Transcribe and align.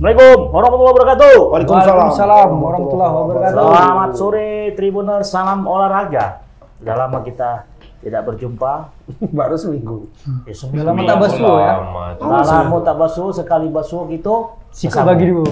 Assalamualaikum 0.00 0.40
warahmatullahi 0.56 0.94
wabarakatuh. 0.96 1.36
Waalaikumsalam 1.52 2.50
warahmatullahi 2.56 3.12
wabarakatuh. 3.20 3.52
Selamat 3.52 4.10
sore 4.16 4.48
Tribuners, 4.72 5.28
salam 5.28 5.68
olahraga. 5.68 6.40
Sudah 6.80 6.96
lama 7.04 7.20
kita 7.20 7.68
tidak 8.00 8.22
berjumpa. 8.24 8.96
Baru 9.36 9.60
seminggu. 9.60 10.08
Ya, 10.48 10.56
Udah 10.56 10.84
lama 10.88 11.04
tak 11.04 11.18
basuh 11.20 11.56
ya. 11.60 11.74
Sudah 12.16 12.44
lama 12.48 12.76
tak 12.80 12.96
basuh, 12.96 13.28
sekali 13.28 13.68
basuh 13.68 14.08
gitu. 14.08 14.56
Siko 14.80 15.04
bagi 15.04 15.24
dulu. 15.28 15.44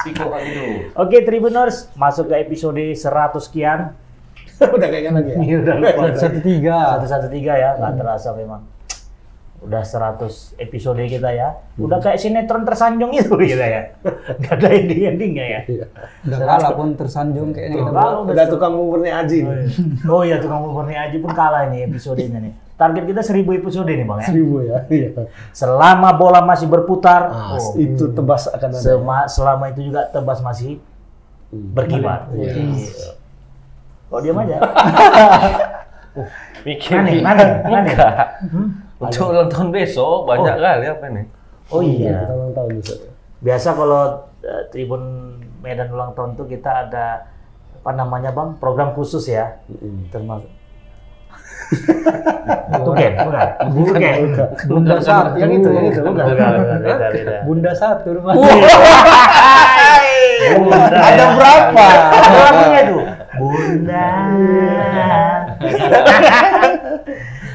Siko 0.00 0.24
lagi 0.32 0.50
dulu. 0.56 0.74
Oke 0.96 1.20
Tribuners, 1.20 1.92
masuk 2.00 2.32
ke 2.32 2.48
episode 2.48 2.80
100 2.80 2.96
sekian. 3.44 3.92
Udah 4.72 4.88
kayaknya 4.88 5.20
lagi 5.20 5.36
ya. 5.36 5.38
Iya 5.44 5.56
udah 5.68 5.74
lupa. 5.84 6.16
Satu 6.16 6.40
tiga. 6.40 6.96
Satu 6.96 7.06
satu 7.12 7.28
tiga 7.28 7.60
ya, 7.60 7.76
nggak 7.76 7.92
terasa 8.00 8.32
memang. 8.32 8.64
Udah 9.66 9.82
100 9.82 10.22
episode 10.56 11.02
kita 11.02 11.26
ya. 11.28 11.58
Udah 11.74 11.98
kayak 11.98 12.16
sinetron 12.16 12.62
tersanjung 12.62 13.10
itu 13.10 13.34
kita 13.50 13.66
ya. 13.66 13.82
Nggak 14.36 14.54
ada 14.54 14.68
ending-endingnya 14.70 15.44
ya. 15.44 15.60
Udah 16.22 16.38
kalah 16.40 16.72
pun 16.72 16.94
tersanjung 16.94 17.50
kayaknya 17.50 17.82
kita. 17.82 17.90
Kalau 17.92 18.20
Udah 18.24 18.46
tukang 18.46 18.72
buburnya 18.72 19.12
Aji. 19.20 19.42
Oh 20.06 20.22
iya 20.22 20.38
tukang 20.38 20.62
bubur 20.62 20.86
nih 20.86 20.96
Aji 20.96 21.18
pun 21.18 21.30
kalah 21.30 21.66
ini 21.66 21.82
episodenya 21.84 22.38
nih. 22.38 22.54
Target 22.76 23.04
kita 23.04 23.20
1000 23.20 23.42
episode 23.56 23.88
nih 23.88 24.04
Bang 24.04 24.20
ya. 24.20 24.26
Seribu 24.28 24.56
ya. 24.62 24.78
Iya. 24.92 25.08
Selama 25.50 26.12
bola 26.12 26.40
masih 26.40 26.68
berputar, 26.68 27.26
Ah, 27.26 27.56
oh, 27.56 27.72
itu 27.74 28.12
tebas 28.12 28.46
akan 28.46 28.68
ada. 28.68 28.78
sema- 28.78 29.26
selama 29.26 29.72
itu 29.72 29.80
juga 29.82 30.06
tebas 30.06 30.38
masih 30.38 30.78
berkibar. 31.50 32.30
Iya. 32.30 32.52
Iya. 32.54 33.10
Kok 34.06 34.20
diam 34.20 34.38
aja? 34.38 34.56
Mikir 36.62 36.94
Mana 37.00 37.08
nih? 37.08 37.18
Mana? 37.18 37.44
Mana 37.64 37.92
Untuk 38.96 39.28
ulang 39.28 39.48
tahun 39.48 39.68
besok 39.70 40.24
banyak 40.24 40.54
Oh. 40.54 40.62
kali 40.62 40.86
apa 40.86 41.06
nih? 41.10 41.24
Oh 41.68 41.80
Kita 41.80 42.00
iya. 42.00 42.18
ulang 42.28 42.52
tahun 42.52 42.68
bisa. 42.76 42.94
Biasa 43.38 43.68
kalau 43.72 44.02
eh, 44.40 44.62
Tribun 44.68 45.02
Medan 45.60 45.90
ulang 45.90 46.12
tahun 46.12 46.32
tuh 46.34 46.46
kita 46.46 46.86
ada 46.86 47.28
apa 47.76 47.90
namanya 47.92 48.30
Bang? 48.30 48.56
Program 48.56 48.92
khusus 48.92 49.26
ya. 49.26 49.60
Termasuk 50.08 50.48
Tuken, 52.78 53.12
bukan? 53.26 53.48
Bukan. 53.74 54.14
Bunda 54.70 54.96
satu. 54.96 55.34
Yang 55.34 55.50
itu, 55.58 55.68
yang 55.68 55.86
itu. 55.90 55.98
Bukan, 56.00 56.24
beda, 56.30 56.46
beda. 57.10 57.42
Bunda 57.42 57.72
satu 57.74 58.14
rumah. 58.14 58.38
Bunda. 60.46 60.86
Ada 60.94 61.24
berapa? 61.34 61.86
Ada 62.06 62.38
lagunya 62.38 62.80
itu. 62.86 62.98
Bunda. 63.34 64.08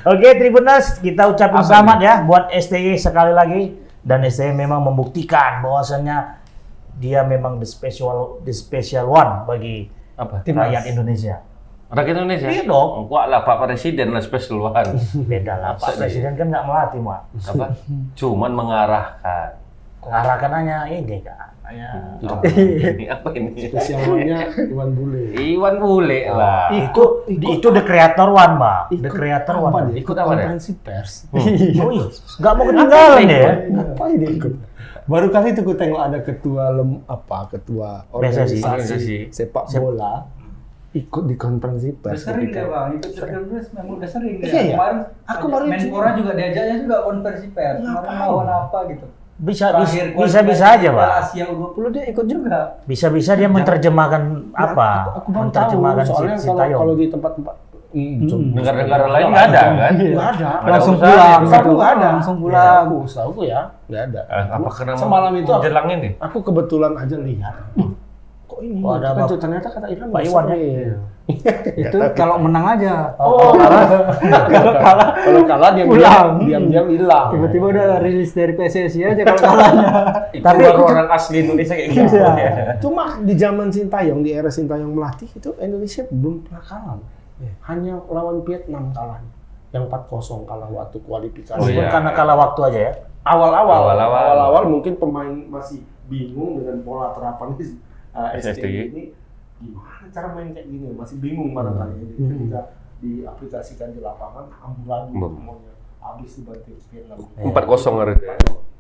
Oke, 0.02 0.34
Tribuners, 0.34 0.98
kita 0.98 1.30
ucapin 1.30 1.62
selamat 1.62 1.98
ya 2.02 2.14
buat 2.26 2.50
STY 2.50 2.98
sekali 2.98 3.38
lagi 3.38 3.78
dan 4.02 4.26
STY 4.26 4.50
memang 4.50 4.82
membuktikan 4.82 5.62
bahwasannya 5.62 6.42
dia 6.98 7.22
memang 7.22 7.62
the 7.62 7.70
special 7.70 8.42
the 8.42 8.50
special 8.50 9.14
one 9.14 9.46
bagi 9.46 9.94
Apa? 10.18 10.42
rakyat 10.42 10.90
Indonesia. 10.90 11.46
Rakyat 11.94 12.18
Indonesia? 12.18 12.50
Iya 12.50 12.64
dong. 12.66 13.14
Wah 13.14 13.30
lah 13.30 13.46
Pak 13.46 13.62
Presiden 13.62 14.10
lah 14.10 14.26
special 14.26 14.74
one. 14.74 14.98
Beda 15.30 15.62
lah, 15.62 15.78
Pak 15.78 16.02
Presiden 16.02 16.34
kan 16.34 16.50
nggak 16.50 16.66
melatih, 16.66 17.00
Mak. 17.04 17.22
Apa? 17.54 17.66
Cuman 18.18 18.52
mengarahkan. 18.58 19.62
Mengarahkan 20.02 20.52
hanya 20.52 20.78
ini 20.90 21.18
kan, 21.22 21.54
hanya 21.62 21.90
Ini 22.98 23.06
apa 23.08 23.30
ini? 23.38 23.54
Spesialnya 23.54 24.50
Iwan 24.50 24.98
Bule. 24.98 25.24
Iwan 25.38 25.76
Bule 25.78 26.20
lah. 26.28 26.74
itu 26.74 27.04
itu 27.30 27.68
the 27.70 27.84
creator 27.86 28.28
one, 28.28 28.58
Mbak. 28.58 28.82
The 28.98 29.12
creator 29.14 29.56
apa 29.56 29.68
one. 29.70 29.86
dia? 29.94 30.02
Ikut 30.02 30.16
apa 30.18 30.32
dia? 30.34 30.46
konferensi 30.50 30.72
pers. 30.76 31.12
Oh 31.82 31.90
iya, 31.94 32.06
nggak 32.12 32.54
mau 32.58 32.64
ketinggalan 32.66 33.26
ya. 33.26 33.52
Ngapain 33.70 34.16
dia 34.18 34.32
ikut? 34.34 34.54
Baru 35.06 35.28
kali 35.30 35.48
itu 35.52 35.62
gue 35.62 35.78
tengok 35.78 36.02
ada 36.02 36.20
ketua 36.22 36.64
lem, 36.72 37.02
apa 37.06 37.50
ketua 37.50 38.06
organisasi 38.10 39.30
sepak 39.30 39.66
bola 39.76 40.30
ikut 40.92 41.24
di 41.24 41.36
konferensi 41.40 41.90
pers. 41.96 42.20
Udah 42.20 42.36
sering 42.36 42.52
ketika- 42.52 42.68
dia 42.68 42.74
bang, 42.74 42.90
ikut 43.00 43.12
bus 43.48 43.66
memang 43.72 43.94
udah 43.96 44.10
sering. 44.12 44.36
Iya, 44.44 44.60
iya. 44.62 44.76
Kemarin 44.76 44.98
Aku 45.24 45.46
baru 45.48 45.66
Menpora 45.72 46.10
juga 46.20 46.32
diajaknya 46.36 46.76
juga 46.84 46.98
konversi 47.08 47.48
pers. 47.56 47.80
Kemarin 47.80 48.12
lawan 48.12 48.50
apa 48.50 48.78
gitu. 48.92 49.08
Bisa 49.42 49.74
Terakhir 49.74 50.14
bisa 50.14 50.22
bisa, 50.22 50.40
bisa 50.46 50.66
aja, 50.70 50.90
Pak. 50.94 51.08
Asia 51.26 51.44
U20 51.50 51.86
dia 51.90 52.04
ikut 52.08 52.26
juga. 52.30 52.78
Bisa 52.86 53.10
bisa 53.10 53.34
dia 53.34 53.50
menerjemahkan 53.50 54.22
Ya, 54.54 54.70
apa? 54.70 54.90
Aku, 55.18 55.30
tahu 55.34 55.50
menerjemahkan 55.50 56.06
soalnya 56.06 56.36
si, 56.38 56.46
si 56.46 56.48
kalau 56.48 56.62
Tayong. 56.62 56.80
kalau 56.80 56.94
di 56.94 57.06
tempat-tempat 57.10 57.56
hmm, 57.92 58.54
Negara-negara 58.54 59.06
lain 59.10 59.26
nggak 59.28 59.46
ada 59.50 59.60
kan? 59.60 59.72
nggak 59.74 60.30
ada. 60.38 60.50
Ada 60.62 60.70
Langsung 60.70 60.96
pulang. 60.96 61.40
gitu. 61.42 61.50
Setahu 61.50 61.74
nggak 61.74 61.92
ada. 61.92 62.08
Langsung 62.14 62.36
pulang. 62.38 62.84
Aku 62.86 62.98
aku 63.04 63.42
ya 63.44 63.62
nggak 63.90 64.04
ada. 64.14 64.22
Eh, 64.30 64.46
Apa 64.54 64.70
karena 64.70 64.94
semalam 64.94 65.32
itu 65.34 65.52
jelang 65.58 65.88
ini? 65.90 66.10
aku 66.22 66.38
kebetulan 66.40 66.94
aja 66.94 67.16
lihat. 67.18 67.56
Ini? 68.62 68.80
Oh, 68.86 68.94
ada 68.94 69.18
kan 69.18 69.26
ternyata 69.26 69.68
kata 69.74 69.88
Irfan 69.90 70.10
Pak 70.14 70.22
Iwan 70.22 70.44
ya? 70.46 70.54
sering. 70.54 70.94
Itu 71.82 71.98
kalau 72.14 72.36
menang 72.38 72.66
aja. 72.78 73.16
Oh, 73.18 73.54
kalau 73.58 74.74
kalah, 74.78 75.10
kalau 75.26 75.42
kalah 75.50 75.70
diam 75.74 75.88
Pulang. 75.90 76.30
diam 76.46 76.64
diam 76.70 76.88
hilang. 76.94 77.28
Tiba-tiba 77.34 77.66
udah 77.74 77.88
rilis 78.04 78.32
dari 78.38 78.54
PSSI 78.54 79.02
aja 79.02 79.22
kalau 79.26 79.42
kalahnya. 79.42 79.88
Itu 80.38 80.46
Tapi- 80.46 80.64
orang 80.70 81.10
asli 81.10 81.38
Indonesia 81.42 81.74
kayak 81.74 81.90
gitu. 81.90 82.16
Iya. 82.18 82.30
ya. 82.38 82.50
Cuma 82.78 83.18
di 83.22 83.34
zaman 83.34 83.68
Sintayong, 83.74 84.22
di 84.22 84.32
era 84.32 84.50
Sintayong 84.54 84.92
melatih 84.94 85.30
itu 85.32 85.50
Indonesia 85.58 86.04
belum 86.10 86.46
pernah 86.46 86.64
kalah. 86.64 86.98
Hanya 87.66 87.98
lawan 88.06 88.46
Vietnam 88.46 88.94
kalah. 88.94 89.18
Yang 89.72 89.88
4-0 89.88 90.44
kalah 90.46 90.70
waktu 90.70 90.98
kualifikasi. 91.00 91.58
Oh, 91.58 91.66
iya. 91.72 91.88
karena 91.88 92.12
kalah 92.12 92.36
waktu 92.36 92.60
aja 92.70 92.80
ya. 92.92 92.94
Awal-awal, 93.22 93.94
Awal-awal. 93.94 94.24
awal-awal 94.34 94.64
mungkin 94.68 94.98
pemain 94.98 95.32
masih 95.48 95.86
bingung 96.12 96.60
dengan 96.60 96.82
pola 96.84 97.14
terapan 97.16 97.56
uh, 98.12 98.30
ini 98.36 99.14
gimana 99.62 100.06
cara 100.10 100.28
main 100.34 100.50
kayak 100.52 100.68
gini 100.68 100.90
masih 100.92 101.18
bingung 101.22 101.54
barangkali 101.54 101.94
Jadi 102.02 102.14
ketika 102.18 102.62
diaplikasikan 103.02 103.90
di 103.92 104.00
lapangan 104.00 104.46
ambulan 104.60 105.10
Hmm. 105.10 105.34
semuanya 105.34 105.72
habis 106.02 106.34
dibanting 106.34 106.78
Vietnam. 106.90 107.18
Empat 107.38 107.64
kosong 107.66 107.96
hari 107.98 108.18
itu. 108.18 108.26
ya. 108.26 108.34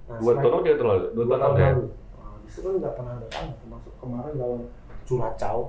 Nah, 0.10 0.18
Dua 0.18 0.34
tahun 0.36 0.62
dia 0.66 0.76
terlalu. 0.76 1.06
Dua 1.14 1.26
tahun 1.38 1.54
ya. 1.54 1.70
lalu. 1.70 1.84
Nah, 2.18 2.34
di 2.42 2.50
situ 2.50 2.66
kan 2.66 2.74
nggak 2.82 2.94
pernah 2.98 3.14
ada 3.14 3.28
kalah, 3.30 3.54
termasuk 3.62 3.94
kemarin 4.02 4.34
lawan 4.42 4.62
Curacao. 5.06 5.60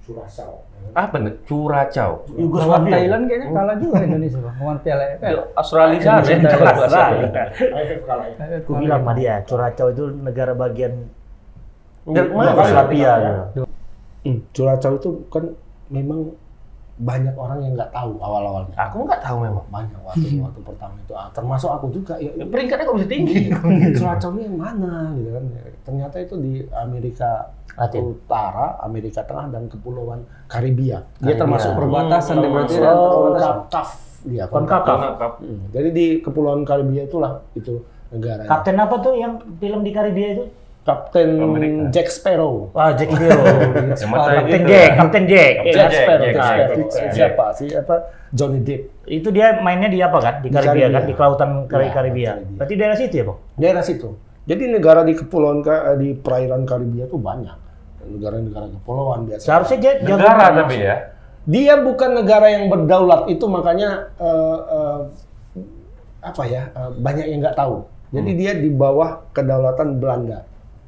Curacao. 0.00 0.52
ya 0.64 0.78
kan? 0.80 0.92
Apa 0.96 1.16
nih? 1.18 1.34
Curacao. 1.44 2.12
Lawan 2.24 2.38
Yugoslavia. 2.40 2.92
Thailand 2.94 3.22
kayaknya 3.26 3.48
kalah 3.52 3.76
juga 3.76 3.96
Indonesia 4.00 4.38
bang. 4.38 4.54
Lawan 4.56 4.78
Piala 4.80 5.04
AFF. 5.04 5.34
Australia 5.52 5.98
ya. 5.98 6.12
Australia. 6.16 7.42
Kalah. 8.06 8.26
Aku 8.62 8.72
bilang 8.78 9.00
sama 9.02 9.12
dia, 9.12 9.34
Curacao 9.44 9.86
itu 9.90 10.04
negara 10.16 10.52
bagian 10.54 10.92
Dari 12.06 12.28
Dua 12.28 12.38
mana? 12.38 12.50
Yugoslavia. 12.52 13.12
ya. 13.18 13.32
gitu. 13.50 13.62
Hmm, 14.22 14.38
Curacao 14.50 14.92
itu 14.94 15.10
kan 15.28 15.44
memang 15.86 16.20
banyak 16.96 17.36
orang 17.36 17.60
yang 17.60 17.72
nggak 17.76 17.92
tahu 17.92 18.16
awal-awalnya. 18.18 18.72
Aku 18.74 19.04
nggak 19.04 19.20
tahu 19.20 19.36
memang. 19.44 19.64
Banyak 19.68 20.00
waktu 20.00 20.40
waktu 20.40 20.60
pertama 20.64 20.96
itu, 20.98 21.12
ah, 21.12 21.28
termasuk 21.30 21.68
aku 21.68 21.92
juga. 21.92 22.16
Ya, 22.16 22.32
Peringkatnya 22.40 22.84
kok 22.84 22.96
bisa 22.96 23.08
tinggi? 23.08 23.52
Curacao 23.98 24.32
ini 24.32 24.42
yang 24.46 24.56
mana 24.56 25.12
gitu 25.12 25.30
kan? 25.30 25.44
Ternyata 25.84 26.16
itu 26.18 26.34
di 26.40 26.52
Amerika 26.72 27.52
Latin. 27.76 28.16
Utara, 28.16 28.80
Amerika 28.80 29.20
Tengah 29.22 29.52
dan 29.52 29.68
Kepulauan 29.68 30.24
Karibia. 30.48 31.04
Dia 31.20 31.36
Karibia. 31.36 31.36
termasuk 31.36 31.70
Perbatasan 31.76 32.34
dia 32.34 32.48
berarti. 32.48 32.74
termasuk 32.74 32.80
ya. 32.80 32.92
Oh, 32.96 33.12
CONCACAF. 33.28 33.88
Dia 34.26 34.44
Konkakaf. 34.48 34.98
Hmm, 35.38 35.60
Jadi 35.70 35.88
di 35.92 36.06
Kepulauan 36.18 36.64
Karibia 36.64 37.04
itulah 37.04 37.44
itu 37.52 37.78
negara. 38.08 38.42
Kapten 38.42 38.74
apa 38.74 38.96
tuh 38.98 39.14
yang 39.14 39.38
film 39.60 39.84
di 39.84 39.92
Karibia 39.92 40.28
itu? 40.32 40.44
Kapten 40.86 41.28
Amerika. 41.42 41.82
Jack 41.90 42.08
Sparrow. 42.08 42.70
Wah, 42.70 42.94
Jack 42.94 43.10
Kapten 43.10 43.26
gitu. 43.90 44.70
Jack, 44.70 44.90
Kapten 44.94 45.24
Jack. 45.26 45.54
Jack, 45.66 45.74
Jack, 45.74 45.90
Sparrow, 45.90 46.22
Jack, 46.22 46.34
Jack 46.34 46.46
Jack, 46.46 46.62
Sparrow. 46.62 46.88
Jack. 46.94 47.10
Siapa 47.10 47.44
sih? 47.58 47.68
Apa 47.74 47.94
Johnny 48.30 48.60
Depp. 48.62 48.82
Itu 49.04 49.28
dia 49.34 49.58
mainnya 49.58 49.90
di 49.90 49.98
apa 49.98 50.18
kan? 50.22 50.34
Di 50.40 50.48
Karibia, 50.48 50.86
kan? 50.88 51.02
Di 51.02 51.14
kelautan 51.14 51.50
Kari 51.66 51.86
Ya, 51.86 51.92
Karibia. 51.92 52.30
Karibia. 52.32 52.54
Berarti 52.54 52.74
daerah 52.78 52.96
situ 52.96 53.14
ya, 53.18 53.24
Bang? 53.26 53.38
Daerah 53.58 53.82
situ. 53.82 54.08
Jadi 54.46 54.62
negara 54.70 55.02
di 55.02 55.12
kepulauan 55.12 55.58
Ka- 55.58 55.98
di 55.98 56.14
perairan 56.14 56.62
Karibia 56.62 57.04
itu 57.04 57.18
banyak. 57.18 57.56
Negara-negara 58.06 58.70
kepulauan 58.70 59.26
biasa. 59.26 59.42
Seharusnya 59.42 59.78
dia 59.82 59.92
Negara 59.98 60.54
tapi 60.54 60.76
ya. 60.78 60.96
Dia 61.46 61.74
bukan 61.78 62.10
negara 62.14 62.46
yang 62.50 62.66
berdaulat 62.66 63.26
itu 63.26 63.46
makanya 63.46 64.10
eh, 64.18 64.58
eh, 64.66 65.00
apa 66.22 66.42
ya 66.46 66.70
eh, 66.70 66.90
banyak 66.94 67.26
yang 67.26 67.38
nggak 67.42 67.58
tahu. 67.58 67.86
Jadi 68.10 68.30
dia 68.34 68.54
di 68.54 68.70
bawah 68.70 69.26
kedaulatan 69.30 69.98
Belanda. 69.98 70.46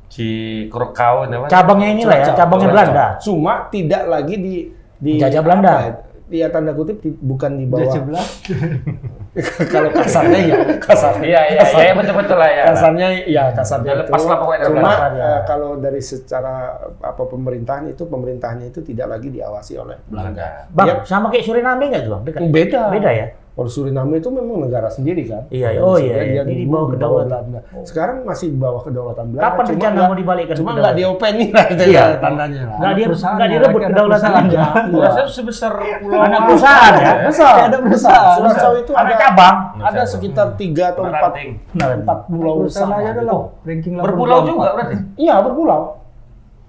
Si 0.08 0.28
Krokau 0.72 1.28
apa? 1.28 1.46
cabangnya 1.46 1.88
inilah 1.93 2.16
ya, 2.16 2.25
Curacao, 2.32 2.38
cabangnya. 2.40 2.69
Belanda. 2.72 3.06
Cuma 3.20 3.55
tidak 3.69 4.02
lagi 4.08 4.34
di 4.40 4.55
di 4.99 5.12
Jajah 5.20 5.43
Belanda. 5.44 5.72
apa 5.72 5.84
ya, 5.84 5.94
Dia 6.28 6.52
tanda 6.52 6.76
kutip 6.76 7.00
di- 7.00 7.16
bukan 7.16 7.56
di 7.56 7.64
bawah. 7.64 7.88
Jajah 7.88 8.02
Belanda. 8.05 8.32
Kalau 9.72 9.90
kasarnya 9.94 10.40
ya, 10.44 10.56
kasarnya. 10.82 11.22
Iya 11.25 11.40
iya 11.55 11.62
iya 11.62 11.93
betul-betul 11.94 12.37
lah 12.37 12.50
ya. 12.50 12.62
kasarnya 12.75 13.08
ya 13.31 13.44
kasarnya 13.55 13.93
itu. 13.94 14.00
lepas 14.02 14.22
lah 14.26 14.37
pokoknya 14.43 14.66
Cuma 14.66 14.90
eh, 15.14 15.40
kalau 15.46 15.70
dari 15.78 16.00
secara 16.02 16.55
apa 16.99 17.22
pemerintahan 17.22 17.87
itu 17.87 18.02
pemerintahannya 18.02 18.75
itu 18.75 18.82
tidak 18.82 19.14
lagi 19.14 19.28
diawasi 19.31 19.78
oleh 19.78 19.96
Belanda. 20.10 20.66
Bang, 20.75 20.87
Dia 20.90 20.94
sama 21.06 21.31
kayak 21.31 21.44
Suriname 21.46 21.84
nggak 21.87 22.02
tuh, 22.02 22.10
Bang? 22.19 22.22
Beda. 22.50 22.81
Beda 22.90 23.10
ya? 23.14 23.26
Kalau 23.58 23.66
Suriname 23.66 24.14
itu 24.16 24.31
memang 24.31 24.62
negara 24.62 24.87
sendiri 24.87 25.26
kan. 25.26 25.43
Iya, 25.50 25.75
iya. 25.75 25.81
Oh, 25.82 25.99
iya, 25.99 26.14
iya. 26.22 26.22
Dia 26.31 26.43
Ini 26.46 26.55
di 26.55 26.62
di 26.62 26.64
bawah 26.64 26.78
bawah 26.78 26.90
kedaulatan. 26.94 27.43
Belanda. 27.44 27.60
Sekarang 27.82 28.16
masih 28.22 28.46
di 28.49 28.56
bawah 28.56 28.81
kedaulatan 28.81 29.25
Belanda. 29.28 29.43
Kapan 29.44 29.64
rencana 29.66 29.90
nggak- 29.90 30.06
mau 30.06 30.14
dibalikkan 30.14 30.55
Cuma 30.55 30.62
kedaulatan? 30.62 30.78
nggak 30.78 30.94
diopenin 30.94 31.50
lah 31.50 31.66
itu 31.66 31.82
Iya. 31.82 31.99
ya, 31.99 32.06
tandanya 32.16 32.60
lah. 32.62 32.76
Nggak 32.78 32.93
dia 32.94 33.06
nggak 33.08 33.19
ya, 33.19 33.50
direbut 33.50 33.81
ada 33.81 33.88
kedaulatannya. 33.90 34.46
perusahaan. 34.46 34.84
Berasa 34.94 35.22
sebesar 35.26 35.72
pulau 35.99 36.20
Anak 36.22 36.40
perusahaan 36.46 36.93
ya. 36.94 37.12
Besar. 37.26 37.50
Kayak 37.50 37.66
ada 37.66 37.78
perusahaan. 37.82 38.37
Surassau 38.38 38.72
itu 38.76 38.93
Ada 38.94 39.14
cabang. 39.19 39.56
ada 39.81 40.02
sekitar 40.06 40.46
tiga 40.55 40.84
atau 40.88 41.02
empat 41.05 41.32
empat 41.75 42.19
pulau 42.25 42.55
besar. 42.62 42.87
aja 42.88 43.10
adalah 43.12 43.38
ranking 43.60 43.94
Berpulau 43.99 44.38
84. 44.38 44.46
juga 44.49 44.69
berarti. 44.72 44.94
Iya 45.19 45.34
berpulau. 45.40 45.81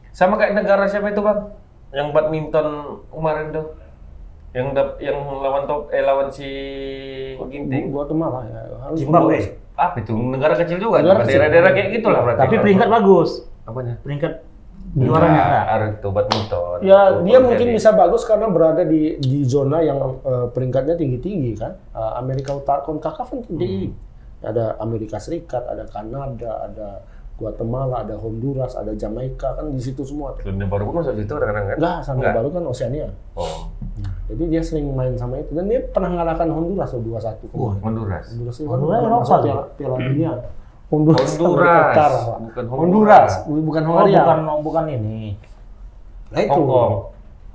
Sama 0.09 0.35
kayak 0.35 0.53
negara 0.55 0.83
siapa 0.83 1.07
itu 1.07 1.21
bang? 1.21 1.37
Yang 1.91 2.07
badminton 2.11 2.67
kemarin 3.07 3.45
tuh, 3.51 3.65
yang 4.49 4.73
dap, 4.73 4.97
yang 4.97 5.17
lawan 5.21 5.63
top, 5.63 5.89
eh 5.89 6.01
lawan 6.01 6.27
si 6.27 6.49
Ginting. 7.39 7.93
Guatemala 7.93 8.45
ya. 8.45 8.61
Harus 8.81 8.97
Zimbabwe. 8.99 9.37
Apa 9.73 9.95
itu? 9.99 10.11
Negara 10.11 10.53
kecil 10.53 10.77
juga. 10.77 10.99
Negara. 10.99 11.23
Daerah-daerah 11.23 11.71
kayak 11.71 11.89
gitulah 11.95 12.19
berarti. 12.21 12.41
Tapi 12.43 12.55
peringkat 12.59 12.89
bagus. 12.89 13.29
Apanya? 13.63 13.95
Peringkat 14.01 14.33
juaranya 14.89 15.41
Nah. 15.45 15.65
Ada 15.69 15.85
itu 15.93 16.09
badminton. 16.09 16.77
Ya, 16.81 16.99
dia 17.21 17.37
jadi- 17.37 17.45
mungkin 17.45 17.67
bisa 17.71 17.89
bagus 17.93 18.25
karena 18.25 18.49
berada 18.49 18.81
di 18.81 19.17
di 19.17 19.45
zona 19.45 19.79
yang 19.79 20.17
eh, 20.19 20.47
peringkatnya 20.49 20.97
tinggi-tinggi 20.97 21.51
kan. 21.55 21.77
Eh, 21.93 22.11
Amerika 22.17 22.57
Utara, 22.57 22.81
CONCACAF 22.81 23.27
kan 23.29 23.39
tinggi. 23.45 23.93
Ada 24.39 24.79
Amerika 24.79 25.19
Serikat, 25.19 25.61
ada 25.63 25.83
Kanada, 25.85 26.65
ada 26.65 27.03
Guatemala, 27.35 28.03
ada 28.03 28.15
Honduras, 28.15 28.73
ada 28.73 28.91
Jamaika 28.91 29.55
kan 29.55 29.69
di 29.69 29.79
situ 29.79 30.03
semua. 30.03 30.35
tuh. 30.35 30.43
Selandia 30.43 30.67
Baru 30.67 30.89
pun 30.89 30.99
masuk 30.99 31.15
situ 31.15 31.27
kadang-kadang 31.29 31.65
kan? 31.69 31.77
Enggak, 31.77 31.97
sama 32.03 32.21
baru 32.25 32.49
kan 32.49 32.63
Oceania. 32.65 33.07
Oh, 33.35 33.71
Jadi 34.29 34.43
dia 34.45 34.61
sering 34.61 34.93
main 34.93 35.17
sama 35.17 35.37
itu 35.37 35.51
dan 35.51 35.65
dia 35.65 35.81
pernah 35.83 36.13
ngalahkan 36.13 36.47
Honduras 36.47 36.93
loh 36.93 37.17
2-1 37.17 37.49
kemarin. 37.49 37.81
Honduras. 37.81 38.25
Honduras 38.29 38.55
itu 38.55 38.63
kan 38.63 38.77
Honduras 38.77 39.01
Eropa 39.01 39.25
tuh. 39.25 39.41
piala, 39.41 39.63
piala 39.73 39.95
dunia. 39.97 40.31
Honduras, 40.87 41.29
Hmm. 41.29 41.39
Honduras. 41.39 41.95
Pak. 41.95 42.37
Bukan 42.39 42.65
Honduras, 42.67 43.31
bukan 43.43 43.81
Oh, 43.83 43.89
Hongaria. 43.91 44.21
bukan 44.21 44.39
bukan 44.61 44.85
ini. 44.87 45.21
Nah 46.29 46.41
itu. 46.41 46.53
Hong 46.55 46.65
Kong, 46.65 46.93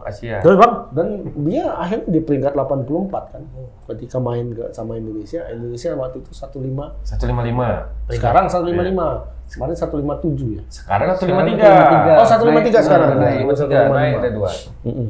Asia. 0.04 0.36
Terus 0.38 0.56
Bang, 0.56 0.74
Dan 0.90 1.06
dia 1.42 1.64
akhirnya 1.72 2.06
di 2.06 2.20
peringkat 2.20 2.52
84 2.52 3.24
kan. 3.30 3.42
Ketika 3.88 4.18
main 4.18 4.50
ke, 4.50 4.68
sama 4.70 4.94
Indonesia, 4.94 5.46
Indonesia 5.48 5.94
waktu 5.94 6.20
itu 6.20 6.30
15. 6.30 6.90
155. 7.00 7.86
Sekarang 8.10 8.44
155. 8.46 9.30
Kemarin 9.44 9.74
157 9.76 10.54
ya. 10.54 10.62
Sekarang 10.68 11.06
Sekarang 11.12 11.46
153. 11.46 11.62
153. 11.62 12.14
Oh, 12.14 12.26
153 12.26 12.80
sekarang. 12.80 13.08
Naik, 13.08 13.18
Naik, 13.18 13.42
Naik, 13.44 13.56
tiga, 13.56 13.78
naik 13.88 14.14
ada 14.18 14.30
dua. 14.32 14.50
Mm-mm. 14.82 15.08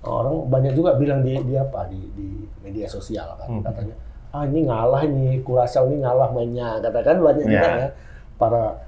Orang 0.00 0.48
banyak 0.48 0.72
juga 0.72 0.96
bilang 0.96 1.20
di, 1.20 1.36
di 1.40 1.54
apa 1.54 1.84
di, 1.86 2.00
di 2.16 2.28
media 2.60 2.88
sosial 2.88 3.36
kan 3.36 3.48
Hmm. 3.48 3.60
katanya 3.60 3.94
ah 4.30 4.46
ini 4.46 4.64
ngalah 4.64 5.02
ini 5.02 5.42
Kurasau 5.42 5.90
ini 5.90 6.00
ngalah 6.00 6.30
mainnya 6.30 6.78
katakan 6.78 7.18
banyak 7.18 7.44
juga 7.44 7.68
Ya. 7.68 7.76
ya 7.76 7.88
para 8.38 8.78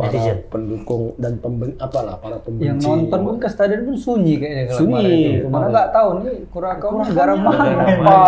para 0.00 0.08
Netizen. 0.08 0.36
pendukung 0.48 1.02
dan 1.14 1.32
pemben, 1.36 1.70
apalah 1.76 2.16
para 2.16 2.40
pembenci 2.40 2.66
Yang 2.66 2.78
nonton 2.82 3.20
pun 3.20 3.36
ke 3.36 3.46
stadion 3.46 3.80
pun 3.84 3.94
sunyi 3.94 4.34
kayaknya 4.34 4.64
kalau 4.66 4.80
Sunyi, 4.80 5.04
itu. 5.36 5.46
Mana 5.46 5.66
nggak 5.68 5.88
tahu 5.92 6.08
nih 6.18 6.34
Kurakau 6.48 6.90
negara 6.98 7.34
mana. 7.36 7.64
apa 8.00 8.18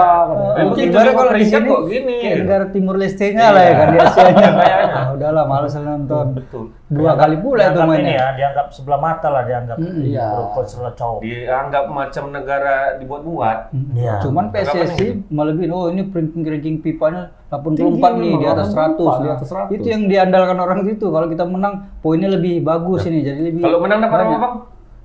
Eh, 0.52 0.62
mungkin 0.62 0.84
ibarat 0.86 1.06
juga 1.06 1.16
kalau 1.16 1.32
di 1.32 1.44
sini 1.44 1.66
kok 1.66 1.82
gini. 1.88 2.14
kayak 2.20 2.36
negara 2.44 2.64
Timur 2.68 2.94
Leste-nya 2.94 3.46
lah 3.48 3.62
ya 3.62 3.72
kan 3.72 3.86
di 3.88 3.98
Asia 3.98 4.22
nya. 4.28 4.48
Kayaknya. 4.52 4.90
Ah, 5.02 5.08
udahlah 5.16 5.44
males 5.48 5.72
nonton. 5.74 6.26
Betul. 6.36 6.64
Dua 6.86 7.16
kali 7.16 7.40
pula 7.40 7.72
itu 7.72 7.80
mainnya. 7.80 8.12
ya, 8.12 8.26
dianggap 8.36 8.66
sebelah 8.68 9.00
mata 9.00 9.32
lah 9.32 9.42
dianggap. 9.42 9.76
Iya. 9.80 10.28
Profesional 10.52 10.92
cowok. 10.92 11.20
Dianggap 11.24 11.84
macam 11.88 12.24
negara 12.28 12.74
dibuat-buat. 13.00 13.58
Iya. 13.96 14.20
Cuman 14.20 14.52
PSSI 14.52 15.32
melebihin, 15.32 15.72
oh 15.72 15.88
ini 15.88 16.04
ranking 16.04 16.44
ranking 16.44 16.76
FIFA-nya 16.78 17.22
84 17.52 17.76
Tinggi 17.76 18.00
nih 18.18 18.32
di 18.34 18.46
atas 18.48 18.66
84, 18.70 18.96
100. 18.96 19.20
di 19.20 19.28
Nah, 19.28 19.34
atas 19.34 19.48
100. 19.52 19.68
Itu 19.70 19.86
yang 19.86 20.02
diandalkan 20.08 20.56
orang 20.56 20.80
itu. 20.86 21.06
Kalau 21.06 21.26
kita 21.28 21.44
menang, 21.44 21.74
poinnya 22.00 22.32
lebih 22.32 22.64
bagus 22.64 23.04
ini. 23.04 23.20
Jadi 23.20 23.40
lebih 23.46 23.60
Kalau 23.60 23.78
menang 23.78 24.00
dapat 24.00 24.16
apa 24.16 24.24
banyak. 24.24 24.40
bang? 24.40 24.54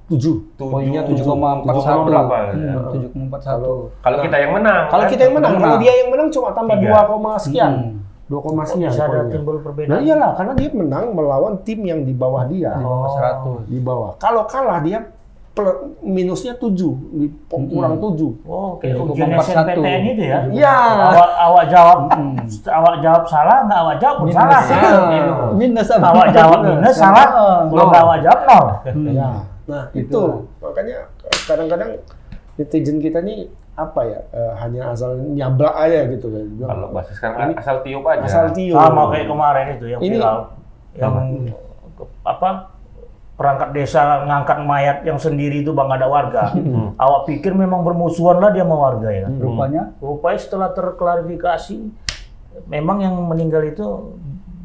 tujuh 0.07 0.35
Poinnya 0.55 1.03
Tujuh. 1.03 1.27
7,41. 1.27 2.07
berapa? 2.07 2.35
Hmm, 2.47 3.27
7,41. 3.27 3.91
Kalau 3.99 4.17
kita 4.23 4.37
yang 4.39 4.51
menang. 4.55 4.81
kalau 4.87 5.03
kan? 5.03 5.11
kita 5.11 5.21
yang 5.21 5.35
menang 5.35 5.53
kalau 5.53 5.75
dia 5.77 5.93
yang 5.93 6.09
menang 6.09 6.27
cuma 6.31 6.49
tambah 6.55 6.75
Tiga. 6.77 6.91
2, 6.95 7.11
koma 7.11 7.31
sekian 7.35 7.73
Hmm. 7.75 8.29
2, 8.29 8.39
koma 8.39 8.63
sekian 8.63 8.87
bisa 8.87 9.03
ada 9.03 9.19
timbul 9.27 9.55
Nah 9.55 9.63
perbedaan. 9.65 9.99
iyalah 10.01 10.31
karena 10.33 10.53
dia 10.53 10.69
menang 10.71 11.05
melawan 11.11 11.53
tim 11.61 11.79
yang 11.81 11.99
di 12.01 12.13
bawah 12.13 12.47
dia 12.47 12.71
Oh. 12.77 13.11
100. 13.11 13.67
di 13.67 13.79
bawah 13.79 14.15
kalau 14.15 14.47
kalah 14.47 14.79
dia 14.79 15.11
minusnya 15.99 16.53
7 16.53 16.73
di 17.13 17.27
kurang 17.47 17.97
7 17.97 18.43
Oh, 18.43 18.77
koma 18.79 19.25
empat 19.27 19.45
satu. 19.45 19.81
SNPTN 19.81 20.01
itu 20.11 20.23
ya. 20.23 20.39
Iya. 20.49 20.75
Awak 21.11 21.29
awak 21.37 21.65
jawab 21.67 21.99
awak 22.67 22.95
jawab 22.99 23.23
salah, 23.25 23.57
nggak 23.65 23.79
awak 23.79 23.95
jawab 23.97 24.15
pun 24.21 24.27
salah. 24.31 24.61
Ah. 24.61 25.51
Minus 25.53 25.89
apa? 25.89 26.07
Awak 26.11 26.27
jawab 26.31 26.59
minus 26.63 26.95
salah, 26.95 27.25
kalau 27.67 27.85
nggak 27.87 28.03
awak 28.03 28.19
jawab 28.21 28.39
nol. 28.43 28.65
Ya. 29.11 29.29
Nah, 29.67 29.83
itu 29.91 30.21
makanya 30.57 30.97
kadang-kadang 31.43 31.91
netizen 32.55 32.97
kita 32.97 33.19
nih 33.19 33.45
apa 33.77 34.01
ya 34.01 34.19
eh, 34.33 34.53
hanya 34.57 34.89
asal 34.89 35.13
nyablak 35.21 35.75
aja 35.75 36.09
gitu 36.09 36.33
kan. 36.33 36.45
Kalau 36.57 36.87
bahasa 36.89 37.11
sekarang 37.13 37.37
kan 37.37 37.49
asal 37.61 37.75
tiup 37.85 38.01
aja. 38.07 38.25
asal 38.25 38.45
tiup. 38.49 38.73
Sama 38.73 39.13
kayak 39.13 39.27
kemarin 39.29 39.65
itu 39.77 39.85
yang 39.91 39.99
Ini- 40.01 40.17
viral, 40.17 40.37
yang 40.97 41.13
apa 42.25 42.49
perangkat 43.37 43.69
desa 43.71 44.25
ngangkat 44.25 44.59
mayat 44.65 44.97
yang 45.05 45.21
sendiri 45.21 45.61
itu 45.61 45.69
bang 45.71 45.89
ada 45.93 46.09
warga. 46.09 46.51
Awak 47.05 47.29
pikir 47.29 47.53
memang 47.53 47.85
bermusuhan 47.85 48.41
lah 48.41 48.49
dia 48.49 48.65
sama 48.65 48.75
warga 48.75 49.07
ya. 49.13 49.29
kan? 49.29 49.33
Rupanya 49.37 49.83
Rupanya 50.01 50.39
setelah 50.41 50.69
terklarifikasi, 50.73 51.77
memang 52.65 52.97
yang 53.05 53.13
meninggal 53.29 53.61
itu 53.61 53.85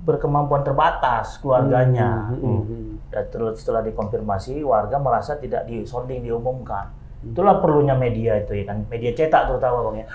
berkemampuan 0.09 0.65
terbatas 0.65 1.39
keluarganya. 1.39 2.33
Hmm. 2.33 2.99
Dan 3.13 3.25
terus 3.29 3.61
setelah 3.61 3.85
dikonfirmasi, 3.85 4.65
warga 4.65 4.97
merasa 4.97 5.37
tidak 5.37 5.69
disonding 5.69 6.25
diumumkan. 6.25 6.89
Itulah 7.23 7.59
perlunya 7.59 7.95
media 7.95 8.35
itu 8.37 8.53
ya 8.53 8.65
kan, 8.65 8.83
media 8.87 9.11
cetak 9.11 9.47
terutama 9.47 9.79
bang 9.87 9.97
ya. 9.99 10.07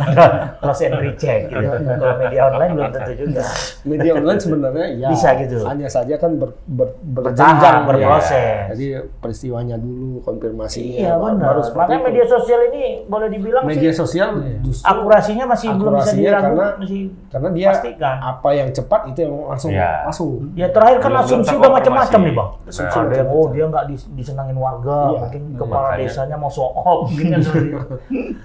Cross 0.60 0.80
and 0.82 0.96
recheck 0.96 1.40
gitu. 1.46 1.60
Kalau 1.60 2.16
media 2.16 2.40
online 2.46 2.72
belum 2.72 2.90
tentu 2.90 3.12
juga. 3.14 3.44
Media 3.82 4.10
online 4.14 4.40
sebenarnya 4.40 4.86
ya 4.96 5.08
Bisa 5.10 5.28
gitu. 5.36 5.56
Hanya 5.62 5.84
saja 5.86 6.14
kan 6.16 6.32
ber, 6.34 6.56
ber, 6.64 6.96
berjenjang 6.98 7.60
ya. 7.60 7.84
berproses. 7.84 8.64
Jadi 8.72 8.86
peristiwanya 9.18 9.76
dulu, 9.76 10.22
konfirmasinya. 10.22 10.96
Iya 10.96 11.12
baru- 11.14 11.36
benar. 11.36 11.46
baru 11.46 11.60
seperti 11.62 11.76
Makanya 11.82 11.98
itu. 11.98 12.06
media 12.08 12.24
sosial 12.26 12.60
ini 12.66 12.82
boleh 13.04 13.28
dibilang 13.28 13.62
media 13.62 13.90
sih 13.90 13.98
sosial 13.98 14.28
justru 14.62 14.84
akurasinya 14.86 15.44
masih 15.46 15.68
belum 15.70 15.92
bisa 15.92 16.00
Akurasinya 16.06 16.24
diragu, 16.24 16.44
karena- 16.46 16.72
masih 16.78 17.00
karena 17.28 17.48
dia 17.52 17.68
pastikan. 17.70 18.16
apa 18.18 18.48
yang 18.50 18.68
cepat 18.70 19.00
itu 19.06 19.18
yang 19.20 19.34
langsung 19.44 19.70
Iya. 19.70 19.90
masuk. 20.04 20.32
Ya 20.54 20.66
terakhir 20.70 20.98
kan 20.98 21.12
asumsi 21.16 21.52
udah 21.52 21.70
macam-macam 21.70 22.20
nih 22.22 22.32
bang. 22.32 22.48
Nah, 22.56 23.04
yang 23.12 23.28
oh 23.28 23.46
dia 23.50 23.64
nggak 23.66 23.84
dis- 23.86 24.08
disenangin 24.10 24.56
warga, 24.56 24.98
Iya. 25.06 25.18
mungkin 25.20 25.42
kepala 25.54 25.86
Makanya. 25.92 26.00
desanya 26.02 26.36
mau 26.36 26.45
show 26.48 26.66
off, 26.76 27.08
mungkin 27.08 27.26
kan 27.30 27.40
seperti 27.46 27.68
itu. 27.68 27.94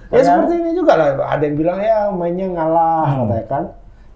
Ya 0.08 0.20
seperti 0.20 0.52
ini 0.56 0.70
juga 0.72 0.92
lah. 0.94 1.08
Ada 1.28 1.42
yang 1.44 1.56
bilang 1.56 1.78
ya 1.78 1.98
mainnya 2.08 2.46
ngalah 2.48 3.04
Hmm. 3.06 3.18
katanya 3.26 3.46
kan. 3.46 3.64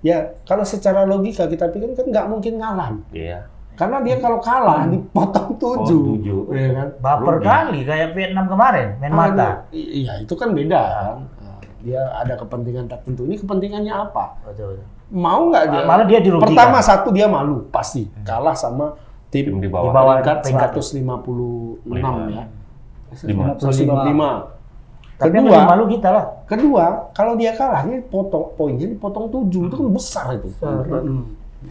Ya 0.00 0.16
kalau 0.42 0.62
secara 0.62 1.02
logika 1.02 1.44
kita 1.44 1.66
pikir 1.68 1.92
kan 1.92 2.06
nggak 2.06 2.26
mungkin 2.26 2.56
ngalah. 2.56 2.94
Iya. 3.10 3.48
Karena 3.74 4.00
dia 4.00 4.16
kalau 4.16 4.38
kalah 4.38 4.86
dipotong 4.86 5.52
tujuh. 5.54 5.76
Oh, 6.00 6.14
tujuh. 6.14 6.40
Iya 6.50 6.68
kan? 6.72 6.88
Baper 6.98 7.36
kali 7.40 7.80
kayak 7.82 8.08
Vietnam 8.12 8.46
kemarin, 8.46 8.96
main 8.96 9.12
mata. 9.12 9.28
Ada- 9.28 9.58
i- 9.70 10.00
Iya 10.00 10.12
itu 10.18 10.32
kan 10.32 10.50
beda 10.50 10.80
kan. 10.80 11.16
Dia 11.80 12.02
ada 12.14 12.34
kepentingan 12.34 12.86
tertentu. 12.86 13.22
Ini 13.22 13.36
kepentingannya 13.36 13.92
apa? 13.92 14.40
Betul, 14.42 14.74
betul. 14.74 14.86
Mau 15.08 15.52
nggak 15.52 15.64
dia? 15.68 15.82
Malah 15.84 16.02
dia 16.04 16.18
dirugikan. 16.18 16.50
Pertama 16.50 16.78
satu 16.80 17.08
dia 17.10 17.26
malu 17.26 17.68
pasti 17.68 18.08
kalah 18.22 18.54
sama 18.54 18.96
tim, 19.28 19.46
Tim 19.48 19.58
di 19.58 19.66
Di 19.66 19.68
bawah. 19.68 19.92
bawah 19.92 20.14
peringkat 20.18 20.38
peringkat. 20.40 20.70
156 20.72 21.86
ya. 22.32 22.44
Lima. 23.26 23.58
155. 23.58 24.54
Tapi 25.16 25.32
Kedua, 25.32 25.64
malu 25.64 25.88
kita 25.88 26.12
lah. 26.12 26.44
kedua 26.44 27.08
kalau 27.16 27.40
dia 27.40 27.56
kalah 27.56 27.88
ini 27.88 28.04
potong 28.04 28.52
poinnya 28.52 28.84
dipotong 28.84 29.32
7 29.32 29.48
itu 29.48 29.72
kan 29.72 29.88
besar 29.88 30.26
itu. 30.36 30.52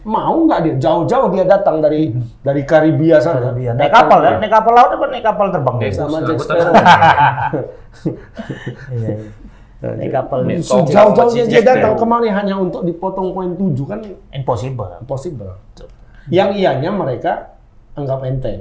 Mau 0.02 0.50
nggak 0.50 0.66
dia 0.66 0.74
jauh-jauh 0.82 1.30
dia 1.30 1.46
datang 1.46 1.78
dari 1.78 2.10
dari 2.42 2.66
Karibia 2.66 3.22
sana. 3.22 3.38
Karibia. 3.38 3.70
Naik 3.78 3.94
kapal 3.94 4.18
kan? 4.18 4.42
Naik 4.42 4.50
kapal 4.50 4.72
laut 4.74 4.90
apa 4.98 5.06
naik 5.14 5.22
kapal 5.22 5.46
terbang? 5.54 5.76
Naik 5.78 5.94
Sama 5.94 6.18
Jack. 6.26 6.38
Sparrow. 6.42 6.74
Naik 9.96 10.10
kapal 10.10 10.38
Si 10.58 11.38
dia 11.46 11.48
Jack 11.62 11.62
datang 11.62 11.94
kemari 11.94 12.34
hanya 12.34 12.58
untuk 12.58 12.82
dipotong 12.82 13.30
poin 13.30 13.54
7 13.54 13.62
kan 13.86 14.02
impossible. 14.34 14.90
impossible. 14.98 15.54
Yang 16.34 16.66
ianya 16.66 16.90
mereka 16.90 17.55
anggap 17.96 18.20
enteng. 18.22 18.60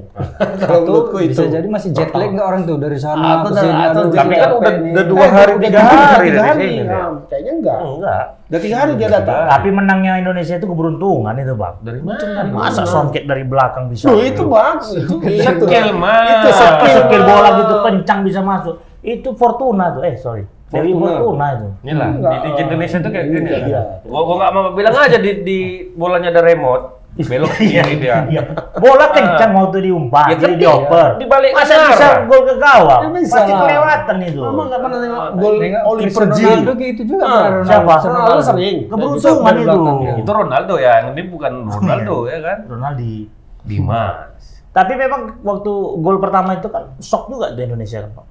Kalau 0.57 0.79
itu 0.79 0.87
menurutku 0.87 1.17
itu. 1.19 1.31
bisa 1.35 1.51
jadi 1.51 1.67
masih 1.67 1.89
jet 1.91 2.07
lag 2.09 2.31
nggak 2.31 2.47
orang 2.47 2.61
tuh 2.63 2.79
dari 2.79 2.95
sana 2.95 3.19
Atau- 3.37 3.51
ke 3.51 3.59
sini. 3.59 3.83
atau 3.83 4.01
Tapi 4.07 4.33
kan 4.33 4.49
udah, 4.53 4.73
udah 4.87 5.05
dua 5.05 5.19
Eh, 5.19 5.29
hari, 5.29 5.51
udah 5.51 5.61
tiga 5.61 5.75
tiga 5.75 5.91
hari 6.07 6.25
tiga 6.25 6.31
dari 6.33 6.47
hari. 6.47 6.63
sini. 6.65 6.81
Nah, 6.81 7.05
kayaknya 7.27 7.51
enggak. 7.53 7.79
Enggak. 7.81 8.23
Udah 8.45 8.59
tiga 8.63 8.75
hari 8.77 8.91
dia 8.95 9.09
datang. 9.11 9.43
Tapi 9.45 9.67
menangnya 9.69 10.13
Indonesia 10.17 10.55
itu 10.55 10.65
keberuntungan 10.65 11.35
itu 11.35 11.53
bang. 11.53 11.75
Dari 11.81 12.01
mana? 12.01 12.27
Masa 12.47 12.83
songket 12.83 13.23
dari 13.25 13.43
belakang 13.43 13.85
bisa? 13.87 14.07
Tuh 14.07 14.19
itu 14.19 14.43
bang, 14.45 14.75
itu 14.79 15.13
Skill, 15.19 15.89
Mas. 15.93 16.27
Itu 16.31 16.49
skill 16.53 16.97
skill 17.05 17.23
bola 17.23 17.49
gitu 17.57 17.75
kencang 17.83 18.19
bisa 18.23 18.39
masuk. 18.39 18.75
Itu 19.01 19.29
Fortuna 19.33 19.91
tuh. 19.91 20.01
Eh 20.01 20.15
sorry. 20.15 20.47
Dewi 20.65 20.91
Fortuna. 20.91 21.45
Itu. 21.53 21.67
Inilah, 21.83 22.07
Enggak, 22.09 22.31
di, 22.33 22.49
di 22.49 22.61
Indonesia 22.63 22.97
tuh 22.97 23.09
kayak 23.09 23.25
eh, 23.25 23.29
gini. 23.29 23.49
iya. 23.67 23.81
Gua 24.01 24.21
gua 24.23 24.35
nggak 24.39 24.51
mau 24.51 24.63
bilang 24.71 24.95
aja 24.97 25.17
di, 25.17 25.31
di 25.41 25.57
bolanya 25.91 26.29
ada 26.29 26.41
remote, 26.41 26.83
belok 27.17 27.53
kiri 27.61 27.95
dia. 27.97 28.27
Iya. 28.27 28.43
Bola 28.75 29.07
kencang 29.09 29.51
waktu 29.51 29.77
diumpan, 29.83 30.27
Ya 30.27 30.35
jadi 30.35 30.55
dioper. 30.57 31.09
dibalik 31.15 31.51
Masa 31.51 31.71
benar. 31.71 31.87
bisa 31.89 32.07
gol 32.25 32.41
ke 32.43 32.55
gawang? 32.57 33.01
Ya 33.01 33.09
bisa 33.13 33.35
Pasti 33.37 33.53
kelewatan 33.55 34.17
itu. 34.21 34.41
Mama 34.41 34.61
nggak 34.65 34.81
pernah 34.81 34.97
tengok 34.99 35.15
Ah, 35.17 35.29
gol 35.33 35.55
Oliver 35.85 36.25
Giroud. 36.27 36.35
Ronaldo 36.35 36.71
gitu 36.75 37.01
juga 37.05 37.23
Ah, 37.23 37.29
Pak 37.29 37.39
Ronaldo. 37.45 37.65
siapa? 37.65 37.93
Ronaldo 38.05 38.41
sering. 38.43 38.77
Keberuntungan 38.85 39.53
itu. 39.53 39.63
belakang. 39.63 40.17
Itu 40.17 40.31
Ronaldo 40.33 40.73
ya, 40.75 40.91
yang 40.97 41.07
ini 41.11 41.23
bukan 41.25 41.53
Ronaldo 41.73 42.15
ya 42.25 42.37
kan? 42.41 42.57
Ronaldi. 42.67 43.15
Dimas. 43.63 44.43
Tapi 44.69 44.93
memang 44.93 45.21
waktu 45.41 45.71
gol 45.97 46.17
pertama 46.19 46.51
itu 46.53 46.67
kan 46.67 46.83
shock 46.99 47.27
juga 47.27 47.49
di 47.49 47.63
Indonesia 47.63 48.03
kan, 48.03 48.11
Pak. 48.13 48.25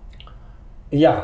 Iya. 0.91 1.15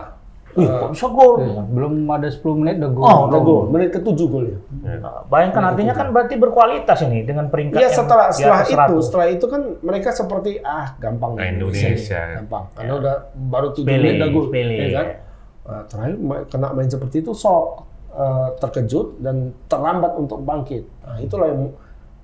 Wih, 0.53 0.67
kok 0.67 0.91
bisa 0.91 1.07
gol? 1.07 1.33
Iya, 1.39 1.63
Belum 1.65 1.93
ada 2.07 2.27
10 2.27 2.43
menit 2.55 2.75
udah 2.77 2.91
gol. 2.91 3.05
Oh, 3.05 3.19
Udah 3.27 3.41
gol. 3.41 3.63
Menit 3.69 3.89
ke-7 3.91 4.21
gol 4.25 4.45
ya. 4.47 4.59
Nah, 4.99 5.23
bayangkan 5.27 5.63
artinya 5.65 5.93
kan 5.93 6.11
berarti 6.11 6.35
berkualitas 6.35 6.99
ini 7.03 7.23
dengan 7.23 7.47
peringkat 7.47 7.77
Iya 7.77 7.87
yang 7.87 7.97
setelah 7.97 8.27
di 8.29 8.37
setelah 8.37 8.61
itu 8.61 8.75
100. 8.75 9.07
setelah 9.07 9.27
itu 9.29 9.47
kan 9.47 9.63
mereka 9.81 10.09
seperti 10.11 10.51
ah 10.61 10.95
gampang 10.97 11.33
Nah, 11.35 11.47
Indonesia. 11.47 12.19
nih, 12.19 12.37
gampang 12.41 12.65
karena 12.73 12.93
udah 12.97 13.15
baru 13.37 13.69
tujuh 13.71 13.85
Sepele, 13.85 14.01
menit 14.01 14.15
udah 14.17 14.29
gol 14.29 14.47
ya 14.51 14.89
kan 14.93 15.09
Nah, 15.61 15.83
terakhir 15.87 16.15
kena 16.47 16.69
main 16.73 16.91
seperti 16.91 17.17
itu 17.21 17.31
sok 17.31 17.87
eh, 18.11 18.49
terkejut 18.59 19.23
dan 19.23 19.37
terlambat 19.65 20.19
untuk 20.19 20.43
bangkit 20.43 20.83
nah 21.01 21.15
itulah 21.17 21.47
yang 21.47 21.71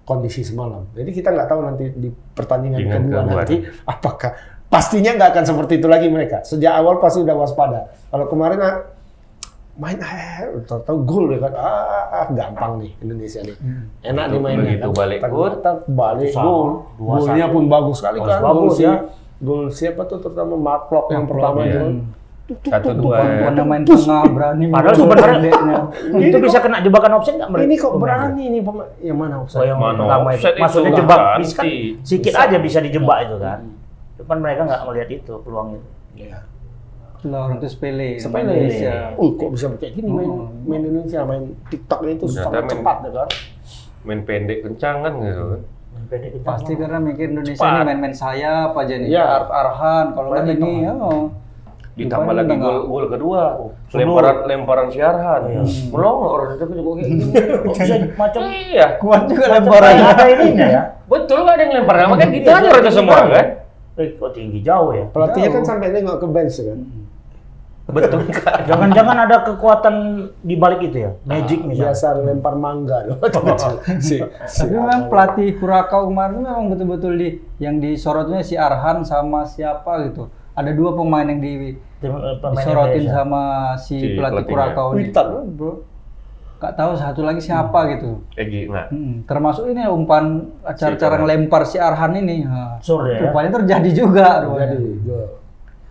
kondisi 0.02 0.42
semalam 0.42 0.82
jadi 0.90 1.06
kita 1.06 1.30
nggak 1.30 1.46
tahu 1.46 1.60
nanti 1.62 1.84
di 1.92 2.06
pertandingan 2.10 2.78
kedua. 2.80 3.22
nanti 3.22 3.56
apakah 3.84 4.34
pastinya 4.66 5.14
nggak 5.14 5.30
akan 5.34 5.44
seperti 5.46 5.72
itu 5.78 5.86
lagi 5.86 6.06
mereka 6.10 6.42
sejak 6.42 6.72
awal 6.74 6.98
pasti 6.98 7.22
udah 7.22 7.36
waspada 7.38 7.80
kalau 8.10 8.26
kemarin 8.26 8.58
ah, 8.62 8.76
main 9.76 10.00
eh 10.00 10.48
tahu 10.66 10.98
gol 11.04 11.30
ya 11.30 11.38
kan 11.46 11.52
ah, 11.54 12.06
ah, 12.24 12.26
gampang 12.32 12.82
nih 12.82 12.92
Indonesia 13.04 13.40
nih 13.44 13.56
enak 14.08 14.24
nih 14.32 14.38
mainnya 14.40 14.64
begitu 14.74 14.90
balik 14.96 15.20
gol, 15.28 15.52
balik 15.86 16.32
gol 16.34 16.68
golnya 16.96 17.46
pun 17.52 17.64
bagus 17.68 17.96
sekali 18.00 18.18
kan 18.24 18.40
bagus, 18.42 18.74
ya. 18.80 18.94
gol 19.38 19.68
siapa 19.68 20.08
tuh 20.08 20.18
terutama 20.24 20.56
Mark 20.56 20.88
Klok 20.88 21.12
yang 21.12 21.28
pertama 21.28 21.60
iya. 21.62 21.70
itu 21.70 21.78
kan. 21.78 21.94
Satu 22.46 22.94
dua 22.94 23.18
tuk, 23.18 23.26
ya. 23.26 23.50
Bukan 23.50 23.66
main 23.66 23.82
tengah 23.82 24.22
berani. 24.30 24.64
Padahal 24.70 24.94
sebenarnya 24.94 25.52
itu 26.30 26.36
bisa 26.38 26.58
kena 26.62 26.78
jebakan 26.78 27.18
offside 27.18 27.42
nggak 27.42 27.50
mereka? 27.50 27.66
ini 27.66 27.74
kok 27.74 27.94
berani 27.98 28.44
nih 28.54 28.60
pemain 28.62 28.88
yang 29.02 29.18
mana 29.18 29.34
Oh, 29.42 29.64
yang 29.66 29.78
Mana 29.82 29.98
pertama 30.06 30.28
itu. 30.30 30.38
offside 30.38 30.54
itu 30.54 30.62
Maksudnya 30.62 30.92
jebak, 30.94 31.18
ganti. 31.18 31.42
bisa 31.42 31.54
kan 31.58 31.66
sedikit 32.06 32.34
aja 32.38 32.56
bisa 32.62 32.78
dijebak 32.86 33.18
itu 33.26 33.36
kan. 33.42 33.58
Cuman 34.26 34.38
mereka 34.42 34.60
nggak 34.64 34.82
melihat 34.84 35.08
itu 35.12 35.32
peluang 35.40 35.68
itu. 35.72 35.88
Iya. 36.18 36.38
Lah 37.24 37.38
orang 37.44 37.58
itu 37.58 37.68
sepele. 37.68 38.18
Sepele. 38.18 38.42
Indonesia. 38.44 39.14
Oh, 39.14 39.30
kok 39.32 39.48
bisa 39.48 39.66
kayak 39.72 39.92
gini 39.94 40.08
main 40.08 40.30
main 40.62 40.82
Indonesia, 40.84 41.22
main 41.22 41.42
TikTok 41.66 41.98
Ternyata 42.02 42.24
sangat 42.28 42.52
main- 42.60 42.72
cepat 42.72 42.96
ya 42.98 43.10
kan. 43.12 43.28
Main 44.02 44.20
pendek 44.22 44.58
kencang 44.62 44.96
kan 45.00 45.12
gitu 45.16 45.42
kan. 45.48 45.60
Pasti 46.44 46.72
karena 46.74 46.98
mikir 46.98 47.26
Indonesia 47.28 47.56
Cepat. 47.56 47.72
ini 47.72 47.82
main-main 47.84 48.14
sayap 48.14 48.70
aja 48.74 48.94
nih. 48.96 49.08
Iya. 49.08 49.24
Ar 49.24 49.44
Arhan 49.48 50.06
kalau 50.12 50.28
nggak 50.28 50.44
Main 50.44 50.58
ini. 50.60 50.86
Oh. 50.92 51.26
Ditambah 51.96 52.34
lagi 52.36 52.54
gol 52.54 52.78
gol 52.84 53.06
kedua. 53.08 53.42
sebelum. 53.88 54.12
Lemparan 54.12 54.36
lemparan 54.44 54.86
siaran. 54.86 55.40
Iya. 55.48 55.62
Melongo 55.88 56.26
orang 56.28 56.48
itu 56.52 56.64
juga 56.68 56.90
kayak 56.92 57.08
gini. 57.08 57.24
Bisa 57.72 57.94
macam 58.14 58.40
Iya. 58.44 58.86
Kuat 58.98 59.22
juga 59.24 59.44
lemparan. 59.48 59.94
ada 59.96 60.24
ininya 60.36 60.66
ya. 60.68 60.82
Betul 61.06 61.38
nggak 61.40 61.54
ada 61.54 61.62
yang 61.64 61.72
lempar. 61.74 61.94
Makanya 62.06 62.30
gitu 62.30 62.48
aja 62.48 62.68
rata 62.68 62.78
tinggi 62.78 62.92
semua 62.92 63.16
kan. 63.24 63.46
Eh, 63.96 64.12
kok 64.20 64.36
tinggi 64.36 64.60
jauh 64.60 64.92
ya? 64.92 65.08
Pelatihnya 65.08 65.50
kan 65.56 65.64
sampai 65.64 65.88
nengok 65.88 66.20
ke 66.20 66.26
bench 66.28 66.60
kan. 66.60 66.80
Betul. 67.86 68.26
Jangan-jangan 68.68 69.16
ada 69.24 69.36
kekuatan 69.46 69.94
di 70.42 70.58
balik 70.58 70.90
itu 70.90 71.06
ya? 71.06 71.10
Magic 71.22 71.62
misalnya. 71.62 71.94
Biasa 71.94 72.06
lempar 72.18 72.54
mangga 72.58 72.98
loh. 73.06 73.16
si, 74.02 74.18
si 74.50 74.58
Tapi 74.58 74.74
memang 74.74 75.06
pelatih 75.06 75.54
Kurakau 75.56 76.10
kemarin 76.10 76.42
memang 76.42 76.66
betul-betul 76.74 77.12
di 77.14 77.28
yang 77.62 77.78
disorotnya 77.78 78.42
si 78.42 78.58
Arhan 78.58 79.06
sama 79.06 79.46
siapa 79.46 80.02
gitu. 80.10 80.26
Ada 80.56 80.74
dua 80.74 80.98
pemain 80.98 81.24
yang 81.24 81.38
di 81.38 81.78
Tim, 81.96 82.12
eh, 82.12 82.36
pemain 82.42 82.60
disorotin 82.60 83.06
Indonesia. 83.06 83.16
sama 83.16 83.42
si, 83.80 83.96
Si 83.96 84.06
pelatih. 84.18 84.44
Kurakau 84.44 84.86
ini. 84.92 84.96
Witan. 85.08 85.26
Bro. 85.54 85.72
Gak 86.56 86.72
tahu 86.72 86.92
satu 86.94 87.20
lagi 87.20 87.38
siapa 87.38 87.78
gitu. 87.92 88.24
Egi 88.32 88.64
nggak. 88.66 88.86
Hmm, 88.88 89.14
termasuk 89.22 89.68
ini 89.68 89.84
umpan 89.84 90.40
cara-cara 90.72 91.14
Si 91.14 91.20
ngelempar 91.20 91.62
si 91.64 91.76
Arhan 91.76 92.16
ini. 92.16 92.42
Nah, 92.42 92.80
Sur 92.80 93.04
ya? 93.04 93.20
Rupanya 93.22 93.50
terjadi 93.54 93.90
juga. 93.92 94.40
rupanya. 94.42 94.72
Jadi, 94.72 94.88
gol. 95.02 95.26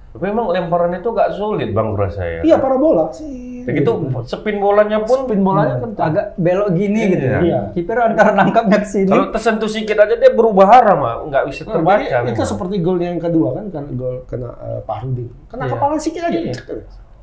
Tapi 0.09 0.23
memang 0.25 0.47
lemparan 0.47 0.95
itu 0.95 1.11
gak 1.11 1.29
sulit 1.31 1.69
bang 1.69 1.87
menurut 1.87 2.07
saya. 2.09 2.39
Iya, 2.39 2.55
parabola 2.55 3.11
sih. 3.11 3.61
Begitu 3.61 3.91
spin 4.23 4.57
bolanya 4.57 5.03
pun 5.03 5.27
Spin 5.27 5.41
bolanya 5.41 5.75
kan 5.75 5.91
Agak 5.99 6.25
belok 6.35 6.71
gini 6.71 7.01
gitu. 7.11 7.25
Iya. 7.43 7.59
Kiper 7.69 7.97
antara 7.99 8.31
nangkapnya 8.31 8.79
ke 8.79 8.87
sini. 8.87 9.11
kalau 9.11 9.27
tersentuh 9.29 9.67
sedikit 9.67 9.99
aja 9.99 10.15
dia 10.15 10.31
berubah 10.31 10.71
arah 10.71 10.95
mah 10.95 11.13
nggak 11.27 11.43
bisa 11.45 11.61
Nah, 11.63 11.73
terbaca. 11.73 11.99
jadi 11.99 12.21
itu 12.23 12.31
memang. 12.31 12.47
seperti 12.47 12.75
gol 12.79 12.97
yang 12.97 13.19
kedua 13.19 13.49
kan, 13.53 13.65
kan 13.69 13.85
gol 13.91 14.23
kena 14.23 14.49
uh, 14.55 14.79
Pahrudin. 14.81 15.27
Kena 15.45 15.63
Iya. 15.63 15.71
kepala 15.73 15.93
sedikit 15.99 16.21
aja. 16.23 16.39
Iya. 16.39 16.53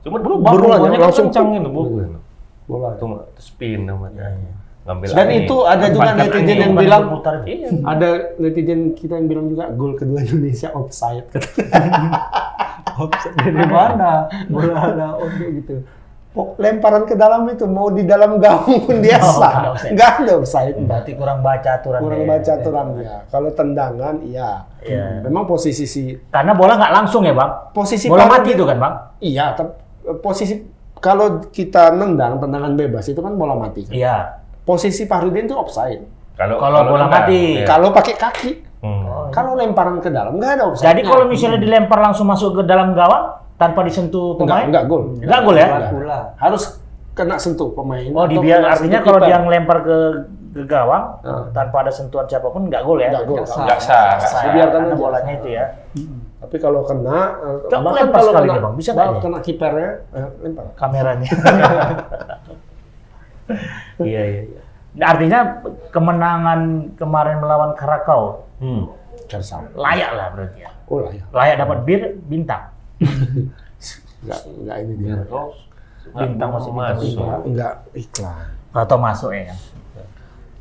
Cuma 0.02 0.16
Berubah 0.18 0.50
berubah 0.52 0.76
bolanya, 0.78 0.98
langsung 1.00 1.26
kencang 1.26 1.46
tuh. 1.64 2.06
Bola. 2.64 2.94
Itu 2.94 3.04
mah 3.06 3.22
spin 3.36 3.80
namanya. 3.84 4.32
Ngambil 4.82 5.06
Dan 5.08 5.26
angin. 5.28 5.40
itu 5.40 5.56
ada 5.62 5.86
juga 5.86 6.02
Empat 6.04 6.18
kali 6.18 6.26
netizen 6.34 6.58
yang 6.58 6.74
bilang 6.74 7.02
berputar 7.06 7.34
itu. 7.38 7.46
Iya. 7.48 7.68
ada 7.84 8.08
netizen 8.36 8.80
kita 8.92 9.14
yang 9.14 9.26
bilang 9.26 9.46
juga 9.46 9.64
gol 9.70 9.92
kedua 9.94 10.18
Indonesia 10.20 10.68
offside. 10.72 11.26
Offside 12.92 13.36
dari 13.38 13.64
mana? 13.64 14.26
Bola 14.46 14.74
ada 14.84 15.06
oke 15.16 15.44
gitu. 15.54 15.74
Lemparan 16.56 17.04
ke 17.04 17.12
dalam 17.12 17.44
itu 17.46 17.64
mau 17.64 17.92
di 17.92 18.02
dalam 18.02 18.40
gawang 18.40 18.82
pun 18.82 18.98
dia 18.98 19.20
Oh, 19.22 19.36
sah. 19.36 19.52
nggak 19.52 19.70
offside. 19.70 19.92
Ada 20.18 20.32
offside. 20.34 20.74
Berarti 20.80 21.10
kurang 21.12 21.38
baca 21.40 21.70
aturan. 21.74 22.00
Kurang 22.00 22.22
ya. 22.22 22.26
baca 22.26 22.50
aturannya. 22.52 23.14
Kalau 23.28 23.50
tendangan, 23.52 24.14
iya. 24.24 24.50
Iya. 24.80 25.20
Memang 25.22 25.44
posisi 25.44 25.84
si 25.84 26.16
Karena 26.26 26.52
bola 26.52 26.74
nggak 26.74 26.92
langsung 26.94 27.22
ya 27.22 27.32
bang? 27.32 27.52
posisi 27.70 28.08
Bola 28.08 28.24
mati 28.26 28.50
itu 28.50 28.64
kan 28.64 28.76
bang? 28.76 28.94
Iya, 29.20 29.44
tapi 29.52 29.70
posisi 30.18 30.56
kalau 31.02 31.26
kita 31.44 31.90
nendang 31.90 32.38
tendangan 32.38 32.72
bebas 32.72 33.04
itu 33.04 33.18
kan 33.18 33.34
bola 33.34 33.58
mati. 33.58 33.82
kan? 33.82 33.92
Iya. 33.92 34.16
Posisi 34.62 35.04
Pahrudin 35.04 35.44
itu 35.44 35.52
offside. 35.52 36.06
Kalau 36.32 36.56
Kalau 36.56 36.86
bola 36.86 37.04
enggak, 37.04 37.26
mati. 37.26 37.40
iya. 37.58 37.66
Kalau 37.66 37.90
pakai 37.90 38.14
kaki, 38.14 38.50
Hmm. 38.78 39.30
kalau 39.30 39.54
lemparan 39.54 39.98
ke 39.98 40.08
dalam 40.08 40.38
nggak 40.38 40.52
ada 40.56 40.64
offside. 40.64 40.86
Jadi 40.88 41.00
kalau 41.04 41.26
misalnya 41.26 41.58
dilempar 41.58 41.98
langsung 42.00 42.24
masuk 42.24 42.56
ke 42.56 42.62
dalam 42.62 42.94
gawang 42.94 43.30
tanpa 43.54 43.82
disentuh 43.82 44.34
enggak, 44.34 44.46
pemain? 44.48 44.64
enggak 44.64 44.84
gol. 44.86 45.02
Enggak 45.18 45.40
gol 45.40 45.56
ya? 45.56 45.66
Enggak. 45.68 45.90
Pula. 45.92 46.18
Harus 46.36 46.62
kena 47.12 47.36
sentuh 47.36 47.68
pemain. 47.70 48.08
Oh, 48.08 48.24
atau 48.24 48.32
dibiar 48.32 48.58
kena 48.58 48.70
artinya 48.72 48.98
kalau 49.00 49.18
dia 49.20 49.36
ngelempar 49.38 49.78
ke, 49.82 49.96
ke 50.52 50.62
gawang 50.64 51.04
Ah. 51.20 51.44
tanpa 51.52 51.76
ada 51.82 51.90
sentuhan 51.90 52.24
siapa 52.24 52.48
pun 52.48 52.66
nggak 52.66 52.82
gol 52.82 52.98
ya? 52.98 53.10
Enggak 53.10 53.24
gol. 53.24 53.36
Nggak 53.38 53.50
sah. 53.50 53.62
Nggak 53.62 53.80
sah. 53.80 54.02
nggak 54.08 54.20
Sah 54.20 54.30
sah. 54.32 54.42
Dibiarkan 54.46 54.82
bolanya 54.94 55.32
itu 55.32 55.48
ya. 55.48 55.64
Tapi 56.42 56.56
kalau 56.58 56.82
kena, 56.82 57.18
Coba 57.70 57.80
bahkan 57.86 58.02
lempar 58.02 58.18
kalau 58.18 58.32
sekali 58.34 58.48
kena, 58.50 58.58
Bang. 58.60 58.74
Bisa 58.74 58.90
bahkan 58.92 59.16
kena 59.22 59.38
kipernya, 59.38 59.90
eh, 60.10 60.28
lempar. 60.42 60.64
Kameranya. 60.74 61.30
iya 64.02 64.22
iya. 64.22 64.42
iya. 64.44 64.60
Artinya 65.00 65.40
kemenangan 65.88 66.60
kemarin 66.94 67.36
melawan 67.40 67.72
Karakau 67.72 68.44
Hmm. 68.62 68.86
Layak 69.74 70.10
lah 70.14 70.26
berarti 70.30 70.62
ya. 70.62 70.70
Oh 70.86 71.02
lah 71.02 71.10
ya. 71.10 71.24
Layak 71.32 71.56
dapat 71.58 71.78
bir 71.82 72.00
bintang. 72.22 72.70
Enggak, 74.22 74.38
enggak 74.46 74.76
ini 74.86 74.92
dia. 75.02 75.14
Bintang 76.14 76.50
masih 76.54 76.70
bintang. 76.70 76.94
masuk. 76.94 77.10
Enggak, 77.10 77.40
enggak 77.42 77.72
iklan. 77.90 78.46
Atau 78.70 78.96
masuk 79.00 79.30
ya 79.34 79.50
kan. 79.50 79.58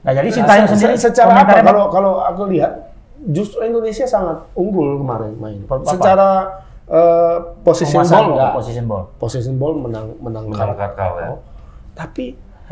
Nah 0.02 0.12
jadi 0.18 0.30
Sintayong 0.34 0.66
Se- 0.66 0.72
sendiri 0.74 0.94
se- 0.98 1.14
secara 1.14 1.46
apa? 1.46 1.62
Kalau 1.62 1.86
kalau 1.94 2.14
aku 2.26 2.50
lihat 2.50 2.90
justru 3.30 3.62
Indonesia 3.62 4.06
sangat 4.10 4.50
unggul 4.58 4.98
kemarin 4.98 5.34
main. 5.38 5.60
Apa? 5.70 5.86
Secara 5.86 6.30
eh, 6.90 7.38
position 7.62 8.02
ball 8.02 8.10
bola, 8.10 8.34
enggak. 8.34 8.52
Position 8.58 8.86
ball. 8.90 9.04
Position 9.22 9.56
ball 9.62 9.74
menang 9.78 10.06
menang 10.18 10.46
Menang 10.50 10.58
Karakau. 10.74 10.90
Karakau, 10.98 11.12
ya. 11.22 11.30
Tapi 11.94 12.26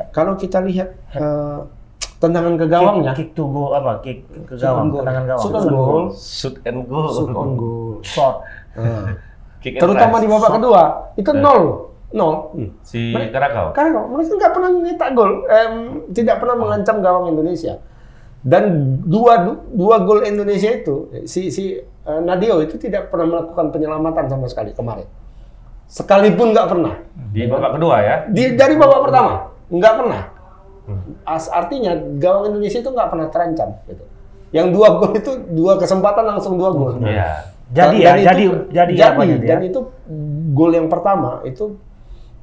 kalau 0.10 0.34
kita 0.34 0.64
lihat 0.66 0.90
eh, 1.14 1.60
tendangan 2.20 2.54
ke 2.60 2.66
gawangnya, 2.68 3.12
Kick, 3.16 3.32
kick 3.32 3.38
to 3.38 3.44
go 3.48 3.72
apa? 3.72 3.92
Kick 4.04 4.28
ke 4.44 4.56
gawang, 4.58 4.92
goal. 4.92 5.00
tendangan 5.06 5.24
gawang. 5.30 5.44
shoot 5.46 5.56
on 5.56 5.68
goal, 5.70 6.04
Shoot 6.12 6.56
and 6.66 6.80
goal. 6.90 7.08
shoot 7.14 7.32
on 7.32 7.50
goal. 7.56 7.90
Shot. 8.04 8.36
Kick 9.64 9.76
and 9.76 9.82
terutama 9.84 10.24
di 10.24 10.28
babak 10.32 10.52
kedua 10.56 10.84
itu 11.20 11.32
nol, 11.36 11.92
nol. 12.16 12.56
Si 12.80 13.12
Karakau. 13.12 13.76
Karena 13.76 14.08
mereka 14.08 14.32
nggak 14.40 14.54
pernah 14.56 14.70
nyetak 14.72 15.10
gol, 15.12 15.32
em, 15.52 15.74
tidak 16.16 16.40
pernah 16.40 16.56
mengancam 16.56 17.04
gawang 17.04 17.26
Indonesia. 17.36 17.76
Dan 18.40 18.64
dua 19.02 19.34
du- 19.42 19.62
dua 19.74 20.00
gol 20.00 20.24
Indonesia 20.24 20.72
itu, 20.72 20.96
si 21.26 21.50
si 21.50 21.76
eh, 21.76 22.22
Nadio 22.22 22.60
itu 22.60 22.76
tidak 22.76 23.08
pernah 23.08 23.28
melakukan 23.30 23.68
penyelamatan 23.70 24.26
sama 24.26 24.48
sekali 24.48 24.72
kemarin. 24.72 25.04
Sekalipun 25.86 26.54
nggak 26.54 26.68
pernah. 26.68 26.94
Di 27.30 27.46
babak 27.46 27.76
kedua 27.76 27.96
ya. 28.00 28.16
Di, 28.26 28.54
dari 28.54 28.76
babak 28.76 29.02
pertama 29.04 29.32
nggak 29.68 29.94
pernah. 29.96 30.22
As, 31.24 31.46
artinya 31.48 31.94
gawang 32.16 32.50
Indonesia 32.50 32.80
itu 32.80 32.90
nggak 32.90 33.10
pernah 33.10 33.28
terancam. 33.28 33.70
Gitu. 33.86 34.04
Yang 34.50 34.68
dua 34.72 34.88
gol 34.96 35.12
itu 35.14 35.32
dua 35.52 35.74
kesempatan 35.76 36.26
langsung 36.26 36.56
dua 36.56 36.70
gol. 36.72 36.94
Iya. 37.02 37.54
Jadi 37.70 37.98
Dan- 37.98 38.02
ya, 38.02 38.12
dan 38.12 38.26
jadi 38.26 38.44
itu- 38.44 38.66
jadi, 38.72 38.92
jadi 38.96 39.10
apa 39.14 39.22
jadi 39.24 39.46
ya? 39.46 39.50
dan 39.52 39.60
itu 39.64 39.80
gol 40.50 40.72
yang 40.74 40.88
pertama 40.88 41.44
itu 41.44 41.78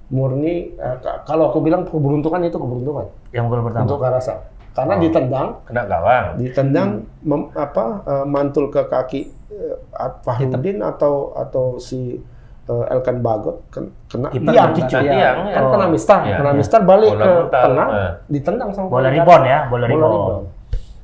murni 0.07 0.71
eh, 0.73 0.97
ka- 1.01 1.27
kalau 1.27 1.51
aku 1.51 1.59
bilang 1.59 1.83
keberuntungan 1.83 2.39
itu 2.41 2.55
keberuntungan 2.55 3.11
Yang 3.33 3.45
gol 3.49 3.61
pertama. 3.65 3.83
untuk 3.83 3.99
Karasa. 3.99 4.35
Karena 4.77 4.93
Oh. 4.93 5.01
ditendang, 5.01 5.49
Kena 5.65 5.83
gawang. 5.85 6.25
ditendang 6.37 6.89
mem- 7.23 7.49
apa 7.51 7.85
eh, 8.05 8.25
mantul 8.25 8.69
ke 8.69 8.85
kaki 8.85 9.21
eh, 9.49 9.75
Fahrudin 10.21 10.79
atau 10.79 11.33
atau 11.33 11.81
si 11.81 12.21
eh, 12.63 12.85
Elkan 12.91 13.19
Bagot 13.19 13.65
ken- 13.71 13.89
kena 14.05 14.29
Kiper 14.29 14.53
tiang. 14.53 14.69
bercucu. 14.69 14.93
Kena 14.93 15.01
tiang, 15.09 15.37
ya. 15.43 15.55
Kan 15.55 15.65
kena 15.71 15.87
mistar, 15.89 16.21
Iya, 16.21 16.37
kena 16.37 16.51
iya. 16.51 16.59
mistar 16.59 16.81
balik 16.83 17.11
Bola 17.11 17.25
ke 17.25 17.33
mental, 17.41 17.63
tengah, 17.65 17.89
eh. 17.89 18.11
ditendang 18.29 18.69
sama 18.71 18.87
Bola 18.87 19.09
rebound 19.09 19.45
ya, 19.47 19.59
bola 19.67 19.85
rebound. 19.87 20.45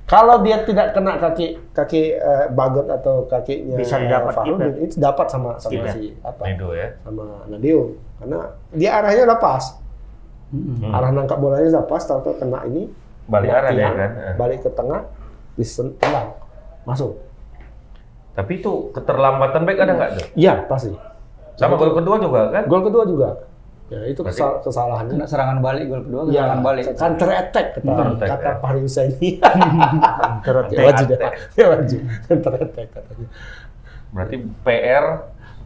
Kalau 0.03 0.37
dia 0.39 0.61
tidak 0.61 0.93
kena 0.93 1.17
kaki 1.17 1.47
kaki 1.73 2.03
eh, 2.13 2.47
Bagot 2.51 2.85
atau 2.87 3.25
kakinya 3.25 3.81
Bisa 3.81 3.97
didapat 3.97 4.33
Fahrudin, 4.35 4.85
itu 4.85 5.01
dapat 5.01 5.27
sama 5.27 5.57
sama 5.57 5.81
ya? 5.81 5.93
si 5.95 6.13
apa? 6.21 6.43
Itu 6.45 6.69
ya. 6.73 6.93
Sama 7.01 7.25
Nadio. 7.47 7.97
Karena 8.21 8.39
dia 8.71 8.91
arahnya 8.93 9.25
udah 9.25 9.41
pas. 9.41 9.65
Hmm. 10.51 10.93
Arah 10.93 11.09
nangkap 11.11 11.41
bolanya 11.41 11.65
udah 11.71 11.87
pas, 11.87 12.03
tahu-tahu 12.03 12.37
kena 12.37 12.61
ini 12.67 12.93
Balik 13.27 13.49
arah 13.51 13.71
tiang, 13.71 13.95
kan. 13.95 14.11
Eh. 14.13 14.35
Balik 14.35 14.59
ke 14.63 14.71
tengah, 14.73 15.01
ditendang. 15.55 16.29
Masuk. 16.83 17.19
Tapi 18.33 18.53
itu 18.59 18.73
keterlambatan 18.91 19.63
back 19.63 19.79
ada 19.79 19.93
nggak 19.93 20.11
tuh? 20.17 20.27
Iya, 20.35 20.55
pasti. 20.67 20.91
Sama 21.55 21.77
gol 21.77 21.93
kedua 21.93 22.17
juga 22.17 22.49
kan? 22.49 22.65
Gol 22.65 22.83
kedua 22.83 23.05
juga. 23.05 23.29
Ya, 23.93 24.09
itu 24.09 24.25
kesal- 24.25 24.65
kesalahannya. 24.65 25.13
Kena 25.13 25.29
serangan 25.29 25.61
balik 25.61 25.85
gol 25.85 26.01
kedua 26.01 26.21
Ya, 26.33 26.49
serangan 26.49 26.61
balik. 26.65 26.85
counter 26.97 27.29
attack 27.31 27.67
kata, 27.77 27.85
Counter 27.85 28.07
attack, 28.17 28.29
kata 28.33 28.49
ya. 28.49 28.55
Fahri 28.59 28.81
Husaini. 28.81 29.31
Ya, 30.73 30.81
wajib 30.81 31.07
ya, 31.13 31.19
ya 31.61 31.67
wajib. 31.77 32.01
Counter 32.25 32.53
attack 32.57 32.87
katanya. 32.89 33.27
Berarti 34.13 34.37
PR 34.65 35.05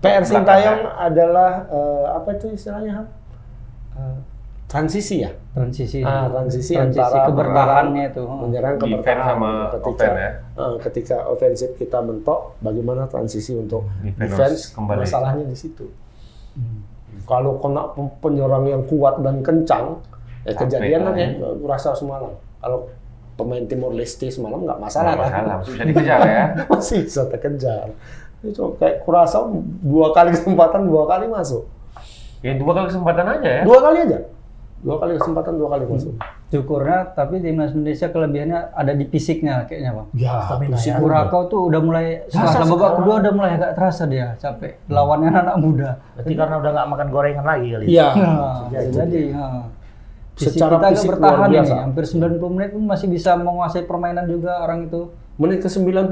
PR 0.02 0.22
Sintayong 0.22 0.80
ya? 0.82 0.90
adalah 1.00 1.50
eh, 1.66 2.04
apa 2.12 2.28
itu 2.34 2.46
istilahnya? 2.50 2.92
Ham? 3.00 3.06
Transisi 4.66 5.22
ya. 5.22 5.30
Transisi. 5.52 6.02
Ah, 6.02 6.26
transisi, 6.26 6.74
Transisi 6.74 6.98
antara 6.98 7.30
kebertahannya 7.30 8.04
itu. 8.10 8.22
menyerang 8.26 8.74
ke 8.76 8.84
Defense 8.84 8.98
bertahan. 8.98 9.22
sama 9.24 9.50
ketika 9.70 9.86
offense 9.86 10.18
ya? 10.18 10.30
eh, 10.56 10.74
ketika 10.82 11.16
ofensif 11.24 11.70
kita 11.74 11.98
mentok, 12.00 12.40
bagaimana 12.58 13.06
transisi 13.06 13.54
untuk 13.54 13.86
Defense 14.02 14.26
defense? 14.28 14.60
kembali. 14.74 14.98
Masalahnya 15.00 15.44
di 15.44 15.54
situ. 15.54 15.86
Kalau 17.24 17.58
kena 17.58 17.82
penyerang 18.18 18.64
yang 18.64 18.82
kuat 18.84 19.18
dan 19.20 19.40
kencang, 19.40 20.02
ya 20.42 20.50
Sampai 20.50 20.60
kejadian 20.60 21.00
kan 21.04 21.14
ya. 21.14 21.28
rasa 21.62 21.94
semalam. 21.94 22.34
Kalau 22.58 22.90
pemain 23.34 23.62
Timor 23.62 23.92
Leste 23.92 24.26
semalam 24.28 24.62
nggak 24.62 24.78
masalah, 24.78 25.14
Nggak 25.14 25.24
kan? 25.24 25.32
masalah, 25.32 25.54
masih 25.56 25.72
bisa 25.72 25.84
dikejar 25.86 26.20
ya. 26.22 26.44
masih 26.70 26.98
bisa 27.02 27.22
terkejar. 27.26 27.86
Itu 28.42 28.74
kayak 28.76 29.02
kurasa 29.02 29.46
dua 29.80 30.10
kali 30.10 30.34
kesempatan 30.34 30.84
dua 30.84 31.06
kali 31.06 31.26
masuk. 31.26 31.64
Ya 32.42 32.52
dua 32.52 32.72
kali 32.74 32.86
kesempatan 32.90 33.26
aja 33.30 33.48
ya. 33.48 33.62
Dua 33.62 33.78
kali 33.80 33.98
aja. 34.02 34.18
Dua 34.86 35.02
kali 35.02 35.18
kesempatan 35.18 35.58
dua 35.58 35.68
kali 35.74 35.82
masuk. 35.90 36.14
Syukurnya 36.46 37.10
tapi 37.10 37.42
timnas 37.42 37.74
Indonesia 37.74 38.06
kelebihannya 38.06 38.70
ada 38.70 38.92
di 38.94 39.02
fisiknya 39.10 39.66
kayaknya 39.66 39.98
bang. 39.98 40.06
Ya, 40.14 40.46
Stamina 40.46 40.78
fisik 40.78 40.94
ya. 40.94 41.26
Tuh 41.50 41.62
udah 41.66 41.80
mulai 41.82 42.22
setelah 42.30 42.70
babak 42.70 42.92
kedua 43.02 43.14
udah 43.18 43.32
mulai 43.34 43.50
agak 43.58 43.74
terasa 43.74 44.06
dia 44.06 44.38
capek. 44.38 44.78
Lawannya 44.86 45.34
anak 45.34 45.56
muda. 45.58 45.90
Berarti 46.14 46.32
karena 46.38 46.54
udah 46.62 46.70
nggak 46.70 46.88
makan 46.94 47.08
gorengan 47.10 47.42
lagi 47.42 47.66
kali. 47.74 47.84
Iya. 47.90 48.08
Nah, 48.14 48.58
jadi. 48.70 48.90
jadi 48.94 49.22
ha. 49.34 49.46
Fisik 50.36 50.52
Secara 50.52 50.76
kita 50.76 50.84
agak 50.84 50.92
fisik 50.94 51.08
bertahan 51.16 51.38
luar 51.40 51.48
ini, 51.48 51.70
hampir 51.80 52.04
90 52.04 52.54
menit 52.54 52.70
pun 52.76 52.82
masih 52.84 53.08
bisa 53.08 53.30
menguasai 53.40 53.82
permainan 53.88 54.28
juga 54.28 54.52
orang 54.62 54.86
itu. 54.86 55.10
Menit 55.36 55.60
ke 55.60 55.68
90 55.68 56.08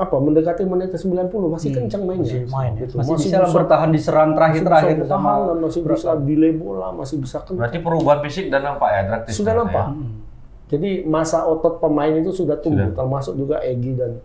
apa 0.00 0.16
mendekati 0.16 0.62
menit 0.64 0.94
ke 0.94 0.98
90 1.02 1.28
masih 1.50 1.70
kencang 1.74 2.02
mainnya. 2.06 2.24
masih 2.24 2.40
main 2.48 2.72
ya. 2.78 2.86
Gitu. 2.86 2.94
Masih, 2.96 3.14
bisa 3.18 3.36
lah 3.42 3.50
bertahan 3.50 3.90
di 3.90 4.00
serang 4.00 4.30
terakhir-terakhir 4.38 4.96
masih 4.96 5.02
bisa 5.04 5.10
sama 5.10 5.30
bertahan 5.34 5.42
dan 5.50 5.56
masih 5.60 5.80
bisa 5.82 6.10
delay 6.22 6.52
bola, 6.54 6.88
masih 6.94 7.16
bisa 7.18 7.38
kencang. 7.42 7.58
Berarti 7.58 7.78
perubahan 7.82 8.20
fisik 8.24 8.46
dan 8.48 8.60
nampak 8.64 8.88
ya 8.94 9.00
drastis. 9.10 9.34
Sudah 9.34 9.52
ternyata 9.58 9.66
nampak. 9.66 9.86
ya. 9.90 10.18
Jadi 10.70 10.90
masa 11.02 11.38
otot 11.44 11.82
pemain 11.82 12.14
itu 12.14 12.30
sudah 12.30 12.54
tumbuh, 12.62 12.86
Sudah. 12.86 12.94
termasuk 12.94 13.34
juga 13.34 13.58
Egi 13.66 13.92
dan 13.98 14.22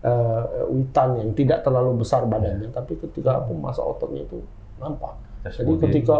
eh, 0.00 0.42
Witan 0.72 1.20
yang 1.20 1.30
tidak 1.36 1.60
terlalu 1.60 2.00
besar 2.00 2.24
badannya, 2.24 2.72
tapi 2.72 2.96
ketika 2.96 3.44
apa 3.44 3.52
masa 3.52 3.84
ototnya 3.84 4.24
itu 4.24 4.40
nampak. 4.80 5.12
Cas 5.44 5.60
Jadi 5.60 5.68
body. 5.68 5.82
ketika 5.86 6.16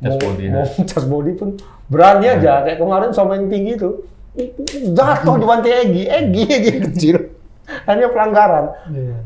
Cas 0.00 0.16
mau, 0.16 0.18
body, 0.24 0.44
ya. 0.48 0.52
mau 0.56 0.64
cas 0.96 1.04
body 1.04 1.32
pun 1.36 1.48
berani 1.92 2.26
aja, 2.32 2.64
kayak 2.64 2.80
kemarin 2.80 3.12
sama 3.12 3.36
yang 3.36 3.52
tinggi 3.52 3.76
itu 3.76 3.90
jatuh 4.90 5.34
di 5.36 5.44
bantai 5.44 5.72
Egi, 5.82 6.02
Egi 6.06 6.42
Egi 6.56 6.72
kecil. 6.84 7.16
Hanya 7.86 8.10
pelanggaran. 8.10 8.66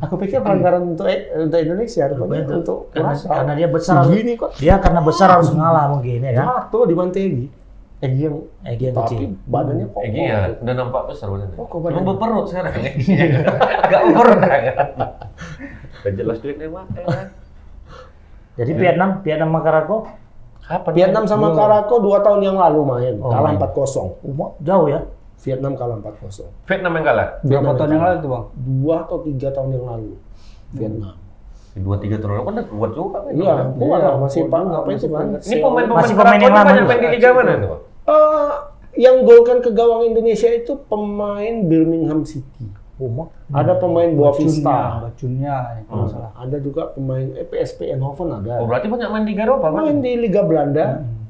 Aku 0.01 0.15
pikir 0.15 0.39
pelanggaran 0.39 0.85
untuk 0.87 1.09
untuk 1.09 1.59
Indonesia, 1.59 2.05
rupanya 2.07 2.45
Betul. 2.45 2.57
untuk 2.59 2.79
Karena, 2.91 3.09
Kurasa. 3.11 3.27
karena 3.31 3.53
dia 3.55 3.69
besar 3.69 3.95
harus, 3.99 4.13
Begini 4.13 4.33
kok. 4.35 4.51
dia 4.55 4.75
karena 4.77 5.01
besar 5.01 5.29
harus 5.31 5.49
ngalah 5.49 5.85
mungkin 5.91 6.21
ya 6.21 6.33
kan. 6.35 6.47
Jatuh 6.69 6.83
di 6.85 6.95
bantai 6.95 7.23
Egi. 7.25 7.47
Egi 8.01 8.21
yang 8.21 8.37
Egi 8.63 8.85
yang 8.85 8.95
tapi 8.95 9.09
kecil. 9.09 9.29
badannya 9.47 9.87
kokoh. 9.89 10.03
Egi 10.05 10.21
ya 10.23 10.39
udah 10.55 10.75
nampak 10.75 11.03
besar 11.09 11.27
badannya. 11.27 11.57
Oh, 11.57 11.65
kok 11.65 11.73
Cuma 11.73 11.85
badannya? 11.85 12.05
berperut 12.07 12.47
sekarang. 12.47 12.73
Agak 13.85 14.01
berperut 14.05 14.39
kan. 14.39 14.63
Udah 15.97 16.13
jelas 16.13 16.37
duitnya 16.39 16.69
mah. 16.69 16.85
ya. 16.91 17.07
Jadi 18.55 18.71
Vietnam, 18.77 19.11
Vietnam 19.21 19.49
sama 19.51 19.61
Karako, 19.65 19.97
Kapan? 20.65 20.93
Vietnam 20.97 21.25
sama 21.25 21.53
Karako 21.53 22.01
dua 22.01 22.25
tahun 22.25 22.41
yang 22.43 22.57
lalu 22.57 22.81
main, 22.83 23.15
Oh, 23.21 23.29
kalah 23.29 23.53
main. 23.53 23.61
4-0. 23.61 24.17
umur 24.23 24.57
jauh 24.59 24.89
ya. 24.89 25.01
Vietnam 25.45 25.77
kalah 25.77 25.97
4-0. 26.01 26.49
Vietnam 26.65 26.93
yang 26.97 27.05
kalah. 27.05 27.29
berapa 27.45 27.71
tahun 27.77 27.91
yang 27.93 28.03
lalu 28.03 28.17
tuh 28.19 28.31
bang? 28.33 28.45
Dua 28.57 28.95
atau 29.05 29.19
tiga 29.21 29.49
tahun 29.53 29.71
yang 29.73 29.85
lalu. 29.85 30.13
Vietnam. 30.73 31.15
Dua 31.75 31.97
tiga 31.99 32.17
tahun 32.17 32.31
lalu 32.33 32.43
kan 32.43 32.53
udah 32.55 32.67
kuat 32.71 32.91
juga. 32.95 33.19
kan? 33.21 33.33
Iya, 33.35 33.55
kuat 33.77 34.01
lah 34.01 34.15
masih 34.17 34.41
kuat 34.41 34.51
pak 34.51 34.61
juga, 34.63 34.75
apa 34.75 34.89
itu 34.89 34.95
masih 34.95 35.09
kan? 35.11 35.27
Ini 35.37 35.57
pemain-pemain 35.61 36.09
Karako 36.09 36.33
yang 36.33 36.41
ini 36.41 36.47
lama 36.49 36.65
banyak 36.65 36.85
main 36.87 37.01
di 37.03 37.09
liga 37.13 37.29
mana 37.31 37.53
tuh? 37.59 37.69
Eh, 38.05 38.53
yang 38.95 39.17
golkan 39.23 39.59
ke 39.59 39.71
gawang 39.71 40.03
Indonesia 40.07 40.49
itu 40.49 40.73
pemain 40.87 41.55
Birmingham 41.67 42.23
City. 42.23 42.65
Umur. 43.05 43.27
Ada 43.49 43.73
pemain 43.75 44.11
Boa 44.11 44.33
Vista. 44.33 44.79
Bacunnya, 45.03 45.55
ya, 45.71 45.81
nggak 45.85 46.09
salah. 46.09 46.31
Ada 46.35 46.57
juga 46.59 46.83
pemain 46.91 47.27
eh, 47.31 47.45
PSP 47.45 47.89
Eindhoven 47.89 48.29
ada. 48.35 48.59
Oh 48.59 48.67
berarti 48.67 48.87
banyak 48.87 49.09
main 49.09 49.23
di 49.23 49.31
Liga 49.31 49.43
Eropa 49.45 49.67
kan? 49.67 49.79
Main 49.79 49.97
di 50.01 50.13
Liga 50.17 50.41
Belanda. 50.43 50.85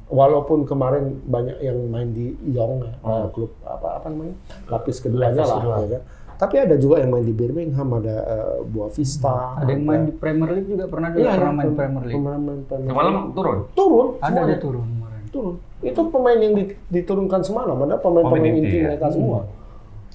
Walaupun 0.05 0.63
kemarin 0.63 1.17
banyak 1.23 1.57
yang 1.59 1.81
main 1.85 2.09
di 2.09 2.29
Yong, 2.47 2.77
ya, 2.79 2.93
eh, 2.95 3.25
klub 3.31 3.57
apa 3.63 3.97
apa 3.97 4.07
namanya 4.07 4.37
lapis 4.67 4.99
keduanya 4.99 5.33
Lapis 5.35 5.47
lah, 5.47 5.57
kedua. 5.57 5.75
ya 5.75 5.87
kan. 5.89 6.03
Tapi 6.35 6.55
ada 6.59 6.75
juga 6.75 6.99
yang 6.99 7.09
main 7.09 7.23
di 7.23 7.31
Birmingham, 7.31 7.87
ada 7.95 8.15
eh, 8.21 8.55
Boa 8.65 8.87
Vista. 8.87 9.57
Ada 9.57 9.65
yang 9.67 9.81
main 9.83 10.01
di 10.03 10.13
Premier 10.13 10.51
League 10.51 10.69
juga 10.69 10.85
pernah 10.85 11.09
juga 11.09 11.21
Iya, 11.21 11.31
pernah 11.33 11.41
ada 11.43 11.57
main 11.57 11.65
pem- 11.65 11.75
Premier 11.75 12.03
League. 12.03 12.17
pemain 12.17 12.37
main 12.39 12.61
Premier 12.63 12.85
Semalam 12.87 13.13
League. 13.15 13.33
turun. 13.33 13.57
turun, 13.73 14.07
Ada 14.19 14.39
dia 14.43 14.57
turun 14.59 14.85
kemarin. 14.85 15.23
turun. 15.27 15.55
Itu 15.81 16.01
pemain 16.07 16.39
yang 16.39 16.53
di- 16.53 16.75
diturunkan 16.87 17.41
semalam, 17.41 17.77
ada 17.79 17.95
pemain-pemain 17.97 18.45
Pemain 18.45 18.61
inti 18.61 18.77
ya. 18.77 18.85
mereka 18.87 19.07
semua. 19.09 19.39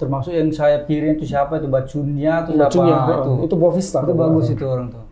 Termasuk 0.01 0.33
yang 0.33 0.49
sayap 0.49 0.89
kiri 0.89 1.13
itu 1.13 1.29
siapa 1.29 1.61
itu 1.61 1.69
Bacunya 1.69 2.41
itu 2.49 2.57
siapa? 2.57 2.73
Bacunya, 2.73 2.97
itu. 2.97 3.13
itu, 3.13 3.33
itu 3.45 3.55
Boa 3.61 3.73
Vista. 3.77 3.99
Itu 4.01 4.15
bagus 4.17 4.47
itu 4.49 4.65
orang 4.65 4.89
tuh. 4.89 5.05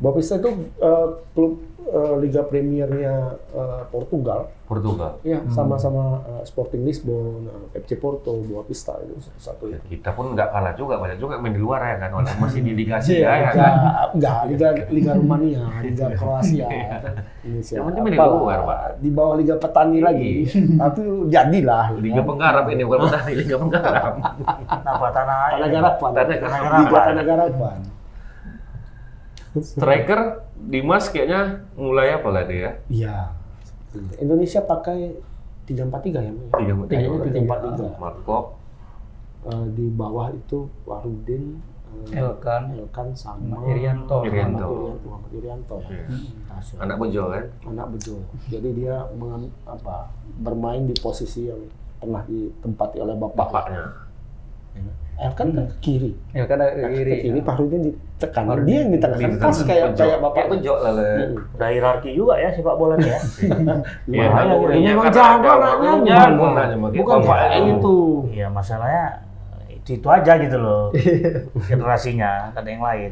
Boa 0.00 0.12
Vista 0.16 0.40
itu 0.40 0.50
eh, 0.80 1.06
klub 1.36 1.52
eh, 1.82 2.14
Liga 2.18 2.42
Premiernya 2.42 3.14
eh, 3.50 3.82
Portugal. 3.86 4.52
Portugal. 4.64 5.18
Ya, 5.20 5.42
sama-sama 5.48 6.22
eh, 6.22 6.44
Sporting 6.44 6.82
Lisbon, 6.82 7.44
FC 7.72 7.96
Porto, 7.96 8.38
Boa 8.40 8.62
Vista 8.62 8.94
itu 9.00 9.18
satu 9.34 9.66
Ya, 9.66 9.76
itu. 9.76 9.98
kita 9.98 10.12
pun 10.12 10.30
nggak 10.30 10.46
kalah 10.48 10.72
juga 10.72 10.94
banyak 10.96 11.18
juga 11.18 11.36
main 11.36 11.50
di 11.50 11.58
luar 11.58 11.82
ya 11.82 11.96
kan 11.98 12.10
walaupun 12.12 12.38
masih 12.44 12.60
di 12.60 12.72
Liga 12.74 12.96
Iya, 12.96 13.02
Asia 13.02 13.18
ya 13.18 13.30
Liga, 13.34 13.50
kan. 13.50 13.72
enggak, 14.12 14.38
Liga 14.46 14.68
Liga 14.88 15.12
Rumania, 15.14 15.62
Liga 15.84 16.06
Kroasia, 16.14 16.68
Indonesia. 17.40 17.74
Yang 17.74 17.84
penting 17.84 18.02
main 18.04 18.14
di 18.14 18.18
luar, 18.20 18.58
Pak. 18.62 18.80
Di 18.98 19.10
bawah 19.10 19.34
Liga 19.34 19.54
Petani 19.56 19.98
lagi. 19.98 20.32
Tapi 20.80 21.00
jadilah. 21.26 21.84
ya 21.90 21.98
Liga 21.98 22.14
kan. 22.16 22.26
penggarap 22.26 22.64
ini 22.68 22.82
bukan 22.82 22.98
petani 23.04 23.32
Liga 23.34 23.54
penggarap. 23.58 24.14
Tanah? 24.70 24.96
Tanah 25.50 25.68
Garapan. 25.68 26.10
Tanah 26.14 26.36
Garapan. 26.38 26.90
Tanah 27.10 27.24
Garapan. 27.24 27.76
Striker 29.58 30.46
Dimas 30.54 31.10
kayaknya 31.10 31.66
mulai 31.74 32.14
apa 32.14 32.28
lah 32.30 32.44
dia? 32.46 32.78
Iya. 32.86 33.34
Indonesia 34.22 34.62
pakai 34.62 35.18
343 35.66 36.22
ya? 36.22 36.30
Mbak? 36.30 36.50
Tiga 36.54 36.72
Kayaknya 36.86 37.18
tiga. 37.18 37.58
343. 37.58 37.98
Marco. 37.98 38.38
Eh, 39.40 39.66
di 39.72 39.86
bawah 39.88 40.28
itu 40.30 40.68
Warudin, 40.84 41.58
eh, 42.12 42.20
Elkan. 42.20 42.76
Elkan 42.76 43.08
sama 43.16 43.58
Irianto. 43.66 44.22
Irianto. 44.22 45.00
Muhammad 45.02 45.30
Irianto 45.32 45.76
ya. 45.82 46.06
Iya. 46.06 46.06
Anak 46.78 46.96
bejo 47.00 47.22
kan? 47.32 47.44
anak 47.66 47.86
bejo. 47.90 48.14
Jadi 48.46 48.68
dia 48.76 49.02
mengam- 49.16 49.50
apa 49.64 50.12
bermain 50.38 50.84
di 50.84 50.94
posisi 50.94 51.48
yang 51.48 51.58
pernah 51.98 52.22
ditempati 52.22 52.96
oleh 53.00 53.16
bapak. 53.16 53.34
Bapaknya. 53.34 53.84
Elkan 55.20 55.52
kan 55.52 55.64
ke 55.66 55.76
kiri. 55.80 56.10
Elkan 56.32 56.56
ada 56.56 56.72
Ke 56.72 56.88
kiri. 56.90 57.12
kiri 57.20 57.40
Fahrudin 57.40 57.80
ditekan. 57.84 58.42
Fahrudin. 58.42 58.66
Dia 58.66 58.76
yang 58.78 58.90
ditekan. 58.90 59.18
Di- 59.20 59.36
Pas 59.36 59.58
kayak 59.60 59.86
kayak 59.92 60.18
bapak. 60.18 60.44
bejo 60.48 60.74
lah 60.74 60.92
le. 60.96 61.04
Mm. 61.04 61.54
Udah 61.54 61.68
hierarki 61.68 62.10
juga 62.12 62.34
ya 62.36 62.48
sepak 62.50 62.74
bola 62.74 62.94
ya. 62.96 63.18
Iya, 64.10 64.26
Makanya 64.26 64.48
nalurinya 64.48 64.90
memang 64.90 65.12
jago 65.12 65.50
jago 66.90 67.12
Bukan- 67.20 67.52
itu. 67.52 67.68
itu. 67.70 67.96
Iya 68.32 68.46
masalahnya 68.48 69.04
itu 69.82 70.06
aja 70.06 70.32
gitu 70.36 70.56
loh 70.56 70.92
generasinya 71.62 72.52
kan 72.52 72.62
yang 72.62 72.78
lain. 72.78 73.10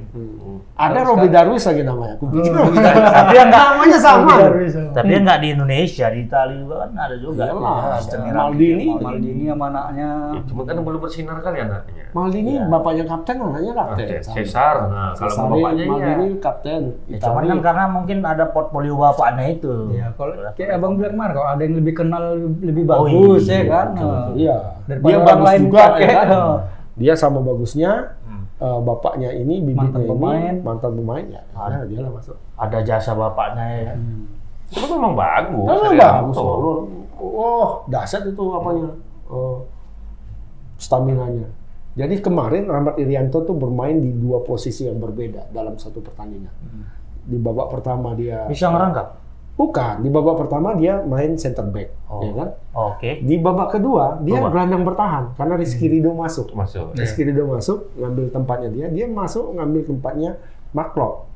Ada 0.74 1.00
Robby 1.02 1.28
Darwis 1.28 1.64
lagi 1.64 1.82
namanya. 1.82 2.16
Hmm. 2.18 2.74
Tapi 3.18 3.32
yang 3.34 3.48
nggak 3.48 3.64
namanya 3.66 3.98
sama. 3.98 4.34
tapi 4.88 5.10
yang 5.10 5.24
nggak 5.24 5.40
di 5.40 5.48
Indonesia 5.50 6.06
di 6.08 6.20
Italia 6.22 6.56
juga 6.56 6.74
kan 6.80 6.90
ada 6.94 7.16
juga. 7.16 7.42
Iyalah, 7.44 7.76
ada 7.96 8.16
Mira- 8.20 8.40
Maldini. 8.40 8.86
Maldini 8.94 9.44
sama 9.46 9.64
anaknya. 9.68 10.08
Cuma 10.44 10.60
kan 10.62 10.74
belum 10.78 11.00
bersinar 11.00 11.36
kali 11.40 11.58
anaknya. 11.60 12.04
Maldini 12.08 12.50
Iya. 12.50 12.64
bapaknya 12.68 13.04
kapten, 13.04 13.36
anaknya 13.38 13.72
kapten. 13.74 14.06
Cesar. 14.22 14.76
Nah, 14.88 15.10
kalau 15.14 15.34
bapaknya 15.50 15.82
iya. 15.82 15.90
Maldini 15.90 16.26
kapten. 16.38 16.82
Ya, 17.06 17.16
cuman 17.18 17.42
kan 17.44 17.58
karena 17.60 17.84
mungkin 17.88 18.18
ada 18.22 18.44
portfolio 18.46 18.94
bapaknya 18.94 19.44
itu. 19.50 19.74
Ya, 19.92 20.06
kalau 20.14 20.34
kayak 20.54 20.70
abang 20.74 20.94
bilang 20.94 21.12
kemarin, 21.12 21.32
kalau 21.34 21.48
ada 21.48 21.62
yang 21.62 21.74
lebih 21.76 21.94
kenal 21.96 22.24
lebih 22.60 22.84
Oh, 22.84 22.90
bagus 23.04 23.44
iya, 23.44 23.56
ya 23.56 23.64
kan. 23.66 23.86
Iya. 24.32 24.56
Daripada 24.86 25.10
orang 25.10 25.26
bagus 25.26 25.46
lain 25.46 25.60
juga 25.62 25.82
pakai, 25.84 26.08
ya. 26.08 26.22
Dia 26.98 27.14
sama 27.14 27.38
bagusnya 27.38 28.18
Hmm. 28.26 28.44
eh, 28.58 28.80
bapaknya 28.82 29.30
ini 29.32 29.62
bibitnya 29.62 29.88
Mantan 29.88 30.02
ini 30.02 30.10
pemain. 30.10 30.54
mantan 30.60 30.92
pemain 30.92 31.24
ya. 31.30 31.42
Ada 31.52 31.86
dia 31.86 32.00
lah 32.02 32.10
masuk. 32.10 32.36
Ada 32.54 32.78
jasa 32.82 33.14
bapaknya 33.14 33.66
ya. 33.80 33.92
Cuma 34.68 34.86
memang 34.92 35.14
bagus. 35.14 35.64
Oh, 35.64 35.86
Arianto. 35.86 36.26
bagus. 36.28 36.36
Oh, 37.18 37.66
dahsyat 37.86 38.26
itu 38.26 38.42
apanya? 38.52 38.90
Oh, 39.26 39.62
stamina-nya. 40.76 41.46
Jadi 41.94 42.14
kemarin 42.18 42.66
Rahmat 42.66 42.94
Irianto 42.96 43.42
tuh 43.42 43.54
bermain 43.54 43.98
di 43.98 44.12
dua 44.12 44.38
posisi 44.40 44.86
yang 44.86 44.98
berbeda 44.98 45.50
dalam 45.50 45.74
satu 45.74 45.98
pertandingan. 45.98 46.52
Di 47.24 47.36
babak 47.36 47.68
pertama 47.68 48.14
dia 48.14 48.46
Bisa 48.46 48.70
ngerangkap. 48.70 49.18
Bukan, 49.58 50.06
di 50.06 50.08
babak 50.08 50.46
pertama 50.46 50.78
dia 50.78 51.02
main 51.02 51.34
center 51.34 51.66
back, 51.66 51.90
Oh. 52.06 52.22
ya 52.22 52.32
kan? 52.32 52.48
Oke. 52.94 53.18
Di 53.26 53.34
babak 53.42 53.74
kedua 53.74 54.22
dia 54.22 54.38
Babak. 54.38 54.50
gelandang 54.54 54.82
bertahan 54.86 55.24
karena 55.34 55.54
Rizky 55.58 55.90
Rido 55.90 56.14
masuk. 56.14 56.54
Masuk. 56.54 56.94
Rizky 56.94 57.26
Rido 57.26 57.50
masuk 57.50 57.90
ngambil 57.98 58.30
tempatnya 58.30 58.68
dia, 58.70 58.86
dia 58.86 59.06
masuk 59.10 59.58
ngambil 59.58 59.82
tempatnya 59.90 60.30
Maklok. 60.70 61.26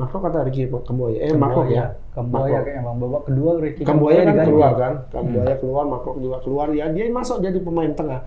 Maklok 0.00 0.20
kata 0.24 0.48
Ricky 0.48 0.72
Kamboya, 0.72 1.18
eh 1.20 1.36
Maklok 1.36 1.68
ya. 1.68 2.00
Kamboya 2.16 2.64
kayaknya 2.64 2.82
bang 2.88 2.96
babak 2.96 3.22
kedua 3.28 3.50
Ricky 3.60 3.82
Kamboya 3.84 4.20
kan 4.24 4.36
keluar 4.48 4.72
kan, 4.80 4.92
Kamboya 5.12 5.54
keluar, 5.60 5.84
Maklok 5.84 6.16
juga 6.16 6.38
keluar, 6.40 6.66
ya 6.72 6.88
dia 6.88 7.04
masuk 7.12 7.44
jadi 7.44 7.60
pemain 7.60 7.92
tengah 7.92 8.24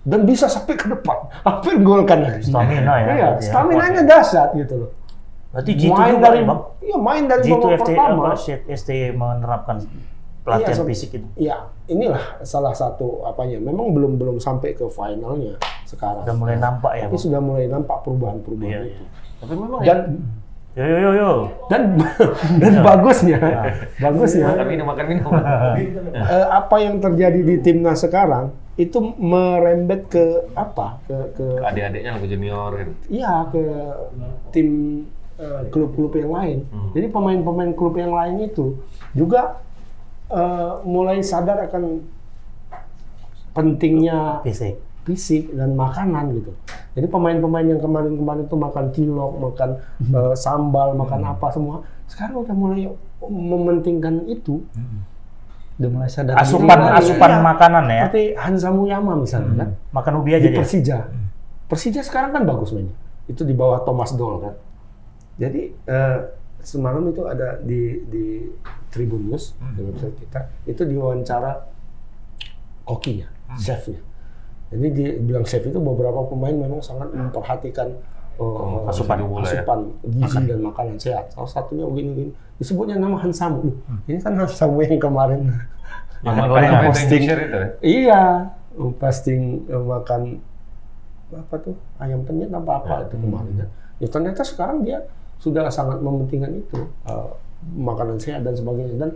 dan 0.00 0.24
bisa 0.24 0.48
sampai 0.48 0.80
ke 0.80 0.88
depan, 0.88 1.28
hampir 1.44 1.76
gol 1.84 2.08
kan. 2.08 2.24
Stamina 2.40 2.94
ya. 3.04 3.04
Iya, 3.04 3.28
ya. 3.36 3.44
stamina-nya 3.44 4.02
dahsyat 4.08 4.56
gitu 4.56 4.86
loh. 4.86 4.90
Berarti 5.50 5.72
Jitu 5.74 5.90
main 5.90 6.14
juga 6.14 6.24
dari, 6.24 6.38
ya, 6.38 6.46
Bang? 6.46 6.60
iya 6.78 6.96
main 6.96 7.22
dari 7.26 7.42
Jitu 7.42 7.58
babak 7.60 7.76
FT 7.76 7.90
pertama. 7.90 8.22
apa 8.24 8.34
ST 8.70 8.90
menerapkan 9.12 9.76
pelatihan 10.40 10.76
Iya, 10.76 10.86
fisik 10.86 11.10
itu. 11.12 11.26
Iya, 11.36 11.56
inilah 11.86 12.24
salah 12.40 12.72
satu 12.72 13.22
apanya. 13.24 13.58
Memang 13.58 13.90
belum 13.90 14.12
belum 14.14 14.36
sampai 14.38 14.72
ke 14.72 14.86
finalnya 14.86 15.58
sekarang. 15.84 16.22
Udah 16.22 16.36
mulai 16.38 16.56
nampak 16.56 16.92
ya, 16.94 17.04
Tapi 17.04 17.12
Bang. 17.12 17.24
sudah 17.26 17.40
mulai 17.40 17.66
nampak 17.66 17.96
perubahan-perubahan 18.00 18.70
Iya, 18.70 18.80
itu. 18.88 19.04
Tapi 19.36 19.52
memang 19.54 19.80
Dan 19.80 20.00
Yo 20.70 20.86
yo 20.86 20.98
yo 21.00 21.10
yo. 21.12 21.30
dan 21.66 21.98
dan 22.62 22.72
bagusnya, 22.80 23.42
bagusnya 23.98 24.54
makan 24.54 24.66
minum 24.70 24.86
makan 24.86 25.06
minum. 25.10 25.32
eh, 26.14 26.46
apa 26.46 26.76
yang 26.78 27.02
terjadi 27.02 27.42
di 27.42 27.58
timnas 27.58 27.98
sekarang 27.98 28.54
itu 28.76 29.02
merembet 29.18 30.06
ke 30.06 30.22
apa? 30.54 31.02
Ke 31.04 31.34
ke 31.34 31.46
Adik-adiknya 31.58 32.14
lagu 32.14 32.26
junior 32.30 32.70
kan. 32.70 32.88
iya 33.10 33.50
ke 33.50 33.62
tim 34.50 34.68
klub-klub 35.72 36.12
yang 36.14 36.30
lain. 36.32 36.58
Hmm. 36.68 36.90
Jadi 36.92 37.06
pemain-pemain 37.08 37.70
klub 37.72 37.94
yang 37.96 38.12
lain 38.12 38.44
itu 38.44 38.76
juga 39.16 39.60
eh, 40.28 40.72
mulai 40.84 41.24
sadar 41.24 41.64
akan 41.64 42.04
pentingnya 43.50 44.44
Fisik. 44.46 44.78
fisik 45.02 45.50
dan 45.56 45.74
makanan 45.74 46.38
gitu. 46.38 46.52
Jadi 46.94 47.06
pemain-pemain 47.06 47.66
yang 47.66 47.80
kemarin-kemarin 47.82 48.46
itu 48.46 48.56
makan 48.58 48.84
cilok, 48.94 49.32
makan 49.40 49.70
eh, 50.12 50.34
sambal, 50.36 50.94
makan 50.94 51.20
apa 51.26 51.46
semua, 51.50 51.82
sekarang 52.06 52.46
udah 52.46 52.54
mulai 52.54 52.90
mementingkan 53.24 54.26
itu. 54.26 54.62
Udah 55.80 55.88
mulai 55.88 56.10
sadar 56.12 56.36
Asupan 56.36 56.76
Iya, 56.76 56.92
asupan 57.00 57.30
iya. 57.32 57.40
makanan 57.40 57.84
ya. 57.88 58.02
Seperti 58.04 58.24
Hansa 58.36 58.68
Muyama 58.68 59.16
misalnya 59.16 59.64
kan, 59.64 59.68
Makan 59.96 60.12
ubi 60.20 60.36
aja 60.36 60.48
di. 60.52 60.56
Persija. 60.60 61.08
Persija 61.66 62.04
sekarang 62.04 62.36
kan 62.36 62.42
bagus 62.44 62.76
mainnya. 62.76 62.92
Itu 63.24 63.48
di 63.48 63.56
bawah 63.56 63.80
Thomas 63.88 64.12
Doll 64.12 64.44
kan. 64.44 64.54
Jadi 65.40 65.62
eh, 65.72 66.18
semalam 66.60 67.08
itu 67.08 67.24
ada 67.24 67.56
di 67.64 68.04
di 68.04 68.44
Tribun 68.92 69.32
News 69.32 69.56
di 69.72 69.80
website 69.80 70.16
kita 70.20 70.40
itu 70.68 70.82
diwawancara 70.84 71.56
kokinya, 72.84 73.28
chefnya. 73.56 74.02
Jadi 74.70 74.86
dia 74.92 75.08
bilang 75.18 75.42
chef 75.48 75.64
itu 75.64 75.80
beberapa 75.80 76.26
pemain 76.28 76.54
memang 76.54 76.78
sangat 76.84 77.10
memperhatikan 77.10 77.90
uh, 78.38 78.86
asupan 78.86 79.18
ya. 79.18 79.26
asupan 79.42 79.80
gizi 80.06 80.42
dan 80.46 80.60
makanan 80.62 80.96
sehat. 81.00 81.32
Salah 81.34 81.50
satunya 81.50 81.88
begini-begini. 81.88 82.30
Disebutnya 82.60 83.00
nama 83.00 83.18
Hansamu. 83.18 83.66
Loh, 83.66 83.76
ini 84.06 84.20
kan 84.22 84.36
Hansamu 84.38 84.78
yang 84.84 85.00
kemarin 85.00 85.48
Yang 86.20 86.36
Makan 86.36 86.48
makan 86.52 86.60
itu 86.60 86.86
Posting. 86.92 87.22
Itu 87.24 87.32
ya? 87.32 87.68
Iya, 87.80 88.22
posting 89.00 89.40
eh, 89.72 89.84
makan 89.84 90.22
apa 91.30 91.54
tuh 91.62 91.74
ayam 92.02 92.26
penyet 92.26 92.50
apa 92.50 92.82
apa 92.82 92.94
itu 93.08 93.16
kemarin 93.16 93.52
kan. 93.64 93.68
Ya 94.02 94.08
ternyata 94.10 94.42
sekarang 94.44 94.84
dia 94.84 95.06
sudah 95.40 95.66
sangat 95.68 95.98
mementingkan 95.98 96.52
itu 96.54 96.78
eh, 97.04 97.28
makanan 97.74 98.16
sehat 98.16 98.40
dan 98.40 98.52
sebagainya 98.52 98.96
dan 98.96 99.10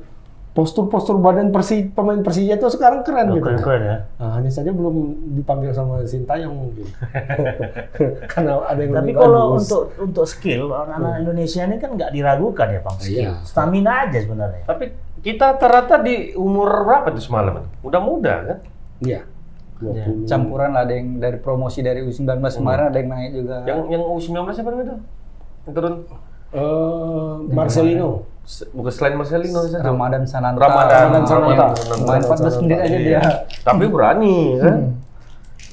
postur-postur 0.55 1.19
badan 1.19 1.51
persi 1.51 1.83
pemain 1.85 2.23
Persija 2.23 2.55
itu 2.55 2.71
sekarang 2.71 3.03
keren 3.03 3.27
Oh, 3.27 3.35
gitu. 3.35 3.43
Keren-keren 3.43 3.83
ya. 3.83 3.97
Nah, 4.23 4.39
hanya 4.39 4.47
saja 4.47 4.71
belum 4.71 4.95
dipanggil 5.35 5.75
sama 5.75 5.99
Sintayong 6.07 6.55
mungkin. 6.55 6.87
Karena 8.31 8.63
ada 8.63 8.79
yang 8.79 8.95
Tapi 8.95 9.03
lebih 9.03 9.15
kalau 9.19 9.43
bagus. 9.51 9.67
untuk 9.67 9.83
untuk 9.99 10.25
skill 10.31 10.71
anak-anak 10.71 11.27
Indonesia 11.27 11.61
ini 11.67 11.77
kan 11.77 11.91
nggak 11.99 12.11
diragukan 12.15 12.67
ya, 12.71 12.81
Bang. 12.87 12.97
Skill. 13.03 13.19
Iya. 13.19 13.33
Stamina 13.43 13.93
aja 14.07 14.19
sebenarnya. 14.23 14.63
Tapi 14.63 14.85
kita 15.27 15.59
rata-rata 15.59 15.97
di 15.99 16.15
umur 16.39 16.71
berapa 16.87 17.11
tuh 17.11 17.25
semalam? 17.25 17.67
Udah 17.83 17.99
muda 17.99 18.35
kan? 18.47 18.59
Iya. 19.03 19.21
Ya, 19.83 20.07
20. 20.07 20.31
campuran 20.31 20.71
lah 20.71 20.87
ada 20.87 20.95
yang 20.95 21.19
dari 21.19 21.37
promosi 21.43 21.83
dari 21.83 21.99
U19 22.07 22.31
kemarin 22.31 22.95
ada 22.95 22.99
yang 23.03 23.11
naik 23.11 23.31
juga. 23.35 23.55
Yang 23.67 23.81
yang 23.91 24.03
U19 24.07 24.39
siapa 24.55 24.71
namanya 24.71 24.89
tuh? 24.95 25.01
Yang 25.65 25.75
turun 25.75 25.95
Eh, 26.55 27.35
Marcelino. 27.51 28.23
Bukan 28.71 28.93
selain 28.95 29.19
Marcelino 29.19 29.67
satu. 29.67 29.83
Ramadan 29.83 30.23
Sananta. 30.23 30.63
Ramadan 30.63 31.03
Ramadan 31.11 31.25
Sananta. 31.27 31.67
Main 32.07 32.23
14 32.23 32.63
menit 32.63 32.79
aja 32.79 32.95
dia. 32.95 33.11
Iya. 33.11 33.23
Tapi 33.67 33.85
berani 33.91 34.63
kan? 34.63 34.77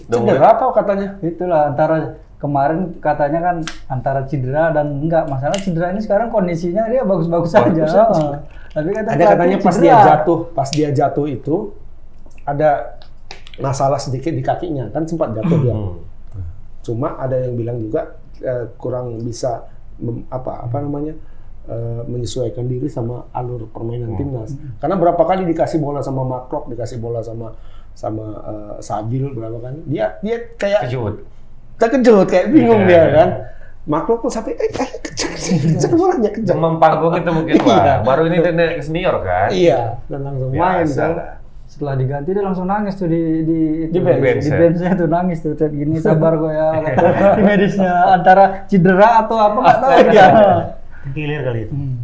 Mulai- 0.09 0.25
Cedera 0.25 0.47
apa 0.57 0.65
katanya? 0.73 1.09
Itulah 1.21 1.61
antara 1.69 2.17
kemarin 2.41 2.97
katanya 2.97 3.39
kan 3.45 3.55
antara 3.85 4.25
cedera 4.25 4.73
dan 4.73 5.05
enggak. 5.05 5.29
Masalah 5.29 5.53
cedera 5.61 5.93
ini 5.93 6.01
sekarang 6.01 6.33
kondisinya 6.33 6.89
dia 6.89 7.05
bagus-bagus 7.05 7.51
saja. 7.53 7.69
Bagus 7.69 7.93
aja. 7.93 8.03
Oh. 8.09 8.33
Tapi 8.73 8.89
kata 8.89 9.07
ada 9.13 9.25
katanya 9.37 9.57
pas 9.61 9.75
cedera. 9.77 9.85
dia 9.85 9.95
jatuh, 10.01 10.39
pas 10.49 10.69
dia 10.73 10.89
jatuh 10.89 11.25
itu 11.29 11.55
ada 12.41 12.97
masalah 13.61 14.01
sedikit 14.01 14.33
di 14.33 14.41
kakinya 14.41 14.89
kan 14.89 15.05
sempat 15.05 15.37
jatuh 15.37 15.57
dia. 15.61 15.75
Hmm. 15.77 15.93
Cuma 16.81 17.13
ada 17.21 17.37
yang 17.37 17.53
bilang 17.53 17.77
juga 17.77 18.17
eh, 18.41 18.65
kurang 18.81 19.21
bisa 19.21 19.69
apa 20.27 20.65
apa 20.65 20.77
namanya 20.81 21.13
eh, 21.69 22.01
menyesuaikan 22.05 22.65
diri 22.65 22.89
sama 22.89 23.29
alur 23.31 23.69
permainan 23.69 24.17
timnas. 24.17 24.53
Karena 24.77 24.97
berapa 24.97 25.21
kali 25.21 25.45
dikasih 25.47 25.77
bola 25.77 26.01
sama 26.01 26.25
Makrok, 26.25 26.69
dikasih 26.69 26.97
bola 26.97 27.21
sama 27.21 27.53
sama 27.93 28.25
eh, 28.41 28.75
Sabil 28.81 29.29
berapa 29.31 29.57
kan? 29.61 29.73
Dia 29.85 30.17
dia 30.19 30.37
kayak 30.57 30.89
Kejut. 30.89 31.21
terkejut 31.77 32.27
kayak 32.29 32.53
bingung 32.53 32.85
Iya. 32.85 32.89
dia 32.89 33.03
kan. 33.13 33.29
Makrok 33.81 34.21
tuh 34.25 34.31
sampai 34.31 34.53
eh, 34.53 34.69
eh 34.69 34.89
kejar 35.01 35.33
kejar 35.33 35.91
bolanya 35.97 36.29
kejar. 36.29 36.53
Demam 36.53 36.77
panggung 36.77 37.17
itu 37.17 37.31
mungkin 37.33 37.53
Iya. 37.57 37.65
Wah, 37.65 37.97
baru 38.05 38.29
ini 38.29 38.37
dia 38.39 38.53
ke 38.77 38.83
senior 38.85 39.15
kan? 39.25 39.49
Iya, 39.49 39.97
dan 40.05 40.19
langsung 40.21 40.49
main 40.53 40.85
Biasa 40.85 41.01
kan. 41.01 41.11
lah. 41.17 41.29
Setelah 41.71 41.95
diganti 41.95 42.35
dia 42.35 42.43
langsung 42.43 42.67
nangis 42.67 42.99
tuh 42.99 43.07
di 43.07 43.47
di 43.47 43.59
Di 43.87 43.99
bench, 44.03 44.43
di 44.43 44.51
ya? 44.51 44.59
benchnya 44.59 44.91
tuh 44.91 45.07
nangis 45.07 45.39
tuh 45.39 45.55
kayak 45.55 45.71
gini 45.71 45.95
sabar 46.03 46.35
gue 46.35 46.51
ya 46.51 46.67
kata 46.83 47.39
tim 47.39 47.45
medisnya 47.47 47.93
antara 48.11 48.67
cedera 48.67 49.23
atau 49.23 49.39
apa 49.39 49.57
nggak 49.57 49.77
tahu 49.79 49.91
Iya. 50.11 50.27
Kilir 51.15 51.41
kali 51.41 51.59
itu. 51.63 51.73
Hmm. 51.73 51.95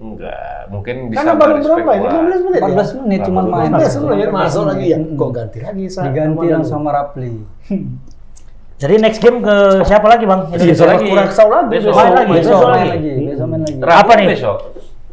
Enggak, 0.00 0.72
mungkin 0.72 0.94
bisa 1.12 1.20
Karena 1.20 1.32
baru 1.36 1.54
berapa 1.60 1.92
ini? 1.92 2.06
back 2.08 2.12
15 2.16 2.40
menit 2.40 2.60
ya? 2.64 2.68
14 2.72 2.98
menit 3.04 3.20
cuma 3.28 3.40
main. 3.44 3.70
15 3.76 4.08
menit 4.08 4.28
masuk 4.32 4.62
lagi 4.64 4.86
ya. 4.88 4.98
Hmm. 4.98 5.12
Kok 5.14 5.30
ganti 5.30 5.58
lagi? 5.60 5.84
Diganti 5.92 6.46
langsung 6.48 6.80
sama 6.80 6.90
Rapli. 6.90 7.32
Jadi 8.80 8.94
next 8.96 9.20
game 9.20 9.44
ke 9.44 9.56
siapa 9.84 10.08
lagi, 10.08 10.24
Bang? 10.24 10.48
Iya, 10.56 10.72
sama 10.72 10.96
lagi. 10.96 11.12
Kuraksau 11.12 11.48
lagi. 11.52 11.68
Besok. 11.68 11.92
Main 11.92 12.12
lagi, 12.16 12.32
besok 12.32 12.40
besok 12.40 12.60
main 12.64 12.72
lagi. 12.72 12.88
lagi, 12.88 13.12
besok 13.28 13.46
main 13.46 13.60
lagi. 13.60 13.76
Apa 13.84 14.12
nih? 14.16 14.26
Besok. 14.32 14.56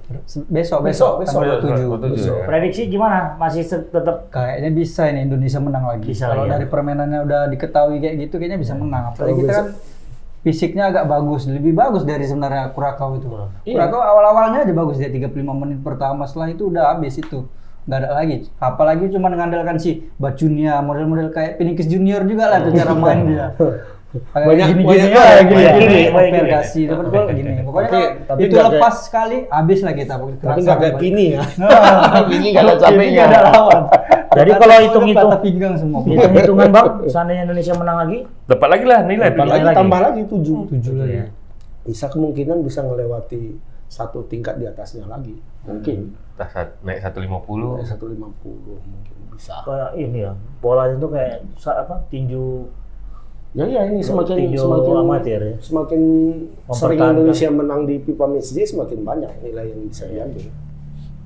Besok 0.08 0.48
Besok, 0.48 0.80
besok 0.88 1.12
besok. 1.20 1.36
tanggal 1.44 1.60
Besok, 1.60 1.68
27. 1.68 2.00
besok. 2.00 2.12
Besok. 2.16 2.38
Prediksi 2.48 2.82
gimana? 2.88 3.20
Masih 3.36 3.62
tetap 3.68 4.18
Kayaknya 4.32 4.70
bisa 4.72 5.02
ini 5.12 5.20
Indonesia 5.28 5.60
menang 5.60 5.84
lagi. 5.84 6.08
Bisa 6.08 6.32
Kalau 6.32 6.48
lagi 6.48 6.48
ya. 6.48 6.54
dari 6.56 6.66
permainannya 6.72 7.20
udah 7.28 7.42
diketahui 7.52 7.98
kayak 8.00 8.16
gitu 8.24 8.36
kayaknya 8.40 8.60
bisa 8.64 8.74
menang. 8.80 9.12
Apalagi 9.12 9.44
kita 9.44 9.52
kan 9.54 9.68
fisiknya 10.48 10.84
agak 10.96 11.12
bagus, 11.12 11.44
lebih 11.52 11.76
bagus 11.76 12.08
dari 12.08 12.24
sebenarnya 12.24 12.72
Kurakau 12.72 13.20
itu. 13.20 13.28
Iya. 13.68 13.76
Kurakau 13.76 14.00
awal-awalnya 14.00 14.64
aja 14.64 14.72
bagus 14.72 14.96
dia 14.96 15.12
35 15.12 15.36
menit 15.44 15.80
pertama, 15.84 16.24
setelah 16.24 16.56
itu 16.56 16.72
udah 16.72 16.96
habis 16.96 17.20
itu. 17.20 17.44
nggak 17.88 18.04
ada 18.04 18.20
lagi. 18.20 18.44
Apalagi 18.60 19.08
cuma 19.16 19.32
mengandalkan 19.32 19.80
si 19.80 20.12
Bacunia, 20.20 20.84
model-model 20.84 21.32
kayak 21.32 21.56
Phoenix 21.56 21.88
Junior 21.88 22.20
juga 22.28 22.52
lah 22.52 22.60
tuh 22.68 22.76
cara 22.76 22.92
main 22.92 23.24
dia. 23.24 23.48
Banyak- 24.08 24.72
gini 24.72 24.82
banyak 24.82 25.04
gini 25.04 25.12
gol, 25.12 25.20
ya, 25.20 25.36
gini, 25.38 25.52
banyak 25.52 25.74
gini, 25.76 25.84
gini, 25.84 26.04
banyak 26.08 26.42
oper 26.48 26.64
gini. 26.72 26.88
dapat 26.88 27.36
gini. 27.36 27.52
Pokoknya 27.60 27.90
Tapi- 27.92 28.08
tapi 28.24 28.40
itu 28.42 28.56
lepas 28.56 28.96
sekali 29.04 29.38
habis 29.48 29.80
lah 29.84 29.94
kita. 29.94 30.14
Tapi 30.18 30.60
nggak 30.64 30.78
kayak 30.80 30.96
Pini 30.98 31.26
ya. 31.36 31.42
Ini 32.34 32.48
nggak 32.50 32.64
ada 32.64 32.76
capeknya. 32.80 33.24
ada 33.26 33.40
lawan. 33.52 33.82
Jadi 34.30 34.52
kalau 34.54 34.76
hitung-hitung- 34.80 35.30
patah 35.30 35.42
pinggang 35.42 35.74
semua. 35.76 36.00
Hitung-hitungan 36.04 36.68
bang, 36.70 36.88
seandainya 37.12 37.44
Indonesia 37.44 37.74
menang 37.76 37.98
lagi, 38.00 38.20
Dapat 38.48 38.68
lagi 38.70 38.86
lah 38.86 39.00
nilai. 39.04 39.30
Tambah 39.30 39.46
lagi, 39.46 39.66
tambah 39.76 40.00
lagi 40.00 40.22
tujuh. 40.26 40.58
Tujuh 40.72 40.94
lagi. 40.96 41.12
Iya. 41.12 41.26
Bisa 41.84 42.06
kemungkinan 42.08 42.58
bisa 42.64 42.80
melewati 42.84 43.60
satu 43.88 44.24
tingkat 44.24 44.56
di 44.56 44.66
atasnya 44.66 45.04
lagi. 45.04 45.36
Mungkin. 45.64 46.16
Nah, 46.36 46.48
sat- 46.48 46.80
naik 46.80 47.00
150. 47.02 47.76
Kayak 47.76 47.88
150 47.92 48.80
mungkin 48.80 49.16
bisa. 49.36 49.54
kayak 49.62 49.92
ini 49.96 50.24
ya, 50.24 50.32
bola 50.58 50.88
itu 50.88 51.08
kayak 51.08 51.44
apa 51.68 51.96
tinju 52.08 52.66
Ya 53.56 53.66
ya 53.66 53.82
ini 53.88 54.04
semakin 54.04 54.54
semakin 54.54 54.94
amatir 55.02 55.40
ya. 55.40 55.56
semakin 55.64 56.02
sering. 56.70 57.00
Indonesia 57.00 57.50
menang 57.50 57.88
di 57.88 57.96
FIFA 58.00 58.26
Match 58.30 58.52
Day 58.54 58.66
semakin 58.68 59.00
banyak 59.02 59.32
nilai 59.42 59.66
yang 59.72 59.82
bisa 59.88 60.04
diambil. 60.06 60.48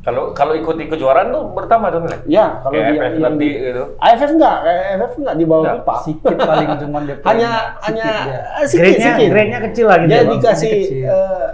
Kalau 0.01 0.33
kalau 0.33 0.53
ikut 0.57 0.81
kejuaraan 0.89 1.29
tuh 1.29 1.43
bertambah 1.53 1.89
tuh 1.93 2.01
nilai. 2.01 2.19
Ya, 2.25 2.57
kalau 2.65 2.73
Kayak 2.73 2.87
dia 2.89 2.97
FF 2.97 3.05
yang 3.05 3.21
nanti 3.21 3.45
di 3.45 3.49
gitu. 3.53 3.83
AFF 4.01 4.31
enggak, 4.33 4.55
AFF 4.65 5.13
enggak 5.21 5.35
di 5.37 5.45
bawah. 5.45 5.65
FIFA. 5.77 5.95
Sikit 6.01 6.35
paling 6.39 6.69
cuma 6.81 6.97
dia 7.05 7.15
Hanya 7.29 7.51
Sikit 7.53 7.83
hanya 7.85 8.07
dia. 8.25 8.39
eh, 8.57 8.65
sedikit 8.65 9.27
Grade-nya 9.29 9.59
kecil 9.69 9.85
lah 9.85 9.97
gitu. 9.99 10.09
Ya, 10.09 10.21
dikasih 10.25 10.73
eh, 11.05 11.47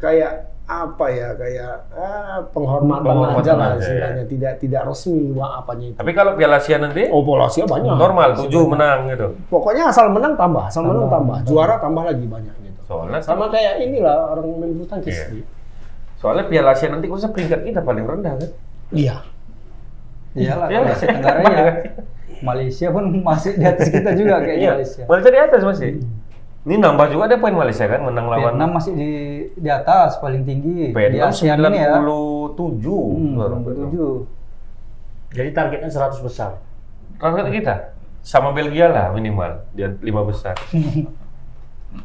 kayak 0.00 0.32
apa 0.70 1.06
ya, 1.10 1.34
kayak 1.34 1.74
eh, 1.90 2.38
penghormatan, 2.54 3.02
Penghormatan 3.02 3.42
aja 3.42 3.52
lah 3.58 3.68
aja, 3.74 3.82
istilahnya, 3.82 4.22
ya. 4.22 4.30
tidak 4.30 4.52
tidak 4.58 4.82
resmi 4.86 5.34
wah 5.34 5.58
apanya 5.58 5.90
itu. 5.90 5.98
Tapi 5.98 6.12
kalau 6.14 6.38
Piala 6.38 6.56
Asia 6.56 6.78
nanti 6.78 7.10
Oh, 7.10 7.26
Polosia 7.26 7.66
banyak. 7.66 7.90
normal 7.90 8.38
7 8.38 8.46
menang 8.64 9.10
gitu. 9.10 9.34
Pokoknya 9.50 9.90
asal 9.90 10.06
menang 10.08 10.38
tambah, 10.38 10.62
asal 10.64 10.86
menang 10.86 11.10
tambah, 11.10 11.36
juara 11.42 11.74
tambah 11.76 12.06
lagi 12.06 12.22
banyak 12.22 12.54
gitu. 12.62 12.80
Soalnya 12.86 13.18
Sama 13.18 13.50
kayak 13.50 13.82
inilah 13.82 14.30
orang 14.30 14.46
main 14.56 14.70
bulu 14.72 14.86
tangkis. 14.86 15.18
Iya. 15.26 15.42
Soalnya 16.16 16.46
Piala 16.46 16.70
Asia 16.70 16.86
nanti 16.86 17.10
khususnya 17.10 17.34
peringkat 17.34 17.60
kita 17.64 17.80
paling 17.80 18.06
rendah 18.06 18.38
kan. 18.38 18.50
Iya. 18.90 19.16
Iyalah, 20.30 20.66
Iyalah. 20.70 20.94
Asia 20.94 21.06
Tenggara 21.08 21.40
ya. 21.42 21.64
Malaysia 22.40 22.86
pun 22.88 23.04
masih 23.20 23.52
di 23.52 23.64
atas 23.64 23.90
kita 23.90 24.14
juga 24.14 24.38
kayak 24.38 24.56
Iya. 24.56 24.70
Malaysia. 24.72 25.02
Malaysia 25.04 25.30
di 25.30 25.40
atas 25.42 25.60
masih. 25.60 25.90
Ini 26.60 26.76
nambah 26.76 27.08
juga 27.08 27.24
ada 27.24 27.40
poin 27.40 27.56
Malaysia 27.56 27.88
kan 27.88 28.04
menang 28.04 28.28
lawan 28.28 28.52
Vietnam 28.52 28.70
masih 28.76 28.92
di 28.92 29.10
di 29.56 29.70
atas 29.72 30.20
paling 30.20 30.44
tinggi 30.44 30.92
di 30.92 30.96
Vietnam 30.96 31.32
ASEAN 31.32 31.56
ini 31.56 31.78
ya. 31.80 31.96
97. 31.96 32.84
Hmm, 32.84 33.32
Baru 33.40 33.54
97. 33.64 35.40
Jadi 35.40 35.50
targetnya 35.56 35.88
100 35.88 36.20
besar. 36.20 36.60
Target 37.16 37.48
kita 37.48 37.74
sama 38.20 38.52
Belgia 38.52 38.92
lah 38.92 39.08
minimal 39.16 39.64
dia 39.72 39.88
lima 40.04 40.20
besar. 40.24 40.56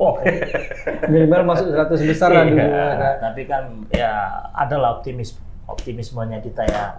Oh, 0.02 0.18
Minimal 1.14 1.46
masuk 1.46 1.70
100 1.70 2.10
besar 2.10 2.34
lah 2.34 2.42
dulu. 2.42 2.58
Iya. 2.58 2.74
ya. 2.74 3.12
tapi 3.22 3.46
kan 3.46 3.86
ya 3.94 4.34
adalah 4.58 4.98
optimis 4.98 5.38
optimismenya 5.70 6.42
kita 6.42 6.66
ya. 6.66 6.98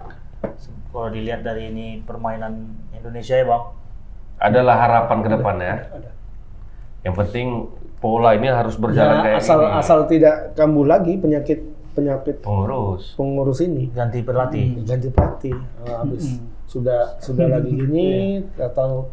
Kalau 0.95 1.11
dilihat 1.11 1.43
dari 1.43 1.67
ini 1.67 1.99
permainan 2.07 2.79
Indonesia 2.95 3.35
ya 3.35 3.43
bang. 3.43 3.63
Adalah 4.39 4.75
harapan 4.79 5.17
ke 5.19 5.29
depan 5.35 5.55
ya. 5.59 5.75
Yang 7.07 7.15
penting 7.17 7.47
pola 7.97 8.35
ini 8.35 8.47
harus 8.47 8.75
berjalan 8.75 9.15
Ya, 9.15 9.23
kayak 9.25 9.37
asal 9.39 9.59
ini. 9.61 9.73
asal 9.73 9.99
tidak 10.05 10.35
kambuh 10.53 10.85
lagi 10.85 11.15
penyakit 11.15 11.59
penyakit 11.91 12.35
pengurus. 12.39 13.15
pengurus 13.15 13.59
ini 13.59 13.89
Ganti 13.89 14.21
pelatih. 14.21 14.83
ganti 14.83 15.07
pelatih 15.07 15.55
Eh, 15.81 15.95
habis 15.95 16.37
sudah 16.65 17.15
sudah 17.17 17.47
lagi 17.55 17.71
gini 17.71 18.09
atau 18.53 19.07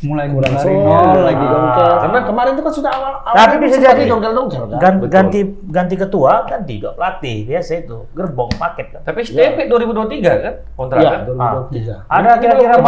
Mulai 0.00 0.30
kurang 0.30 0.54
dari 0.54 0.70
nol 0.70 0.86
lagi 0.86 1.18
lagi. 1.20 1.44
dongkel 1.44 1.82
Ah. 1.82 1.98
karena 2.00 2.18
kemarin 2.22 2.50
itu 2.54 2.62
kan 2.62 2.72
sudah 2.72 2.90
awal 2.90 3.12
Tapi 3.12 3.26
awalnya 3.28 3.58
bisa 3.58 3.74
seperti 3.74 3.86
jadi 3.90 4.02
dongkel 4.06 4.32
dongkel 4.32 4.62
kan 4.62 4.78
Gan- 4.78 4.96
Betul. 4.96 5.10
ganti 5.10 5.40
ganti 5.66 5.94
ketua, 5.98 6.32
ganti 6.46 6.72
juga 6.78 6.90
pelatih 6.94 7.38
biasa 7.44 7.72
itu 7.76 7.96
gerbong 8.10 8.50
paket 8.54 8.86
kan. 8.88 9.00
Tapi 9.02 9.18
STP 9.20 9.58
2023 9.66 10.30
kan 10.38 10.54
kontrak 10.72 10.98
ya 10.98 11.10
kan? 11.10 11.20
2023 11.26 11.94
Ada 12.06 12.30
kira-kira 12.38 12.74
Mau 12.78 12.86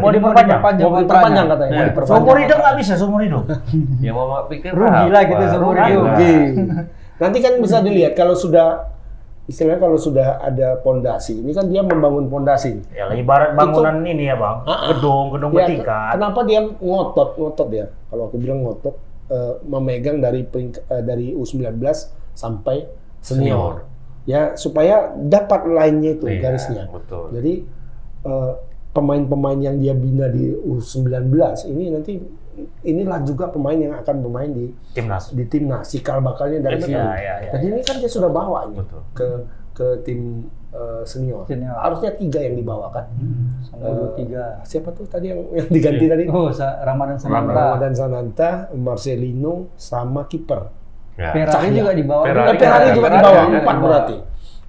mau, 0.00 0.10
diperpanjang? 0.10 0.48
Diperpanjang 0.48 0.86
mau 0.86 0.98
diperpanjang 0.98 1.46
katanya 1.46 1.68
Iya. 1.68 1.76
mau 1.76 1.86
diperpanjang. 1.86 2.16
Seumur 2.18 2.36
hidup 2.40 2.58
nggak 2.58 2.76
bisa 2.80 2.92
seumur 2.96 3.20
hidup. 3.20 3.42
Ya 4.00 4.10
mau 4.10 4.26
pikir 4.46 4.70
Rugi 4.72 5.06
lah 5.06 5.22
kita 5.22 5.38
apa? 5.38 5.52
seumur 5.52 5.72
Rugi 5.72 5.92
hidup. 5.92 6.06
Nanti 7.14 7.38
kan 7.38 7.52
bisa 7.58 7.76
dilihat 7.78 8.12
kalau 8.12 8.34
sudah 8.34 8.93
istilahnya 9.44 9.76
kalau 9.78 9.96
sudah 9.96 10.40
ada 10.40 10.80
pondasi. 10.80 11.36
Ini 11.38 11.52
kan 11.52 11.68
dia 11.68 11.82
membangun 11.82 12.26
pondasi. 12.26 12.80
Ya 12.90 13.08
ibarat 13.12 13.52
bangunan 13.52 14.00
ini 14.02 14.26
ya 14.26 14.36
bang, 14.36 14.56
Ah, 14.64 14.70
ah. 14.70 14.80
gedung 14.90 15.32
gedung 15.32 15.52
Ya, 15.52 15.68
bertingkat. 15.68 16.10
kenapa 16.16 16.40
dia 16.44 16.60
ngotot 16.64 17.28
ngotot 17.36 17.68
ya? 17.70 17.86
Kalau 18.08 18.22
aku 18.28 18.36
bilang 18.40 18.64
ngotot 18.64 18.94
eh, 19.28 19.54
memegang 19.64 20.18
dari 20.18 20.44
eh, 20.44 21.02
dari 21.02 21.32
U19 21.32 21.76
sampai 22.32 22.88
senior. 23.20 23.84
Ya 24.24 24.56
supaya 24.56 25.12
dapat 25.14 25.68
lainnya 25.68 26.16
itu 26.16 26.24
Iya, 26.24 26.40
garisnya. 26.40 26.84
betul. 26.88 27.28
Jadi 27.36 27.52
eh, 28.24 28.52
pemain-pemain 28.94 29.58
yang 29.58 29.76
dia 29.76 29.92
bina 29.92 30.30
di 30.30 30.54
U19 30.54 31.34
ini 31.66 31.90
nanti 31.90 32.12
inilah 32.86 33.18
juga 33.26 33.50
pemain 33.50 33.74
yang 33.74 33.98
akan 33.98 34.22
bermain 34.22 34.54
di 34.54 34.70
Timnas. 34.94 35.34
di 35.34 35.42
timnas 35.50 35.90
cikal 35.90 36.22
bakalnya 36.22 36.70
dari 36.70 36.78
Ya, 36.78 36.86
sini. 36.86 36.94
betul. 36.94 37.18
Ya, 37.18 37.34
ya, 37.42 37.50
Dan 37.50 37.60
ini 37.66 37.80
kan 37.82 37.96
dia 37.98 38.06
sudah 38.06 38.30
bawa 38.30 38.70
ini 38.70 38.78
Betul. 38.78 39.02
ke 39.10 39.28
ke 39.74 39.86
tim 40.06 40.46
eh, 40.70 41.02
senior. 41.02 41.42
Senior. 41.50 41.74
Harusnya 41.74 42.14
tiga 42.14 42.38
yang 42.38 42.54
dibawa 42.54 42.94
kan. 42.94 43.10
Sama 43.66 43.90
dua 43.90 44.10
tiga. 44.14 44.62
Siapa 44.62 44.94
tuh 44.94 45.02
tadi 45.10 45.34
yang, 45.34 45.42
yang 45.50 45.66
diganti 45.66 46.06
tadi? 46.06 46.24
Oh, 46.30 46.46
Ramadan 46.86 47.18
Samanta. 47.18 47.50
Ramadan 47.50 47.92
Sananta, 47.98 48.50
Marcelino, 48.70 49.74
sama 49.74 50.30
kiper. 50.30 50.70
Ya. 51.18 51.34
Ferrari 51.34 51.74
juga 51.74 51.90
di 51.90 52.04
bawah. 52.06 52.26
Ferrari. 52.30 52.54
Eh, 52.54 52.58
Ferrari 52.62 52.88
juga 52.94 53.08
dibawa, 53.10 53.40
empat 53.50 53.76
berarti. 53.82 54.16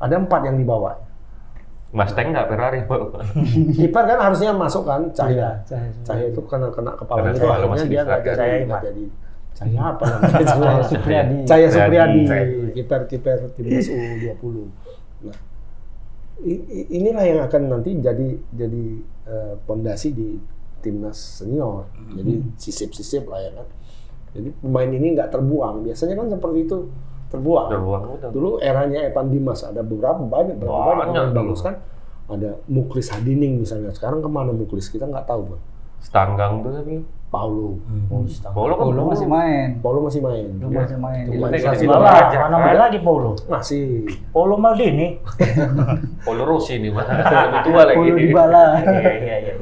Ada 0.01 0.15
empat 0.17 0.41
yang 0.49 0.57
dibawa. 0.57 0.91
Mustang 1.95 2.35
nggak 2.35 2.47
Ferrari? 2.51 2.79
Kiper 3.79 4.03
kan 4.03 4.19
harusnya 4.19 4.51
masuk 4.51 4.83
kan, 4.83 5.07
Cahya. 5.15 5.63
Cahya. 5.63 5.91
Cahya 6.03 6.25
itu 6.27 6.41
kena 6.43 6.67
kena 6.75 6.91
kepala 6.99 7.31
itu 7.31 7.47
akhirnya 7.47 7.85
dia 7.87 8.01
nggak 8.03 8.21
jadi, 8.27 8.57
nggak 8.67 8.81
jadi. 8.83 9.05
Cahya 9.55 9.81
apa 9.95 10.03
namanya? 10.11 10.43
Cahya 10.43 10.83
Supriyadi. 10.83 11.35
Cahya 11.47 11.67
Supriyadi, 11.71 12.19
Supriyadi. 12.27 12.57
kiper 12.75 13.01
kiper 13.07 13.37
timnas 13.55 13.87
U20. 13.87 14.55
Nah, 15.23 15.37
inilah 16.91 17.23
yang 17.23 17.39
akan 17.47 17.61
nanti 17.71 17.95
jadi 18.03 18.27
jadi 18.51 18.83
eh, 19.31 19.53
pondasi 19.63 20.11
di 20.11 20.35
timnas 20.83 21.15
senior. 21.39 21.87
Jadi 22.11 22.43
sisip-sisip 22.59 23.23
lah 23.31 23.39
ya 23.39 23.51
kan. 23.55 23.67
Jadi 24.35 24.49
pemain 24.59 24.91
ini 24.91 25.15
nggak 25.15 25.31
terbuang. 25.31 25.87
Biasanya 25.87 26.19
kan 26.19 26.27
seperti 26.27 26.59
itu 26.67 26.77
terbuang. 27.31 27.67
Terbuang 27.71 28.01
betul. 28.17 28.29
Dulu 28.33 28.49
eranya 28.61 28.99
Evan 29.05 29.27
Dimas 29.33 29.61
ada 29.65 29.81
beberapa 29.81 30.21
banyak 30.21 30.55
berapa 30.59 30.73
banyak 30.73 30.97
Banyak 31.09 31.23
dulu. 31.31 31.37
bagus 31.37 31.59
kan. 31.65 31.75
Ada 32.25 32.57
Muklis 32.65 33.07
Hadining 33.13 33.61
misalnya. 33.61 33.93
Sekarang 33.93 34.21
ke 34.21 34.29
mana 34.29 34.49
Muklis? 34.49 34.89
Kita 34.89 35.05
nggak 35.05 35.29
tahu 35.29 35.53
bang. 35.53 35.61
Stanggang 36.01 36.61
tuh 36.65 36.73
tapi. 36.73 37.01
Paulo. 37.35 37.75
Paulo 38.55 38.73
kan 38.79 38.85
Paulo 38.87 39.01
masih 39.11 39.27
main. 39.27 39.67
Paulo 39.83 39.99
masih 40.07 40.21
main. 40.23 40.47
Belum 40.55 40.71
masih 40.71 40.95
main. 40.95 41.23
Di 41.27 41.35
aja, 41.35 42.37
mana 42.47 42.55
ada 42.63 42.79
lagi 42.87 42.99
Paulo? 43.03 43.35
Masih. 43.51 44.07
Paulo 44.31 44.55
Maldini. 44.55 45.19
Paulo 46.23 46.47
Rossi 46.47 46.79
nih 46.79 46.95
mah. 46.95 47.03
Lebih 47.03 47.59
tua 47.67 47.81
lagi. 47.83 47.97
Paulo 47.99 48.15
Dybala. 48.15 48.65
Iya 48.87 49.13
iya 49.19 49.35
iya. 49.43 49.53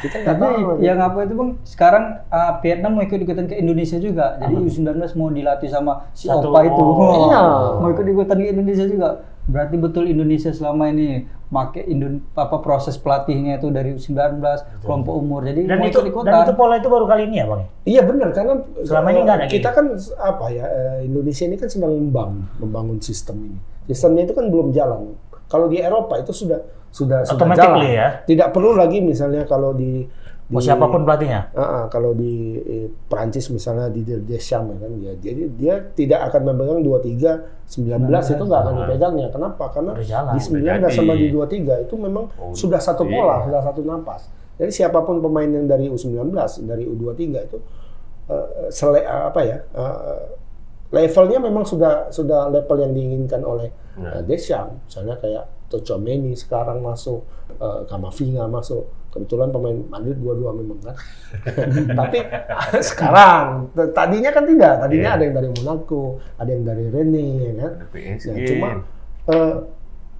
Kita 0.00 0.16
nggak 0.16 0.32
Tapi 0.32 0.44
tahu. 0.56 0.80
yang 0.80 0.98
apa 0.98 1.18
itu 1.22 1.34
bang? 1.34 1.50
Sekarang 1.62 2.04
uh, 2.26 2.52
Vietnam 2.58 2.96
mau 2.96 3.02
ikut-ikutan 3.02 3.44
ke 3.44 3.54
Indonesia 3.54 3.96
juga. 3.96 4.36
Jadi 4.36 4.54
U19 4.56 4.88
mau 5.14 5.28
dilatih 5.28 5.68
sama 5.68 6.08
si 6.10 6.26
Satu- 6.26 6.48
Opa 6.48 6.64
itu. 6.64 6.80
oh, 6.80 7.28
iya. 7.28 7.42
Mau 7.80 7.88
ikut-ikutan 7.90 8.36
ke 8.36 8.48
Indonesia 8.50 8.86
juga. 8.88 9.08
Berarti 9.44 9.76
betul 9.76 10.06
Indonesia 10.06 10.50
selama 10.50 10.88
ini 10.88 11.26
pakai 11.50 11.82
Indon 11.84 12.22
apa 12.32 12.62
proses 12.62 12.94
pelatihnya 12.94 13.58
itu 13.58 13.68
dari 13.68 13.92
U19 13.92 14.38
kelompok 14.80 15.14
umur. 15.16 15.42
Jadi 15.42 15.66
Dan 15.66 15.82
mau 15.82 15.86
itu 15.86 15.98
ikut-ikutan. 15.98 16.30
dan 16.30 16.46
itu 16.46 16.54
pola 16.54 16.74
itu 16.78 16.86
baru 16.86 17.04
kali 17.04 17.22
ini 17.26 17.36
ya 17.36 17.46
bang? 17.50 17.62
Iya 17.82 18.02
benar 18.06 18.28
karena 18.30 18.54
Selama 18.80 19.06
ini 19.10 19.18
eh, 19.18 19.24
nggak 19.26 19.36
ada 19.36 19.46
kita 19.50 19.68
kan 19.74 19.86
apa 20.16 20.46
ya 20.48 20.64
eh, 20.64 20.98
Indonesia 21.04 21.44
ini 21.44 21.56
kan 21.58 21.68
sedang 21.68 21.92
membangun 21.92 22.46
membangun 22.56 22.98
sistem 23.02 23.36
ini. 23.42 23.58
Sistemnya 23.84 24.22
itu 24.22 24.32
kan 24.32 24.46
belum 24.46 24.70
jalan. 24.70 25.18
Kalau 25.50 25.66
di 25.66 25.82
Eropa 25.82 26.14
itu 26.22 26.30
sudah 26.30 26.62
sudah 26.94 27.26
sudah 27.26 27.46
jalan. 27.58 27.82
ya. 27.90 28.08
Tidak 28.22 28.48
perlu 28.54 28.78
lagi 28.78 29.02
misalnya 29.02 29.42
kalau 29.50 29.74
di, 29.74 30.06
di 30.46 30.54
Mau 30.54 30.62
siapa 30.62 30.86
pun 30.86 31.02
pelatihnya. 31.02 31.50
Ah, 31.54 31.62
ah, 31.62 31.84
kalau 31.90 32.14
di 32.14 32.54
eh, 32.62 32.86
Prancis 33.10 33.50
misalnya 33.50 33.90
di 33.90 34.06
Deschamps 34.06 34.70
ya 34.70 34.76
kan 34.78 34.90
ya. 35.02 35.12
Jadi 35.18 35.42
dia 35.58 35.74
tidak 35.94 36.30
akan 36.30 36.54
memegang 36.54 36.80
23 36.86 37.66
19 37.66 38.34
itu 38.34 38.42
nggak 38.46 38.60
akan 38.62 38.74
dipegangnya. 38.86 39.28
Kenapa? 39.34 39.64
Karena 39.74 39.92
jalan. 39.98 40.32
di 40.34 40.40
19 40.42 40.62
Udah 40.86 40.90
sama 40.94 41.12
di 41.18 41.26
23 41.34 41.86
itu 41.90 41.94
memang 41.98 42.24
Oh, 42.38 42.54
sudah 42.54 42.78
satu 42.78 43.02
iya. 43.06 43.12
pola, 43.18 43.36
sudah 43.46 43.60
satu 43.66 43.80
napas. 43.82 44.22
Jadi 44.54 44.70
siapa 44.70 45.02
pun 45.02 45.18
pemain 45.18 45.50
yang 45.50 45.66
dari 45.66 45.90
U19, 45.90 46.30
dari 46.62 46.84
U23 46.86 47.22
itu 47.42 47.58
eh, 48.30 48.46
sele 48.70 49.02
apa 49.02 49.40
ya? 49.42 49.58
eh, 49.66 50.22
levelnya 50.90 51.38
memang 51.38 51.62
sudah 51.62 52.10
sudah 52.10 52.50
level 52.50 52.76
yang 52.82 52.92
diinginkan 52.94 53.42
oleh 53.46 53.70
Uh, 54.00 54.22
Deschamps. 54.24 54.80
Misalnya 54.88 55.14
kayak 55.20 55.44
Tchouameni 55.70 56.34
sekarang 56.34 56.82
masuk, 56.82 57.22
uh, 57.60 57.84
Kamavinga 57.86 58.48
masuk. 58.48 58.88
Kebetulan 59.10 59.50
pemain 59.50 59.74
Madrid 59.90 60.18
dua-dua 60.18 60.54
memang 60.54 60.78
kan. 60.82 60.94
Tapi 62.00 62.18
sekarang 62.90 63.70
tadinya 63.90 64.30
kan 64.30 64.44
tidak. 64.46 64.74
Tadinya 64.80 65.10
Iya. 65.10 65.16
ada 65.18 65.22
yang 65.26 65.34
dari 65.34 65.48
Monaco, 65.50 66.02
ada 66.38 66.50
yang 66.50 66.62
dari 66.62 66.84
Rennes 66.90 67.38
ya 67.38 67.52
kan. 67.58 67.72
PSG. 67.90 68.26
Nah, 68.30 68.38
cuma 68.46 68.68
eh, 69.30 69.54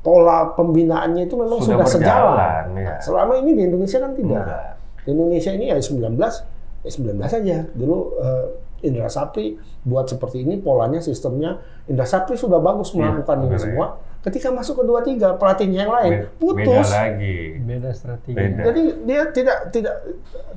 pola 0.01 0.39
pembinaannya 0.59 1.23
itu 1.29 1.35
memang 1.39 1.59
Sudah 1.63 1.83
sudah, 1.83 1.87
sejalan. 1.87 2.35
berjalan, 2.35 2.65
ya. 2.75 2.91
Nah, 2.91 2.99
selama 2.99 3.33
ini 3.39 3.51
di 3.55 3.63
Indonesia 3.67 3.99
kan 4.03 4.13
tidak. 4.19 4.43
Enggak. 4.43 4.71
Di 5.01 5.11
Indonesia 5.15 5.51
ini 5.55 5.65
ya 5.71 5.77
19, 5.79 6.35
ya 6.83 6.91
19 6.91 7.31
saja. 7.31 7.57
Dulu 7.75 7.97
eh, 8.19 8.47
Indra 8.81 9.07
Sapri 9.07 9.55
buat 9.83 10.07
seperti 10.07 10.43
ini 10.43 10.57
polanya, 10.57 10.99
sistemnya. 10.99 11.61
Indra 11.85 12.05
Sapri 12.05 12.35
sudah 12.35 12.59
bagus 12.59 12.91
Iya, 12.91 13.13
melakukan 13.13 13.37
ini 13.39 13.49
benar, 13.49 13.61
semua. 13.61 13.87
Ketika 14.21 14.53
masuk 14.53 14.81
ke 14.81 14.85
23, 14.85 15.41
pelatihnya 15.41 15.89
yang 15.89 15.93
lain 15.93 16.11
Be- 16.13 16.21
Beda 16.21 16.37
putus. 16.37 16.89
lagi. 16.93 17.37
Beda 17.57 17.91
strategi. 17.91 18.37
Beda. 18.37 18.63
Jadi 18.69 18.83
dia 19.05 19.23
tidak 19.33 19.59
tidak 19.73 19.95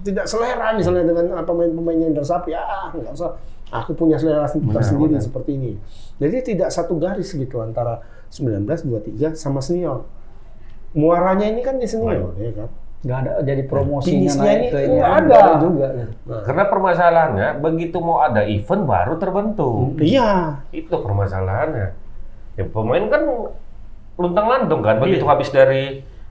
tidak 0.04 0.26
selera 0.28 0.76
misalnya 0.76 1.04
dengan 1.08 1.26
ah, 1.34 1.44
pemain-pemainnya 1.44 2.12
Indra 2.12 2.26
Sapri. 2.28 2.52
Ah, 2.52 2.92
nggak 2.92 3.16
usah. 3.16 3.40
Aku 3.74 3.96
punya 3.96 4.20
selera 4.20 4.46
tersendiri 4.46 5.16
benar. 5.16 5.24
seperti 5.24 5.52
ini. 5.56 5.72
Jadi 6.20 6.54
tidak 6.54 6.70
satu 6.70 7.00
garis 7.00 7.32
gitu 7.32 7.58
antara 7.58 8.04
19, 8.30 8.68
23 8.68 9.34
sama 9.34 9.64
senior. 9.64 10.06
Muaranya 10.94 11.50
ini 11.50 11.66
kan 11.66 11.82
di 11.82 11.90
senior, 11.90 12.38
ya 12.38 12.54
kan? 12.54 12.70
Nggak 13.04 13.18
ada 13.20 13.32
jadi 13.44 13.62
promosinya 13.68 14.16
Finishnya 14.32 14.44
naik 14.48 14.56
ini 14.56 14.68
ke 14.72 14.78
ini 14.80 14.96
nggak 14.96 15.12
ada. 15.20 15.40
juga. 15.60 15.88
gitu. 15.92 16.34
Karena 16.48 16.64
permasalahannya 16.72 17.48
begitu 17.60 17.98
mau 18.00 18.18
ada 18.24 18.42
event 18.48 18.84
baru 18.88 19.14
terbentuk. 19.20 20.00
Iya. 20.00 20.64
Itu 20.72 20.96
permasalahannya. 21.04 21.88
Ya 22.56 22.64
pemain 22.64 23.06
kan 23.12 23.22
luntang 24.16 24.48
lantung 24.48 24.80
kan 24.80 25.04
begitu 25.04 25.26
Iya. 25.26 25.32
habis 25.32 25.50
dari 25.52 25.84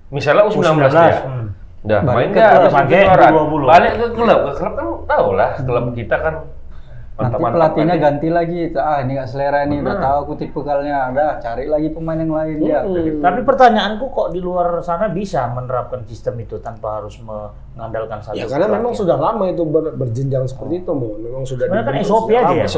misalnya 0.08 0.48
U19, 0.48 0.64
U19, 0.80 0.96
ya. 0.96 1.18
hmm. 1.20 1.46
Main 2.08 2.30
ke 2.30 2.40
habis 2.40 2.72
pakai 2.72 3.00
kejuaraan. 3.04 3.32
U20. 3.36 3.62
Balik 3.66 3.92
ke 3.92 4.06
klub, 4.14 4.40
ke 4.40 4.52
klub 4.54 4.72
kan 4.72 4.86
tahu 5.04 5.28
lah 5.34 5.50
klub 5.60 5.84
kita 5.92 6.16
kan 6.16 6.34
Nanti 7.24 7.38
pelatihnya 7.38 7.96
ganti 7.96 8.28
lagi. 8.28 8.58
Ah 8.74 8.98
ini 8.98 9.10
nggak 9.14 9.28
selera 9.28 9.60
nih. 9.62 9.78
Udah 9.78 9.96
tahu 9.96 10.16
aku 10.20 10.32
tipikalnya. 10.36 10.96
Ada 11.08 11.26
cari 11.38 11.64
lagi 11.64 11.88
pemain 11.88 12.16
yang 12.16 12.30
lain 12.30 12.56
ya. 12.60 12.80
Hmm. 12.82 13.18
Tapi 13.18 13.40
pertanyaanku 13.42 14.04
kok 14.08 14.28
di 14.30 14.38
luar 14.38 14.80
sana 14.80 15.06
bisa 15.06 15.46
menerapkan 15.48 16.02
sistem 16.04 16.36
itu 16.38 16.58
tanpa 16.58 16.98
harus 16.98 17.16
mengandalkan 17.18 18.18
satu 18.20 18.34
Ya 18.34 18.46
karena 18.46 18.66
memang 18.68 18.92
sudah 18.92 19.16
lama 19.16 19.44
itu 19.46 19.62
ber- 19.62 19.94
berjenjang 19.94 20.44
seperti 20.44 20.82
itu, 20.82 20.90
Mo. 20.90 21.16
Memang 21.16 21.42
sudah 21.42 21.66
Sebenarnya 21.66 21.86
kan 21.88 22.02
SOP 22.02 22.28
aja 22.30 22.52
ya. 22.52 22.64
Pak. 22.64 22.72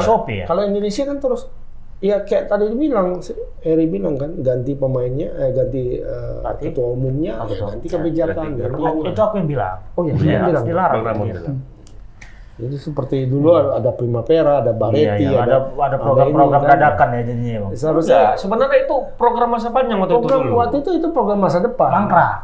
SOP 0.00 0.26
ya. 0.30 0.44
Kalau 0.44 0.62
Indonesia 0.62 1.02
kan 1.04 1.18
terus 1.18 1.42
ya 2.00 2.20
kayak 2.20 2.52
tadi 2.52 2.68
bilang 2.74 3.22
si- 3.24 3.32
Eri 3.62 3.86
bilang 3.86 4.14
kan 4.14 4.36
ganti 4.38 4.74
pemainnya 4.74 5.24
eh, 5.34 5.50
ganti 5.50 5.82
Pelatih. 5.96 6.64
ketua 6.68 6.86
umumnya 6.90 7.32
Oh, 7.38 7.48
ya, 7.48 7.64
ganti 7.66 7.86
kebijakan 7.88 8.44
Ganti 8.52 8.60
ganti 9.00 9.20
aku 9.22 9.34
yang 9.34 9.48
bilang. 9.48 9.76
Oh 9.94 10.02
ya, 10.02 10.12
Iya, 10.12 10.20
dia 10.20 10.38
bilang. 10.42 10.64
Iya. 10.64 10.84
bilang. 11.24 11.56
Jadi 12.54 12.76
seperti 12.78 13.26
dulu 13.26 13.50
ada 13.50 13.90
Primavera, 13.90 14.62
ada 14.62 14.70
Baretti, 14.70 15.26
Iya, 15.26 15.34
iya, 15.34 15.38
ada 15.42 15.58
ada 15.74 15.96
program-program 15.98 16.62
kan. 16.62 16.70
dadakan 16.72 17.08
ya 17.10 17.22
jadinya. 17.26 17.56
Bang. 17.60 17.70
Seharusnya 17.74 18.14
Enggak, 18.14 18.34
sebenarnya 18.38 18.78
itu 18.80 18.96
program 19.18 19.48
masa 19.50 19.68
panjang 19.68 19.98
waktu 19.98 20.12
itu 20.12 20.20
program 20.20 20.40
dulu. 20.40 20.54
waktu 20.56 20.76
itu 20.78 20.90
itu 20.94 21.08
program 21.10 21.38
masa 21.40 21.58
depan. 21.58 21.90
Mangkrak. 21.90 22.34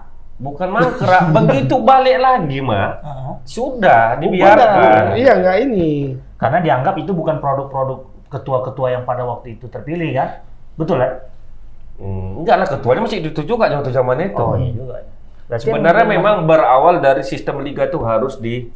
Bukan 0.40 0.68
mangkrak, 0.68 1.22
begitu 1.36 1.74
balik 1.78 2.16
lagi, 2.16 2.58
mah 2.58 2.88
Heeh. 2.98 3.32
sudah 3.44 4.02
Bukan, 4.12 4.22
dibiarkan. 4.24 5.04
Iya 5.14 5.32
nggak 5.36 5.56
ini. 5.62 5.90
Karena 6.34 6.58
dianggap 6.58 6.94
itu 6.96 7.12
bukan 7.12 7.36
produk-produk 7.38 7.98
ketua-ketua 8.26 8.88
yang 8.90 9.02
pada 9.04 9.22
waktu 9.22 9.54
itu 9.54 9.68
terpilih 9.68 10.10
kan? 10.10 10.42
Betul 10.74 10.96
ya? 10.98 11.22
Hmm, 12.00 12.40
enggak 12.40 12.56
lah 12.56 12.66
ketuanya 12.66 13.04
masih 13.04 13.20
itu 13.20 13.42
juga 13.44 13.68
waktu 13.68 13.92
zaman 13.92 14.16
itu. 14.24 14.40
Oh 14.40 14.56
iya 14.56 14.72
juga. 14.72 14.94
Berarti 15.46 15.66
Sebenarnya 15.66 16.06
memang 16.08 16.46
berawal 16.46 16.98
dari 16.98 17.22
sistem 17.22 17.60
liga 17.60 17.84
itu 17.84 18.00
harus 18.00 18.38
di 18.38 18.70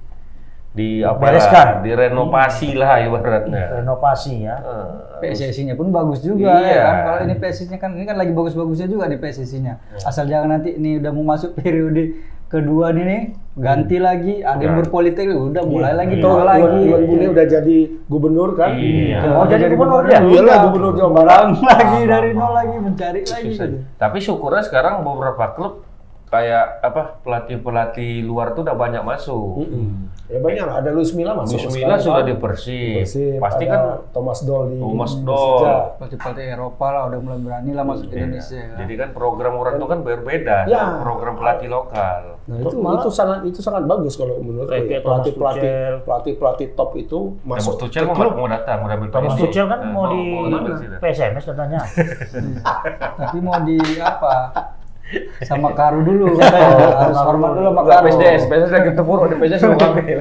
di 0.75 1.01
apa 1.01 1.23
Bereskan. 1.23 1.67
direnovasi 1.81 2.75
lah 2.75 2.99
ibaratnya. 2.99 3.79
renovasi 3.79 4.43
ya. 4.43 4.59
Eh, 4.59 4.87
PSSI-nya 5.25 5.73
pun 5.73 5.89
bagus 5.89 6.19
juga 6.19 6.51
Iya. 6.53 6.67
ya 6.69 6.83
kan. 6.83 6.97
Kalau 7.01 7.19
ini 7.23 7.35
PSSI-nya 7.37 7.79
kan 7.79 7.91
ini 7.95 8.03
kan 8.03 8.17
lagi 8.17 8.31
bagus-bagusnya 8.31 8.87
juga 8.87 9.07
di 9.07 9.17
PSSI-nya. 9.17 9.79
Asal 10.01 10.27
jangan 10.27 10.51
nanti 10.53 10.75
ini 10.75 10.99
udah 10.99 11.11
mau 11.11 11.23
masuk 11.25 11.55
periode 11.55 12.19
kedua 12.45 12.91
nih 12.91 13.03
nih 13.03 13.23
ganti 13.57 13.99
lagi 13.99 14.39
ada 14.39 14.59
yang 14.59 14.75
Nah. 14.75 14.79
berpolitik 14.81 15.27
udah 15.27 15.63
mulai 15.65 15.91
lagi 15.93 16.19
Itu 16.19 16.23
nol 16.23 16.37
Iwan, 16.37 16.47
lagi. 16.49 16.81
Iwan 16.85 17.03
Bule 17.05 17.27
udah 17.31 17.47
jadi 17.49 17.77
gubernur 18.05 18.51
kan? 18.53 18.71
Iya. 18.75 19.19
Oh, 19.33 19.45
jadi 19.45 19.65
gubernur 19.71 20.03
dia? 20.05 20.19
Iyalah 20.21 20.57
gubernur 20.65 20.93
Jawa 20.93 21.11
Barat. 21.15 21.43
Lagi 21.57 22.01
dari 22.05 22.31
nol 22.33 22.51
lagi 22.53 22.77
mencari 22.77 23.21
lagi. 23.23 23.47
susah. 23.49 23.67
Tapi 23.97 24.19
syukurnya 24.19 24.63
sekarang 24.63 25.03
beberapa 25.03 25.51
klub 25.51 25.87
kayak 26.27 26.83
apa 26.83 27.23
pelatih-pelatih 27.23 28.23
luar 28.23 28.51
tuh 28.53 28.63
udah 28.63 28.75
banyak 28.75 29.03
masuk. 29.03 29.71
Ya 30.25 30.41
banyak 30.41 30.65
lah. 30.65 30.81
Ada 30.81 30.91
Luis 30.91 31.13
Milla 31.13 31.33
masuk. 31.35 31.53
Luis 31.55 31.69
Milla 31.71 31.95
sudah 31.97 32.17
kan? 32.19 32.27
di 32.27 32.35
Persib. 32.35 33.05
Pasti 33.37 33.65
kan 33.67 33.81
Thomas 34.09 34.41
Doll 34.41 34.65
di 34.71 34.77
Thomas 34.79 35.13
di 35.13 35.21
Doll. 35.21 35.37
Persija. 35.37 35.75
Pelatih-pelatih 35.95 36.45
Eropa 36.51 36.87
lah 36.89 37.03
udah 37.07 37.19
mulai 37.21 37.39
berani 37.39 37.71
lah 37.71 37.85
masuk 37.85 38.07
ke 38.09 38.17
Indonesia. 38.17 38.57
kan. 38.57 38.77
Jadi 38.81 38.93
kan 38.95 39.09
program 39.11 39.53
orang 39.55 39.73
itu 39.75 39.87
kan 39.87 39.99
berbeda 40.01 40.57
Ya. 40.65 40.81
sama 40.81 40.97
program 41.03 41.35
pelatih 41.35 41.69
lokal. 41.69 42.21
Nah 42.43 42.57
itu 42.59 42.77
itu 42.77 43.09
sangat 43.11 43.39
itu 43.43 43.61
sangat 43.61 43.85
bagus 43.85 44.15
kalau 44.15 44.37
menurut 44.39 44.65
Kayak- 44.67 44.81
gue. 44.81 44.91
kayak 44.91 45.03
Pelatih 45.03 45.31
Thomas 45.31 45.41
pelatih 45.45 45.61
Tuchel. 45.63 45.95
pelatih 46.01 46.35
pelatih 46.35 46.69
top 46.75 46.91
itu 46.95 47.19
Mas 47.43 47.57
masuk 47.61 47.75
Tuchel 47.79 48.03
ke 48.03 48.07
mau, 48.07 48.17
klub. 48.17 48.33
mau 48.35 48.49
datang, 48.49 48.77
mau 48.79 48.89
ambil 48.91 49.09
Thomas. 49.11 49.33
Tuchel 49.35 49.67
kan 49.67 49.79
Eh, 49.79 49.91
mau 49.91 50.05
di. 50.07 50.23
PSMS 50.99 51.45
katanya. 51.47 51.81
Tapi 53.21 53.39
mau 53.39 53.61
di 53.61 53.77
apa? 53.99 54.35
Sama 55.45 55.77
Karu 55.77 56.01
dulu 56.03 56.41
katanya. 56.41 56.97
Harus 56.97 57.21
hormat 57.21 57.51
dulu 57.55 57.69
sama 57.71 57.83
Karu. 57.85 58.05
PSDS, 58.09 58.43
PSDS 58.49 58.73
lagi 58.73 58.87
ketemu 58.93 59.13
di 59.15 59.37
PSDS 59.37 59.63
mau 59.69 59.79
ambil. 59.85 60.19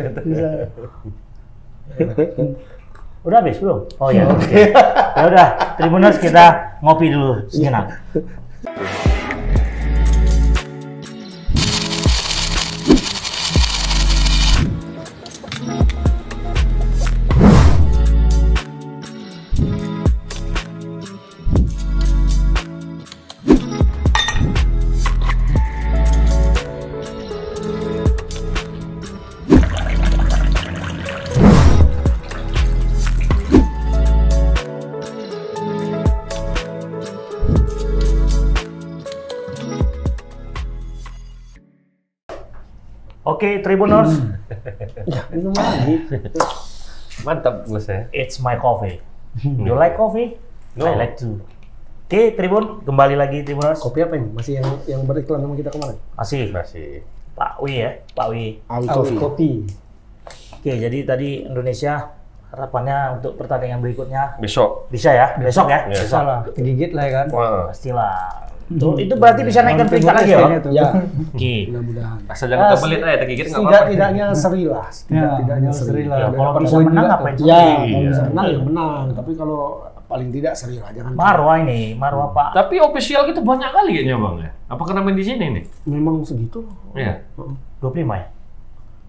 Udah 3.23 3.37
habis 3.39 3.55
belum? 3.63 3.79
Oh 4.03 4.09
ya. 4.11 4.27
ya 5.17 5.23
udah, 5.23 5.47
Tribuners 5.79 6.19
kita 6.19 6.75
ngopi 6.83 7.07
dulu 7.07 7.47
sejenak. 7.47 8.03
Oke, 43.43 43.59
Tribuners, 43.59 44.23
Minum 45.35 45.51
lagi. 45.51 45.99
Mantap 47.27 47.67
bos 47.67 47.83
ya. 47.91 48.07
it's 48.15 48.39
my 48.39 48.55
coffee. 48.55 49.03
You 49.43 49.75
like 49.75 49.99
coffee? 49.99 50.39
No. 50.79 50.87
I 50.87 50.95
like 50.95 51.19
too. 51.19 51.43
Oke, 52.07 52.39
Tribun, 52.39 52.87
kembali 52.87 53.19
lagi 53.19 53.43
Tribuners. 53.43 53.83
Kopi 53.83 53.99
apa 53.99 54.15
ini? 54.15 54.31
Masih 54.31 54.63
yang 54.63 54.67
yang 54.87 55.03
beriklan 55.03 55.43
sama 55.43 55.59
kita 55.59 55.75
kemarin? 55.75 55.99
Masih 56.15 56.55
Masih. 56.55 57.03
Pak 57.35 57.59
Wi 57.59 57.83
ya, 57.83 57.91
Pak 58.15 58.27
Wi. 58.31 58.63
Awi 58.63 58.87
kopi. 59.19 59.67
Oke, 60.55 60.71
jadi 60.79 61.03
tadi 61.03 61.43
Indonesia 61.43 62.15
harapannya 62.47 63.19
untuk 63.19 63.35
pertandingan 63.35 63.83
berikutnya 63.83 64.39
Besok. 64.39 64.87
bisa 64.87 65.11
ya, 65.11 65.35
besok 65.35 65.67
ya, 65.67 65.91
Iya. 65.91 65.99
besok. 65.99 66.15
Salah, 66.15 66.39
digigit 66.55 66.95
lah 66.95 67.03
ya 67.03 67.11
kan. 67.11 67.27
Wah. 67.35 67.67
Pastilah. 67.75 68.52
Itu, 68.69 68.87
itu 68.95 69.13
berarti 69.13 69.41
bisa 69.43 69.59
naikkan 69.61 69.87
peringkat 69.87 70.15
lagi 70.15 70.31
ya? 70.31 70.39
Tuh. 70.59 70.71
Ya, 70.71 70.87
Oke. 71.33 71.55
mudah-mudahan. 71.67 72.19
Asal 72.27 72.45
jangan 72.47 72.65
kebelit 72.73 72.99
aja, 73.01 73.17
tergigit 73.19 73.45
nggak 73.45 73.53
apa-apa. 73.53 73.71
Setidak-tidaknya 73.73 74.25
seri 74.33 74.63
lah. 74.63 74.85
Ya, 74.85 74.93
Setidak-tidaknya 74.93 75.69
seri 75.71 76.03
lah. 76.05 76.17
Ya, 76.17 76.27
kalau 76.31 76.51
bisa 76.57 76.75
menang 76.79 77.05
ngapain 77.07 77.33
tuh. 77.35 77.45
Ya, 77.45 77.59
kalau 77.59 78.01
bisa 78.01 78.21
Iya. 78.23 78.29
menang 78.31 78.45
ya 78.45 78.59
menang. 78.61 79.03
Tapi 79.13 79.31
kalau 79.35 79.61
paling 80.03 80.29
tidak 80.29 80.53
seri 80.53 80.75
lah. 80.77 80.89
Jangan 80.91 81.11
Marwah 81.13 81.57
ini, 81.59 81.81
Marwah 81.93 82.29
Pak. 82.31 82.49
Tapi 82.53 82.75
official 82.77 83.25
gitu 83.25 83.41
banyak 83.41 83.69
kali 83.69 83.89
kayaknya 83.93 84.15
bang 84.15 84.35
ya. 84.39 84.49
Apa 84.69 84.81
karena 84.85 85.01
main 85.01 85.17
di 85.17 85.25
sini 85.25 85.45
nih? 85.49 85.63
Memang 85.85 86.21
segitu. 86.21 86.63
Iya. 86.93 87.25
25 87.81 88.15
ya? 88.15 88.25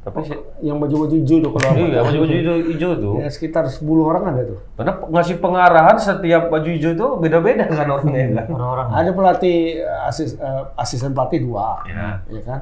Tapi 0.04 0.20
sih. 0.22 0.36
Yang 0.60 0.76
baju-baju 0.78 1.14
hijau 1.16 1.36
tuh 1.40 1.50
kalau 1.50 1.70
Iya, 1.74 2.00
baju 2.04 2.18
baju 2.20 2.34
hijau, 2.36 2.56
hijau 2.68 2.92
tuh. 2.94 3.14
Ya, 3.18 3.28
sekitar 3.28 3.64
10 3.64 3.80
orang 4.04 4.22
ada 4.28 4.42
tuh. 4.44 4.58
Karena 4.76 4.92
ngasih 5.00 5.36
pengarahan 5.40 5.96
setiap 5.96 6.42
baju 6.46 6.68
hijau 6.68 6.92
tuh 6.92 7.10
beda-beda 7.16 7.64
kan 7.64 7.88
orangnya 7.88 8.22
kan. 8.36 8.46
Orang-orang. 8.52 8.86
Ada 8.92 9.10
pelatih 9.10 9.56
asis, 10.04 10.36
eh, 10.36 10.62
asisten 10.76 11.10
pelatih 11.10 11.40
dua, 11.40 11.80
Ya. 11.88 12.20
ya 12.28 12.42
kan? 12.44 12.60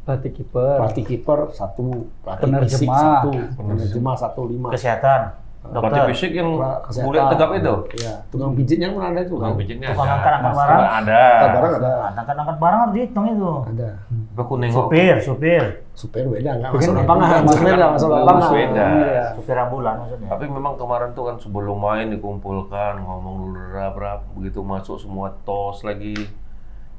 Pelatih 0.00 0.32
kiper. 0.32 0.76
Pelatih 0.80 1.04
kiper 1.04 1.38
satu, 1.52 2.08
pelatih 2.24 2.44
Penerjemah. 2.48 2.96
satu, 2.96 3.30
penerjemah 3.54 4.14
satu 4.16 4.40
lima. 4.48 4.68
Kesehatan. 4.72 5.20
Dokter. 5.60 6.08
fisik 6.08 6.32
yang 6.32 6.56
kulit 6.88 7.20
tegap 7.28 7.52
itu. 7.52 7.74
Iya, 7.94 8.24
tukang 8.32 8.56
pijitnya 8.56 8.88
mana 8.90 9.12
ada 9.12 9.20
itu 9.20 9.36
Tukang 9.36 9.52
kan? 9.52 9.60
pijitnya 9.60 9.88
Tukang 9.92 10.02
ada. 10.02 10.14
angkat-angkat 10.16 10.48
Mas- 10.48 10.58
barang. 10.58 10.80
Ada. 10.80 11.20
Angkat 11.20 11.50
barang 11.52 11.72
ada. 11.76 11.92
Angkat-angkat 12.10 12.56
barang 12.56 12.78
harus 12.80 12.94
dihitung 12.96 13.26
itu. 13.28 13.50
Ada. 13.68 13.88
Aku 14.34 14.54
nengok. 14.56 14.76
Supir, 14.88 15.14
supir. 15.20 15.64
Supir 15.92 16.24
beda 16.26 16.50
nggak 16.56 16.70
masuk 16.72 16.80
itu 16.82 16.92
lapangan. 16.96 17.28
bukan 17.44 17.52
Supir 17.52 17.72
nggak 17.76 17.90
masuk 17.92 18.08
lapangan. 18.10 18.50
beda. 18.50 18.86
Iya. 18.88 19.24
Supir 19.36 19.56
ambulan 19.58 19.94
maksudnya. 20.00 20.28
Tapi 20.32 20.44
memang 20.48 20.74
kemarin 20.74 21.08
tuh 21.12 21.24
kan 21.28 21.36
sebelum 21.36 21.76
main 21.76 22.06
dikumpulkan 22.08 22.92
ngomong 22.98 23.34
dulu 23.46 23.60
berapa 23.92 24.24
begitu 24.34 24.60
masuk 24.64 24.96
semua 24.96 25.36
tos 25.44 25.84
lagi. 25.84 26.16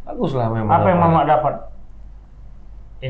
Bagus 0.01 0.31
lah 0.31 0.47
memang. 0.47 0.69
Apa 0.71 0.87
yang 0.87 0.99
Mama 1.01 1.25
dapat? 1.25 1.55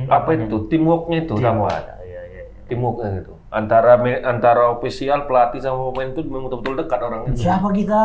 Apa 0.07 0.29
itu 0.33 0.57
teamworknya 0.65 1.27
itu 1.27 1.35
Teamwork. 1.35 1.67
dapat. 1.67 1.83
Iya, 2.01 2.21
iya. 2.25 2.43
Teamworknya 2.65 3.19
gitu. 3.19 3.33
Antara 3.51 3.99
antara 4.23 4.71
ofisial 4.71 5.27
pelatih 5.27 5.59
sama 5.59 5.91
pemain 5.91 6.07
itu 6.15 6.23
memang 6.23 6.47
betul-betul 6.47 6.75
dekat 6.79 6.99
orang 7.03 7.21
itu. 7.27 7.43
Siapa 7.43 7.67
kita? 7.75 8.03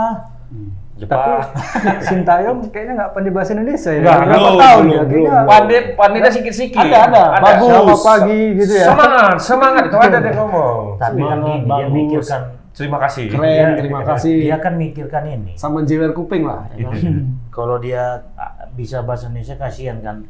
Jepang. 0.97 1.45
Sintayong 2.09 2.59
kayaknya 2.73 2.93
nggak 2.99 3.11
pandai 3.15 3.31
bahasa 3.31 3.55
Indonesia 3.55 3.91
ya. 3.95 4.01
Nggak, 4.03 4.19
tahun 4.59 4.85
belum, 4.91 5.07
dia? 5.13 5.39
Pandai, 5.45 5.79
pandainya 5.95 6.31
sikit-sikit. 6.33 6.83
Ada, 6.83 6.99
ada. 7.13 7.25
Bagus. 7.39 7.69
Selamat 7.69 8.01
pagi 8.01 8.41
gitu 8.59 8.75
ya. 8.75 8.87
Semangat, 8.91 9.37
semangat 9.39 9.83
itu 9.87 9.97
ada 10.01 10.19
dia 10.19 10.33
ngomong. 10.35 10.83
Tapi 10.99 11.21
kan 11.21 11.39
gini, 11.45 11.61
dia 11.63 11.87
bagus. 11.87 11.93
mikirkan 11.95 12.43
Terima 12.77 12.99
kasih. 13.01 13.25
Keren, 13.33 13.69
terima 13.81 14.01
kasih. 14.05 14.37
dia 14.37 14.59
kan 14.61 14.77
mikirkan 14.77 15.25
ini. 15.25 15.53
Sama 15.57 15.81
jewer 15.89 16.13
kuping 16.13 16.45
lah. 16.45 16.69
ya 16.77 16.93
kan? 16.93 17.25
Kalau 17.49 17.81
dia 17.81 18.29
ah, 18.37 18.69
bisa 18.77 19.01
bahasa 19.01 19.33
Indonesia 19.33 19.57
kasihan 19.57 19.97
kan. 20.05 20.29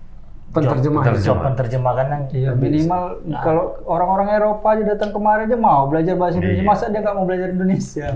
Penterjemah. 0.49 1.03
Job, 1.05 1.17
job 1.21 1.39
penterjemah 1.43 1.93
kan 1.93 2.07
yang 2.09 2.23
Iya 2.29 2.51
minimal 2.53 3.03
kalau 3.37 3.65
orang-orang 3.85 4.29
Eropa 4.33 4.67
aja 4.73 4.85
datang 4.89 5.11
kemari 5.11 5.45
aja 5.45 5.55
mau 5.55 5.85
belajar 5.85 6.15
bahasa 6.15 6.37
Indonesia 6.37 6.59
Iya. 6.59 6.67
masa 6.67 6.85
dia 6.87 7.01
nggak 7.01 7.15
mau 7.15 7.25
belajar 7.25 7.49
Indonesia 7.51 8.07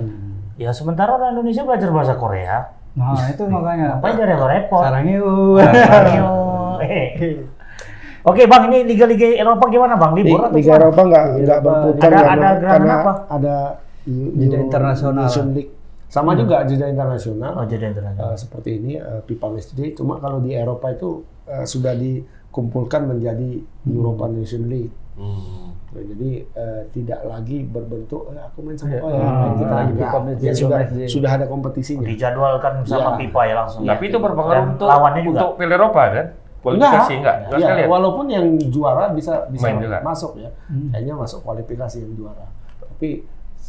Ya 0.57 0.71
sementara 0.71 1.11
orang 1.13 1.31
Indonesia 1.35 1.63
belajar 1.63 1.89
bahasa 1.91 2.15
Korea. 2.15 2.57
nah 2.91 3.23
itu 3.25 3.43
makanya 3.45 3.87
Apa 3.97 4.07
aja 4.09 4.23
repot? 4.27 4.83
sarang. 4.83 5.05
Eh. 6.81 7.37
Oke 8.21 8.45
bang, 8.45 8.63
ini 8.67 8.85
liga-liga 8.87 9.27
Eropa 9.35 9.69
gimana 9.69 9.95
bang? 9.95 10.13
Libur 10.13 10.41
atau 10.43 10.53
Liga 10.55 10.65
gimana? 10.67 10.81
Eropa 10.83 11.01
nggak 11.03 11.25
nggak 11.39 11.59
berputar 11.61 12.09
Ada- 12.11 12.21
karena, 12.23 12.49
ada 12.49 12.67
karena 12.67 12.95
apa? 12.95 13.13
ada 13.31 13.57
Jeda 14.09 14.57
internasional. 14.59 15.29
League. 15.51 15.73
Sama 16.09 16.35
juga 16.35 16.65
jeda 16.65 16.89
internasional. 16.89 17.53
Oh 17.55 17.65
jadi 17.65 17.93
internasional. 17.93 18.33
Eh, 18.33 18.37
seperti 18.37 18.71
ini 18.75 18.93
FIFA 18.99 19.47
Match 19.47 19.71
Day. 19.73 19.93
Cuma 19.93 20.17
kalau 20.17 20.41
di 20.41 20.51
Eropa 20.51 20.91
itu 20.91 21.23
eh, 21.51 21.65
sudah 21.65 21.93
dikumpulkan 21.93 23.05
menjadi 23.07 23.59
Europa 23.85 24.25
Nation 24.27 24.65
League. 24.65 24.95
Hmm. 25.15 25.75
Nah, 25.91 26.03
jadi 26.07 26.31
eh, 26.47 26.83
tidak 26.93 27.21
lagi 27.25 27.63
berbentuk 27.63 28.31
eh, 28.31 28.41
aku 28.41 28.63
main 28.63 28.73
sama 28.75 28.89
Iya. 28.89 29.01
oh 29.01 29.11
ya 29.11 29.19
Hmm. 29.21 29.35
main 29.35 29.53
kita 29.53 29.67
Ah, 29.69 29.83
enggak. 29.83 29.99
FIFA 30.07 30.19
Match 30.21 30.41
Ya, 30.41 30.53
sudah 30.55 30.79
sudah 31.07 31.31
ada 31.33 31.47
kompetisinya. 31.47 32.07
Dijadwalkan 32.07 32.73
sama 32.85 33.11
Iya. 33.11 33.19
FIFA 33.21 33.41
ya 33.43 33.55
langsung. 33.57 33.81
Tapi 33.85 34.05
itu 34.07 34.19
berpengaruh 34.19 34.65
untuk 34.71 34.87
lawannya 34.87 35.23
juga. 35.23 35.37
untuk 35.37 35.51
Piala 35.57 35.75
Eropa 35.77 36.03
kan? 36.09 36.27
Kualifikasi 36.61 37.13
enggak? 37.15 37.37
Enggak 37.41 37.57
Ya, 37.57 37.67
sekalian. 37.67 37.89
walaupun 37.89 38.25
yang 38.29 38.45
juara 38.69 39.05
bisa 39.11 39.33
bisa 39.49 39.65
Main 39.67 39.81
juga. 39.81 39.99
masuk 40.01 40.33
ya. 40.37 40.51
Kayaknya 40.91 41.15
masuk 41.17 41.39
kualifikasi 41.41 41.97
yang 41.99 42.13
juara. 42.15 42.47
Tapi 42.79 43.11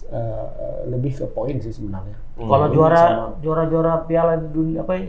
eh, 0.04 0.46
lebih 0.88 1.14
ke 1.14 1.26
poin 1.28 1.56
sih 1.56 1.70
sebenarnya. 1.70 2.18
Kalau 2.34 2.68
Ini 2.68 2.74
juara 2.74 3.02
sama- 3.02 3.32
juara-juara 3.40 3.94
Piala 4.04 4.36
Dunia 4.36 4.82
apa 4.82 4.94
ya? 4.94 5.08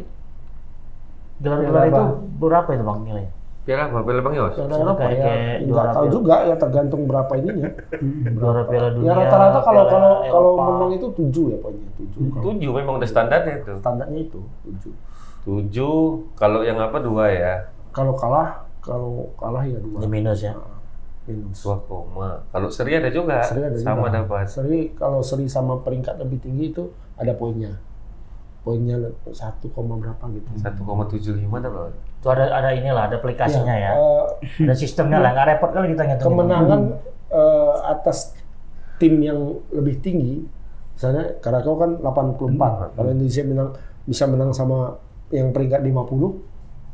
Gelar-gelar 1.43 1.75
Piala 1.75 1.91
itu 1.91 1.99
apa? 1.99 2.15
berapa 2.39 2.69
itu 2.71 2.85
bang 2.85 2.99
nilainya? 3.03 3.33
Piala 3.63 3.83
apa? 3.87 3.99
Piala 4.03 4.21
Bang 4.21 4.35
Yos? 4.35 4.55
Piala 4.55 4.75
Eropa 4.77 5.03
ya, 5.03 5.17
kayak 5.17 5.39
nggak 5.39 5.69
juara 5.69 5.91
tahu 5.93 6.07
juga 6.11 6.37
ya 6.43 6.55
tergantung 6.57 7.01
berapa 7.07 7.33
ininya. 7.37 7.71
Juara 8.33 8.63
Piala 8.65 8.89
Dunia. 8.91 9.07
ya 9.07 9.15
rata-rata 9.17 9.59
kalau 9.61 9.83
kalau 9.87 10.13
kalau 10.25 10.51
menang 10.59 10.93
itu 10.95 11.07
tujuh 11.13 11.45
ya 11.51 11.59
poinnya 11.59 11.91
tujuh. 11.95 12.21
Kalau 12.29 12.43
Tujuh 12.49 12.71
memang 12.73 12.95
udah 12.99 13.09
standarnya 13.09 13.55
itu. 13.59 13.73
standarnya 13.79 14.19
itu 14.21 14.41
tujuh. 14.63 14.93
Tujuh. 15.43 16.03
Kalau 16.35 16.63
yang 16.63 16.79
apa 16.79 16.99
dua 16.99 17.25
ya? 17.29 17.55
Kalau 17.91 18.15
kalah 18.15 18.63
kalau 18.79 19.31
kalah 19.35 19.63
ya 19.63 19.79
dua. 19.79 20.07
Minus 20.07 20.43
ya. 20.43 20.55
Minus. 21.23 21.63
Dua 21.63 21.79
koma. 21.87 22.43
Kalau 22.51 22.67
seri 22.67 22.99
ada 22.99 23.11
juga. 23.11 23.47
Seri 23.47 23.63
ada 23.63 23.79
Sama 23.79 24.11
juga. 24.11 24.23
dapat. 24.23 24.45
Seri 24.51 24.91
kalau 24.93 25.23
seri 25.23 25.47
sama 25.47 25.79
peringkat 25.79 26.19
lebih 26.19 26.43
tinggi 26.43 26.75
itu 26.75 26.91
ada 27.15 27.31
poinnya. 27.31 27.79
Poinnya 28.63 28.95
satu 29.29 29.67
koma 29.69 29.99
berapa 29.99 30.23
gitu. 30.31 30.47
Satu 30.55 30.81
koma 30.81 31.03
tujuh 31.05 31.35
lima 31.35 31.59
dapat. 31.59 31.91
Itu 32.15 32.31
ada 32.31 32.47
ada 32.49 32.71
inilah, 32.71 33.11
ada 33.11 33.19
aplikasinya 33.19 33.75
ya. 33.75 33.93
Eh, 33.93 34.25
Ada 34.63 34.75
sistemnya 34.77 35.19
lah, 35.19 35.31
nggak 35.33 35.47
repot 35.51 35.71
kali 35.73 35.91
kita 35.91 36.03
ngitung. 36.07 36.27
kemenangan 36.31 36.81
eh, 37.29 37.73
atas 37.85 38.39
tim 38.97 39.19
yang 39.19 39.39
lebih 39.69 39.99
tinggi, 39.99 40.47
misalnya 40.95 41.35
Karakau 41.39 41.75
kan 41.75 41.91
84, 41.99 42.95
kalau 42.95 43.11
Indonesia 43.11 43.43
menang 43.43 43.69
bisa 44.05 44.25
menang 44.25 44.51
sama 44.53 44.95
yang 45.29 45.51
peringkat 45.51 45.83
50, 45.83 45.99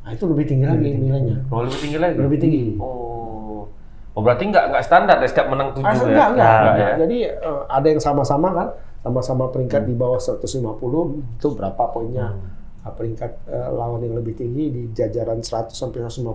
nah 0.00 0.10
itu 0.10 0.24
lebih 0.24 0.44
tinggi 0.46 0.64
lagi 0.64 0.88
nilainya. 0.90 1.36
Oh 1.48 1.60
lebih 1.60 1.78
tinggi 1.78 1.98
lagi. 1.98 2.16
Lebih 2.16 2.38
tinggi. 2.38 2.62
Oh. 2.80 3.68
Oh 4.10 4.20
berarti 4.20 4.48
nggak 4.48 4.72
nggak 4.72 4.82
standar 4.82 5.16
ya 5.16 5.28
setiap 5.28 5.46
menang 5.46 5.70
tujuh 5.70 5.84
Ah, 5.84 5.92
ya? 5.92 6.00
enggak, 6.00 6.28
enggak, 6.32 6.32
Nggak 6.32 6.72
enggak. 6.72 6.88
ya? 6.88 6.96
Jadi 6.96 7.16
eh, 7.28 7.60
ada 7.68 7.86
yang 7.86 8.00
sama-sama 8.00 8.48
kan, 8.50 8.68
sama-sama 9.08 9.48
peringkat 9.48 9.88
di 9.88 9.96
bawah 9.96 10.20
150, 10.20 11.40
itu 11.40 11.48
berapa 11.56 11.82
poinnya? 11.88 12.36
Nah, 12.84 12.92
peringkat 12.92 13.32
eh, 13.48 13.68
lawan 13.72 14.04
yang 14.04 14.14
lebih 14.20 14.36
tinggi 14.36 14.64
di 14.68 14.82
jajaran 14.92 15.40
100 15.40 15.72
sampai 15.72 16.04
150, 16.04 16.28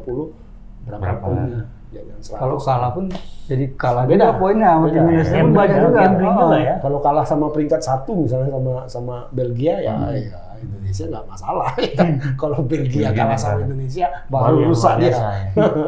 berapa, 0.83 0.99
Berapa? 1.01 1.21
poinnya? 1.21 1.61
Jajaran 1.93 2.21
100. 2.25 2.41
kalau 2.41 2.57
kalah 2.57 2.89
pun 2.89 3.05
jadi 3.45 3.65
kalah 3.77 4.03
Beda. 4.09 4.33
juga 4.33 4.41
poinnya 4.41 4.69
sama 4.73 4.85
tim 4.89 4.93
Beda. 4.97 5.13
Indonesia 5.13 5.37
pun 5.37 5.53
banyak 5.53 5.77
ya, 5.77 5.83
juga 5.85 6.57
ya. 6.57 6.75
Kalau 6.81 6.99
kalah 7.05 7.25
sama 7.25 7.45
peringkat 7.53 7.81
satu 7.85 8.11
misalnya 8.17 8.49
sama 8.49 8.73
sama 8.89 9.15
Belgia 9.29 9.75
ya, 9.77 9.93
ya 10.09 10.39
Indonesia 10.63 11.03
nggak 11.11 11.25
masalah. 11.27 11.69
Kalau 12.41 12.59
Belgia 12.63 13.09
kalah 13.11 13.37
sama. 13.37 13.67
Indonesia 13.67 14.07
Baru 14.31 14.71
rusak 14.71 14.93
dia. 15.03 15.11
ya. 15.11 15.19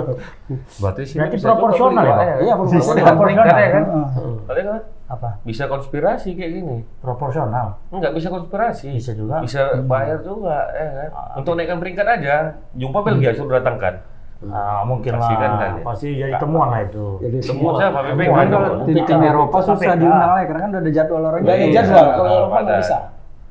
Berarti 0.83 1.01
sih 1.07 1.17
Berarti 1.17 1.37
proporsional 1.41 2.03
ya, 2.03 2.13
Pak? 2.13 2.25
Iya, 2.43 2.53
proporsional. 2.59 3.15
Peringkat 3.17 3.55
ya 3.55 3.69
kan? 3.71 3.83
Heeh. 3.89 4.35
Ada 4.51 4.61
kan? 4.61 4.79
Apa? 5.05 5.37
Bisa 5.41 5.69
konspirasi 5.69 6.33
kayak 6.33 6.51
gini. 6.55 6.77
Proporsional. 6.97 7.77
Enggak 7.89 8.11
bisa 8.11 8.27
konspirasi. 8.27 8.89
Bisa 8.91 9.13
juga. 9.13 9.37
Bisa 9.39 9.77
bayar 9.79 10.17
juga, 10.19 10.65
ya 10.71 10.89
kan? 10.99 11.09
Untuk 11.37 11.53
naikkan 11.53 11.77
peringkat 11.77 12.07
aja. 12.09 12.35
Jumpa 12.73 12.99
Belgia 13.01 13.31
suruh 13.31 13.53
datangkan. 13.55 14.01
Ah, 14.45 14.83
mungkin 14.83 15.15
Pastikan 15.15 15.47
lah. 15.47 15.57
kan 15.57 15.71
ya? 15.71 15.83
Pasti 15.83 16.07
jadi 16.11 16.33
temuan 16.37 16.67
lah 16.67 16.81
itu. 16.83 17.05
Jadi 17.17 17.37
Semua 17.39 17.71
siapa? 17.75 17.99
temuan. 18.03 18.17
PPK 18.17 18.33
Kan 18.35 18.49
tim-tim 18.83 19.19
Eropa 19.23 19.57
susah 19.63 19.93
diundang 19.95 20.31
lagi 20.33 20.45
karena 20.45 20.61
kan 20.61 20.69
udah 20.69 20.81
ada 20.81 20.91
jadwal. 20.91 21.21
Nggak 21.21 21.39
ada 21.39 21.53
Iya, 21.55 21.67
jadwal. 21.71 22.05
Kalau 22.05 22.25
nggak 22.25 22.35
Eropa 22.35 22.55
nggak 22.55 22.65
ada. 22.67 22.81
bisa. 22.81 22.97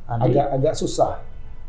Agak 0.05 0.47
agak 0.53 0.75
susah. 0.77 1.13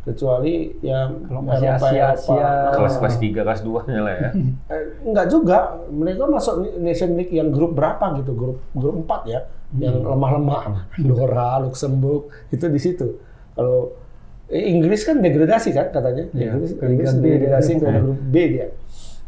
Kecuali 0.05 0.69
yang 0.79 1.25
Kalau 1.25 1.41
masih 1.41 1.65
Eropa, 1.65 1.87
Asia- 1.89 2.13
Eropa. 2.13 2.21
Asia. 2.21 2.49
Kelas 2.71 2.93
kelas 3.01 3.15
3, 3.17 3.41
kelas 3.41 3.61
2 3.65 3.89
nya 3.89 3.99
lah 4.05 4.13
ya. 4.13 4.29
Eh, 4.73 4.83
enggak 5.01 5.25
juga. 5.27 5.57
Mereka 5.89 6.29
masuk 6.29 6.55
Nation 6.77 7.17
League 7.17 7.33
yang 7.33 7.49
grup 7.49 7.73
berapa 7.73 8.13
gitu? 8.21 8.31
Grup 8.31 8.57
grup 8.71 8.95
4 9.03 9.25
ya. 9.25 9.39
Yang 9.73 10.05
lemah-lemah. 10.05 10.63
Andorra, 11.01 11.57
Luxembourg, 11.59 12.29
itu 12.47 12.65
di 12.69 12.77
situ. 12.77 13.17
Kalau 13.57 13.97
eh, 14.45 14.69
Inggris 14.69 15.01
kan 15.01 15.17
degradasi 15.19 15.73
kan 15.73 15.89
katanya. 15.89 16.29
Iya, 16.31 16.53
Inggris, 16.53 16.71
ke 16.71 16.83
Inggris 16.85 17.13
B 17.17 17.25
degradasi 17.25 17.71
ke 17.75 17.87
grup 17.89 18.19
B 18.29 18.35
dia. 18.45 18.67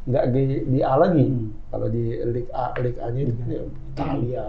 Enggak 0.06 0.26
di, 0.30 0.44
di 0.64 0.80
A 0.80 0.94
lagi. 0.96 1.26
Kalau 1.68 1.88
di 1.90 2.04
Liga 2.22 2.52
A, 2.54 2.66
Liga 2.78 3.02
A-nya 3.02 3.22
itu 3.26 3.34
kan 3.34 3.48
ya 3.50 3.62
Italia, 3.66 4.46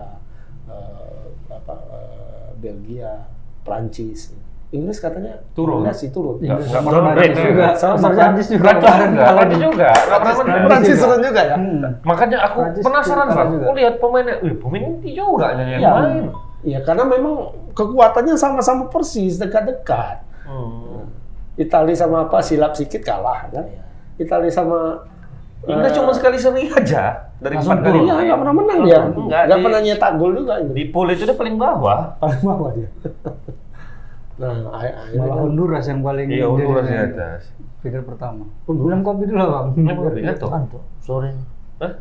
eh, 0.68 1.24
apa 1.48 1.74
eh, 1.88 2.48
Belgia, 2.60 3.26
Prancis. 3.64 4.36
Inggris 4.68 5.00
katanya 5.00 5.40
Turun. 5.52 5.80
degradasi, 5.80 6.12
turun. 6.12 6.36
Inggris 6.38 6.68
nggak 6.68 6.82
pernah 6.84 7.00
Prancis 7.10 7.40
juga. 7.42 7.66
Sama- 7.72 7.78
Sama 7.78 7.96
sama- 7.98 8.14
Prancis 8.14 8.46
juga 8.46 8.60
Prancis 8.68 8.84
juga, 8.84 9.24
Prancis 9.32 10.36
juga. 10.36 10.66
Prancis 10.68 10.96
turun 10.98 11.20
juga 11.24 11.40
ya. 11.42 11.56
Hmm. 11.56 11.80
Makanya 12.02 12.38
aku 12.42 12.58
Prancis 12.60 12.84
penasaran 12.84 13.26
bang. 13.30 13.48
Aku 13.58 13.72
lihat 13.74 13.94
pemainnya, 13.96 14.34
wih 14.38 14.54
pemain 14.54 14.82
inti 14.86 15.10
juga 15.12 15.46
yang 15.54 15.80
Iya. 15.80 15.90
main. 15.94 16.24
Iya, 16.60 16.78
karena 16.82 17.04
memang 17.06 17.34
kekuatannya 17.72 18.34
sama-sama 18.34 18.86
persis, 18.86 19.36
dekat-dekat. 19.36 20.16
Hmm. 20.44 21.06
Italia 21.54 21.94
sama 21.94 22.24
apa 22.24 22.38
silap 22.38 22.72
sedikit 22.72 23.02
kalah 23.04 23.48
kan? 23.48 23.64
Italia 24.16 24.46
sama 24.48 25.00
Inggris 25.60 25.90
eh, 25.90 25.96
cuma 25.96 26.12
sekali 26.12 26.36
seri 26.36 26.68
aja 26.68 27.34
dari 27.36 27.56
Langsung 27.56 27.72
empat 27.72 27.82
kali. 27.82 27.90
turun. 27.90 28.04
Iya, 28.04 28.14
nggak 28.22 28.38
pernah 28.38 28.54
menang 28.54 28.78
dia. 28.84 28.98
Enggak, 29.02 29.42
Nggak 29.42 29.58
pernah 29.58 29.80
nyetak 29.80 30.12
gol 30.14 30.32
juga. 30.36 30.54
Di 30.62 30.84
pool 30.86 31.08
itu 31.08 31.22
dia 31.24 31.34
paling 31.34 31.56
bawah. 31.56 31.98
paling 32.16 32.42
bawah 32.42 32.70
dia. 32.72 32.88
nah, 34.38 34.54
akhirnya 34.72 35.18
Malah 35.18 35.28
kan 35.28 35.42
Honduras 35.42 35.84
yang 35.86 36.00
paling 36.00 36.26
Iya, 36.30 36.46
Honduras 36.46 36.86
di 36.86 36.96
atas. 36.96 37.40
Pikir 37.78 38.00
pertama. 38.02 38.46
Honduras. 38.64 38.86
Minum 38.88 39.00
kopi 39.02 39.24
dulu 39.26 39.44
bang. 39.44 39.66
Apa 39.74 40.00
kopi? 40.00 40.20
Ngantuk? 40.22 40.50
Antuk, 40.50 40.82
sore. 40.98 41.30
Hah? 41.78 41.92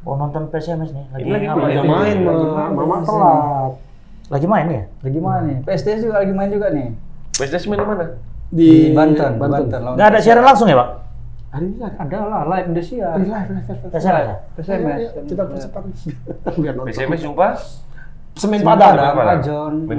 Oh 0.00 0.14
nonton 0.16 0.48
PSMS 0.48 0.90
nih. 0.90 1.04
Lagi, 1.12 1.22
Ini 1.22 1.30
lagi 1.30 1.46
ngapain? 1.46 1.64
main. 1.66 1.84
main, 1.84 2.16
Lagi 2.24 2.46
Ma. 2.46 2.62
main, 2.64 2.72
mama 2.72 2.96
telat. 3.04 3.72
Lagi 4.30 4.46
main 4.46 4.66
ya? 4.66 4.82
Lagi 5.02 5.18
mana 5.18 5.40
nih? 5.42 5.56
PSTS 5.66 6.00
juga 6.06 6.14
lagi 6.22 6.32
main 6.32 6.50
juga 6.50 6.66
nih. 6.70 6.88
PSDS 7.34 7.64
main 7.66 7.78
di 7.78 7.86
mana? 7.86 8.04
Di 8.50 8.70
Banten, 8.94 9.30
Banten. 9.38 9.66
lawan 9.70 9.94
Nggak 9.98 10.08
ada 10.08 10.18
siaran 10.18 10.44
langsung 10.46 10.66
ya, 10.66 10.78
Pak? 10.78 10.88
Hari 11.50 11.64
ini 11.66 11.82
ada. 11.82 11.96
Ada 11.98 12.18
lah 12.30 12.42
live 12.46 12.66
Indonesia. 12.70 13.08
Live, 13.18 13.26
live, 13.26 13.48
live, 13.50 13.66
live. 13.66 13.90
PSMS 13.90 14.22
ya? 14.22 14.36
PSMS. 14.54 14.98
Ayo, 15.02 15.20
Kita 15.26 15.42
nonton. 15.42 16.84
PSMS 16.86 17.20
jumpa 17.20 17.46
semen 18.38 18.60
Semen 18.60 18.60
padang. 18.62 18.94
Padang, 18.94 19.14
Padang. 19.18 19.38
Ajon, 19.42 19.72
Main 19.84 19.98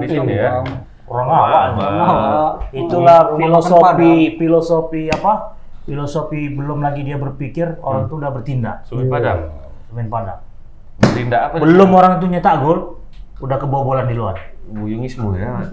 di. 1.11 1.69
Orang. 1.77 2.09
Itulah 2.71 3.19
makan 3.27 3.37
filosofi 3.37 3.83
Padang. 3.83 4.39
filosofi 4.39 5.01
apa? 5.11 5.33
Filosofi 5.83 6.41
belum 6.53 6.79
lagi 6.79 7.01
dia 7.03 7.17
berpikir, 7.19 7.81
orang 7.83 8.07
itu 8.07 8.15
udah 8.15 8.31
bertindak. 8.31 8.87
Sungai 8.87 9.11
Padang. 9.11 9.51
Semen 9.91 10.07
Padang. 10.07 10.39
Bertindak 11.01 11.41
apa? 11.51 11.55
Belum 11.59 11.89
orang 11.91 12.21
itu 12.21 12.25
nyetak 12.31 12.63
gol, 12.63 13.03
udah 13.43 13.57
kebobolan 13.59 14.07
di 14.07 14.15
luar. 14.15 14.39
Buyungismu 14.71 15.35
ya. 15.35 15.67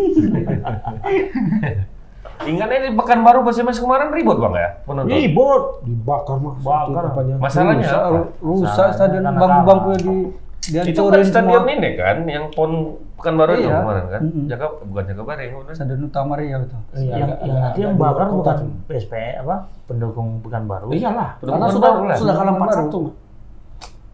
Ingatnya 2.47 2.79
di 2.87 2.95
Pekanbaru 2.95 3.43
pas 3.43 3.59
mas 3.67 3.83
kemarin 3.83 4.15
ribut 4.15 4.39
bang 4.39 4.55
ya 4.55 4.69
penonton. 4.87 5.11
Ribut. 5.11 5.83
Dibakar 5.83 6.39
mas. 6.39 6.55
Bakar. 6.63 7.05
Masalahnya 7.43 7.83
Rusak, 7.83 8.31
rusak 8.39 8.95
stadion 8.95 9.27
bangku-bangku 9.27 9.91
kalah. 9.99 10.47
Di 10.69 10.77
Itu 10.87 11.03
kan 11.07 11.21
stadion 11.23 11.65
semua. 11.65 11.73
ini 11.73 11.91
kan, 11.95 12.17
yang 12.25 12.47
pon 12.51 12.73
Pekanbaru 13.19 13.51
itu 13.53 13.67
Iya. 13.67 13.83
kemarin 13.83 14.05
kan. 14.07 14.21
Mm-mm. 14.23 14.45
Jaga 14.47 14.67
bukan 14.79 15.05
Jaga 15.05 15.23
Bareng. 15.25 15.51
Stadion 15.71 16.01
utama 16.05 16.33
Riau 16.35 16.61
itu. 16.61 16.79
Iya, 16.95 17.15
yang, 17.17 17.31
yang 17.43 17.59
nanti 17.59 17.79
yang 17.83 17.95
bakar 17.97 18.27
bukan. 18.29 18.57
PSP 18.87 19.13
apa 19.37 19.57
pendukung 19.85 20.39
Pekanbaru. 20.39 20.93
Iyalah, 20.93 21.35
Udah 21.41 21.53
karena 21.53 21.67
sudah 21.67 21.91
baru 21.91 22.15
sudah 22.15 22.35
kalah 22.37 22.53
4-1. 22.53 22.63
Mas. 22.63 22.77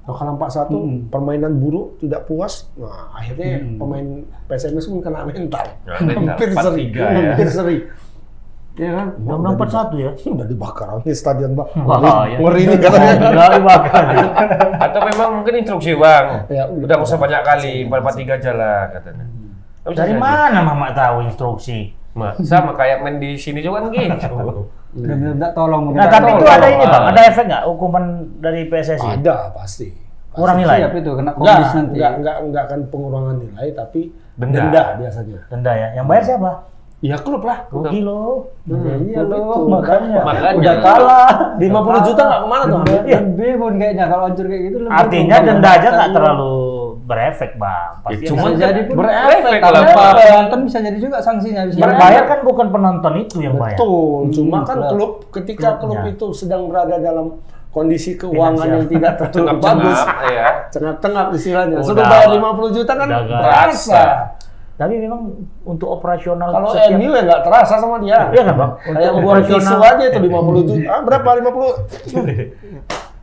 Sudah 0.01 0.15
kalah 0.15 0.33
4-1, 0.37 0.69
Mm. 0.71 0.99
permainan 1.09 1.53
buruk, 1.59 1.97
tidak 1.99 2.25
puas. 2.25 2.69
Nah, 2.75 3.13
akhirnya 3.15 3.49
pemain 3.75 4.07
PSMS 4.47 4.85
pun 4.87 5.01
kena 5.01 5.21
mental. 5.23 5.65
Kena 5.83 5.99
mental. 6.01 6.25
Hampir 6.31 6.49
seri. 6.51 6.85
4-3 6.89 6.97
ya. 6.97 7.09
Hampir 7.27 7.49
seri. 7.51 7.77
Iya 8.75 8.91
kan? 8.91 9.07
Menang 9.23 9.55
4-1 9.55 10.03
ya. 10.03 10.11
Udah 10.35 10.47
dibakar 10.51 10.89
ini 11.01 11.15
stadion, 11.15 11.55
Bang. 11.55 11.71
Wah, 11.79 12.27
ya. 12.27 12.43
Ngeri 12.43 12.63
nih 12.67 12.79
katanya. 12.83 13.13
Gila 13.23 13.45
dibakar. 13.55 14.05
Atau 14.83 15.01
memang 15.07 15.29
mungkin 15.39 15.55
instruksi 15.63 15.95
bang. 15.95 16.27
Ya, 16.51 16.67
udah 16.67 16.97
usah 16.99 17.15
banyak 17.15 17.43
kali, 17.47 17.87
empat 17.87 17.99
empat 18.03 18.15
tiga 18.19 18.35
aja 18.35 18.51
lah 18.51 18.81
katanya. 18.91 19.25
Tapi 19.85 19.95
Dari 19.95 20.15
mana 20.19 20.59
Mama 20.59 20.91
tahu 20.91 21.23
instruksi? 21.23 21.95
Ma, 22.15 22.31
sama 22.43 22.75
kayak 22.75 23.03
main 23.03 23.19
di 23.19 23.35
sini 23.35 23.59
juga 23.59 23.83
kan 23.83 23.91
gitu. 23.91 24.71
Benar-benar 24.95 25.35
minta 25.35 25.49
tolong. 25.51 25.91
Nah, 25.91 26.07
tapi 26.07 26.31
itu 26.31 26.47
ada 26.47 26.67
ini 26.71 26.83
Ah. 26.83 26.91
Bang, 26.91 27.05
ada 27.11 27.21
efek 27.27 27.45
nggak 27.47 27.63
hukuman 27.67 28.05
dari 28.39 28.67
PSSI? 28.67 29.19
Ada 29.19 29.51
pasti. 29.51 29.91
Kurang 30.31 30.59
nilai? 30.59 30.83
Siap 30.83 30.95
itu 30.95 31.11
kena 31.15 31.31
Enggak, 31.31 31.55
kondis 31.59 31.71
nanti. 31.75 31.91
enggak, 31.95 32.13
enggak, 32.19 32.37
enggak 32.43 32.63
akan 32.67 32.81
pengurangan 32.91 33.37
nilai, 33.39 33.67
tapi 33.71 34.01
Denda. 34.35 34.59
denda, 34.63 34.85
biasanya. 34.99 35.39
Denda 35.47 35.73
ya. 35.75 35.89
Yang 35.95 36.07
bayar 36.11 36.25
siapa? 36.27 36.51
Ya 37.05 37.21
klub 37.21 37.45
lah. 37.45 37.69
Rugi 37.69 38.01
lo. 38.01 38.49
Iya 38.65 38.97
klub 39.21 39.29
loh, 39.29 39.45
itu. 39.45 39.61
makanya. 39.69 40.19
Makanya. 40.25 40.57
Udah 40.57 40.77
kalah. 40.81 41.29
50 41.61 42.09
juta 42.09 42.23
nggak 42.23 42.41
ke 42.41 42.49
mana 42.49 42.65
tuh? 42.65 42.79
Lebih, 42.81 42.99
Iya. 43.05 43.19
lebih 43.21 43.53
pun 43.61 43.73
kayaknya 43.77 44.05
kalau 44.09 44.25
hancur 44.25 44.47
kayak 44.47 44.63
gitu. 44.65 44.77
lebih 44.81 44.97
Artinya 44.97 45.37
denda 45.39 45.71
aja 45.71 45.89
nggak 45.91 46.11
terlalu 46.11 46.55
berefek 47.05 47.53
Bang. 47.55 47.91
Pasti 48.01 48.25
Ya, 48.25 48.31
Bisa 48.33 48.49
jadi 48.57 48.81
pun 48.83 48.95
berefek 48.97 49.61
Pak. 49.61 50.13
penonton 50.17 50.59
bisa 50.65 50.79
jadi 50.81 50.97
juga 50.97 51.17
sanksinya. 51.21 51.63
Bisa 51.69 51.77
yang 51.77 51.93
bayar 51.95 52.25
kan 52.25 52.39
bukan 52.41 52.67
penonton 52.73 53.13
itu 53.21 53.37
yang 53.39 53.55
bayar. 53.55 53.77
Betul, 53.77 54.21
cuma 54.33 54.57
Hmm, 54.57 54.65
kan 54.65 54.77
klub. 54.79 54.89
klub 54.91 55.13
ketika 55.31 55.69
klub 55.77 56.01
itu 56.07 56.27
sedang 56.33 56.65
berada 56.65 56.97
dalam 56.97 57.37
kondisi 57.69 58.15
keuangan 58.15 58.55
Finansial. 58.57 58.73
yang 58.73 58.85
tidak 58.89 59.13
terlalu 59.21 59.59
bagus, 59.59 59.99
Cengap-cengap 59.99 60.33
ya. 60.33 60.47
cengap-cengap 60.71 61.27
istilahnya. 61.35 61.77
Udah. 61.77 61.85
Sudah 61.85 62.05
bayar 62.07 62.29
50 62.31 62.71
juta 62.73 62.93
kan 62.95 63.09
berasa. 63.13 64.03
Tapi 64.75 64.99
memang 64.99 65.21
untuk 65.63 65.87
operasional 65.89 66.51
Kalau 66.51 66.69
setiap- 66.69 66.99
MU 66.99 67.09
ya 67.09 67.23
nggak 67.23 67.43
terasa 67.43 67.75
sama 67.79 67.97
dia. 67.99 68.27
Iya 68.29 68.43
kan 68.43 68.55
Bang? 68.55 68.73
Kayak 68.81 69.11
Untuk 69.13 69.23
buat 69.23 69.35
tisu 69.37 69.55
operasional 69.55 69.81
aja 69.81 70.05
itu 70.05 70.19
50 70.21 70.63
juta. 70.65 70.89
Ah, 70.89 71.01
berapa 71.01 71.29
50? 71.31 71.67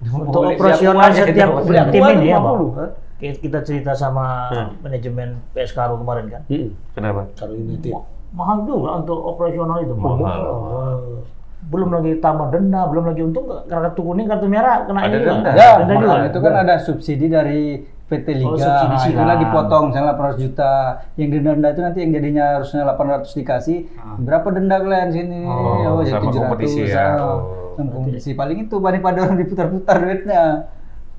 untuk 0.01 0.41
operasional 0.47 1.07
siap 1.11 1.27
setiap 1.29 1.49
tim 1.89 2.01
ini 2.09 2.27
ya 2.27 2.39
Bang. 2.39 2.55
50, 2.57 2.73
ha? 2.73 2.85
Kayak 3.17 3.35
Kita 3.37 3.59
cerita 3.61 3.91
sama 3.93 4.25
Hmm. 4.49 4.69
manajemen 4.81 5.27
PS 5.51 5.71
Karo 5.71 5.93
kemarin 5.95 6.25
kan. 6.27 6.41
Hmm. 6.47 6.73
Kenapa? 6.91 7.21
Kalau 7.35 7.53
United. 7.53 7.93
Mahal 8.31 8.63
juga 8.63 8.89
untuk 8.97 9.19
operasional 9.19 9.77
itu 9.79 9.93
Bang. 9.93 10.17
Mahal. 10.17 10.41
Oh. 10.41 11.21
Belum 11.63 11.91
lagi 11.91 12.17
tambah 12.17 12.49
denda, 12.49 12.89
belum 12.89 13.05
lagi 13.05 13.21
untung 13.21 13.45
kartu 13.61 14.01
kuning, 14.01 14.25
kartu 14.25 14.47
merah 14.47 14.81
kena 14.81 14.99
Ada 14.99 15.09
ini 15.11 15.19
denda. 15.21 15.49
Ya, 15.53 15.71
Denda 15.77 15.93
juga. 15.93 16.25
itu 16.25 16.39
kan 16.41 16.53
ada 16.57 16.75
subsidi 16.77 17.27
dari 17.27 17.85
PT 18.11 18.27
Liga. 18.35 18.51
Oh, 18.51 18.59
subsidi 18.91 19.15
nah, 19.15 19.39
dipotong 19.39 19.83
misalnya 19.95 20.11
800 20.19 20.43
juta. 20.43 20.71
Yang 21.15 21.29
denda 21.39 21.67
itu 21.71 21.81
nanti 21.81 21.99
yang 22.03 22.11
jadinya 22.11 22.45
harusnya 22.59 22.81
800 22.83 23.39
dikasih. 23.39 23.77
Berapa 24.19 24.47
denda 24.51 24.75
kalian 24.83 25.09
sini? 25.15 25.41
Oh, 25.47 26.03
jadi 26.03 26.19
sama 26.19 26.31
kompetisi 26.35 26.79
ya. 26.91 27.15
ah. 27.15 27.23
Oh. 27.23 27.39
Sama 27.79 27.89
kompetisi. 27.95 28.35
Paling 28.35 28.67
itu 28.67 28.75
daripada 28.83 29.17
orang 29.23 29.37
diputar-putar 29.47 29.95
duitnya. 30.03 30.43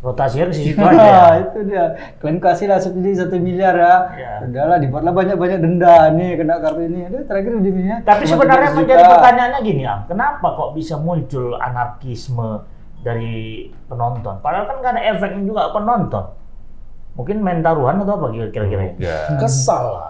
Rotasinya 0.02 0.50
ke 0.50 0.54
situ 0.58 0.82
aja. 0.90 0.98
ya. 0.98 1.14
Nah, 1.14 1.34
itu 1.38 1.58
dia. 1.64 1.84
Kalian 2.18 2.42
kasihlah 2.42 2.82
subsidi 2.82 3.14
satu 3.14 3.38
miliar 3.38 3.72
ya. 3.78 3.94
Ya. 4.18 4.32
Udahlah 4.44 4.76
dibuatlah 4.82 5.14
banyak-banyak 5.14 5.58
denda 5.62 6.10
nih 6.12 6.36
kena 6.36 6.58
kartu 6.58 6.82
ini. 6.84 7.06
Aduh, 7.08 7.22
terakhir 7.24 7.52
ujungnya. 7.56 7.96
Tapi 8.02 8.22
sebenarnya 8.26 8.70
300 8.74 8.78
menjadi 8.82 8.98
juta. 9.00 9.12
pertanyaannya 9.16 9.60
gini, 9.62 9.82
Am. 9.86 10.00
Kenapa 10.10 10.46
kok 10.58 10.70
bisa 10.74 10.98
muncul 10.98 11.54
anarkisme 11.56 12.66
dari 13.00 13.70
penonton? 13.86 14.42
Padahal 14.42 14.66
kan 14.66 14.76
nggak 14.82 14.92
ada 14.98 15.02
efeknya 15.14 15.42
juga 15.46 15.70
penonton. 15.70 16.24
Mungkin 17.12 17.36
main 17.38 17.60
taruhan 17.60 18.00
atau 18.00 18.16
apa 18.16 18.26
kira-kira? 18.32 18.96
Enggak. 18.96 19.36
Kesal 19.38 19.84
lah. 19.90 20.08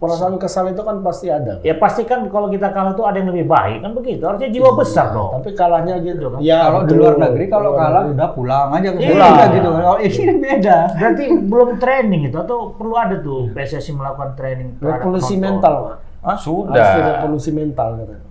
Perasaan 0.00 0.40
kesal 0.40 0.72
itu 0.72 0.80
kan 0.80 1.04
pasti 1.04 1.28
ada. 1.28 1.60
Ya 1.60 1.76
pasti 1.76 2.08
kan 2.08 2.24
kalau 2.26 2.48
kita 2.48 2.72
kalah 2.72 2.96
tuh 2.96 3.04
ada 3.04 3.20
yang 3.20 3.28
lebih 3.28 3.44
baik 3.44 3.84
kan 3.84 3.92
begitu. 3.92 4.24
Harusnya 4.24 4.48
jiwa 4.48 4.72
besar 4.72 5.12
dong. 5.12 5.36
Tapi 5.36 5.52
kalahnya 5.52 6.00
gitu 6.00 6.24
kan. 6.26 6.40
kalau 6.40 6.80
di 6.82 6.94
luar 6.96 7.14
negeri 7.20 7.44
kalau 7.46 7.70
Luar 7.70 7.78
kalah 7.78 8.02
negeri. 8.02 8.14
udah 8.16 8.28
pulang 8.32 8.68
aja 8.72 8.88
ke 8.88 8.96
Iya. 8.96 9.08
sekolah 9.12 9.44
gitu. 9.52 9.68
Kalau 9.70 9.98
ini 10.00 10.34
beda. 10.40 10.78
Berarti 10.96 11.24
belum 11.44 11.70
training 11.76 12.22
itu 12.26 12.36
atau 12.40 12.58
perlu 12.72 12.94
ada 12.96 13.16
tuh 13.20 13.52
PSSI 13.52 13.92
melakukan 13.92 14.30
training 14.34 14.68
revolusi 14.80 15.34
mental, 15.36 15.74
Pak. 15.84 15.96
Hah? 16.20 16.28
Harus 16.32 16.44
Sudah. 16.48 16.80
ada 16.96 17.10
revolusi 17.20 17.50
mental 17.52 17.88
katanya. 18.00 18.24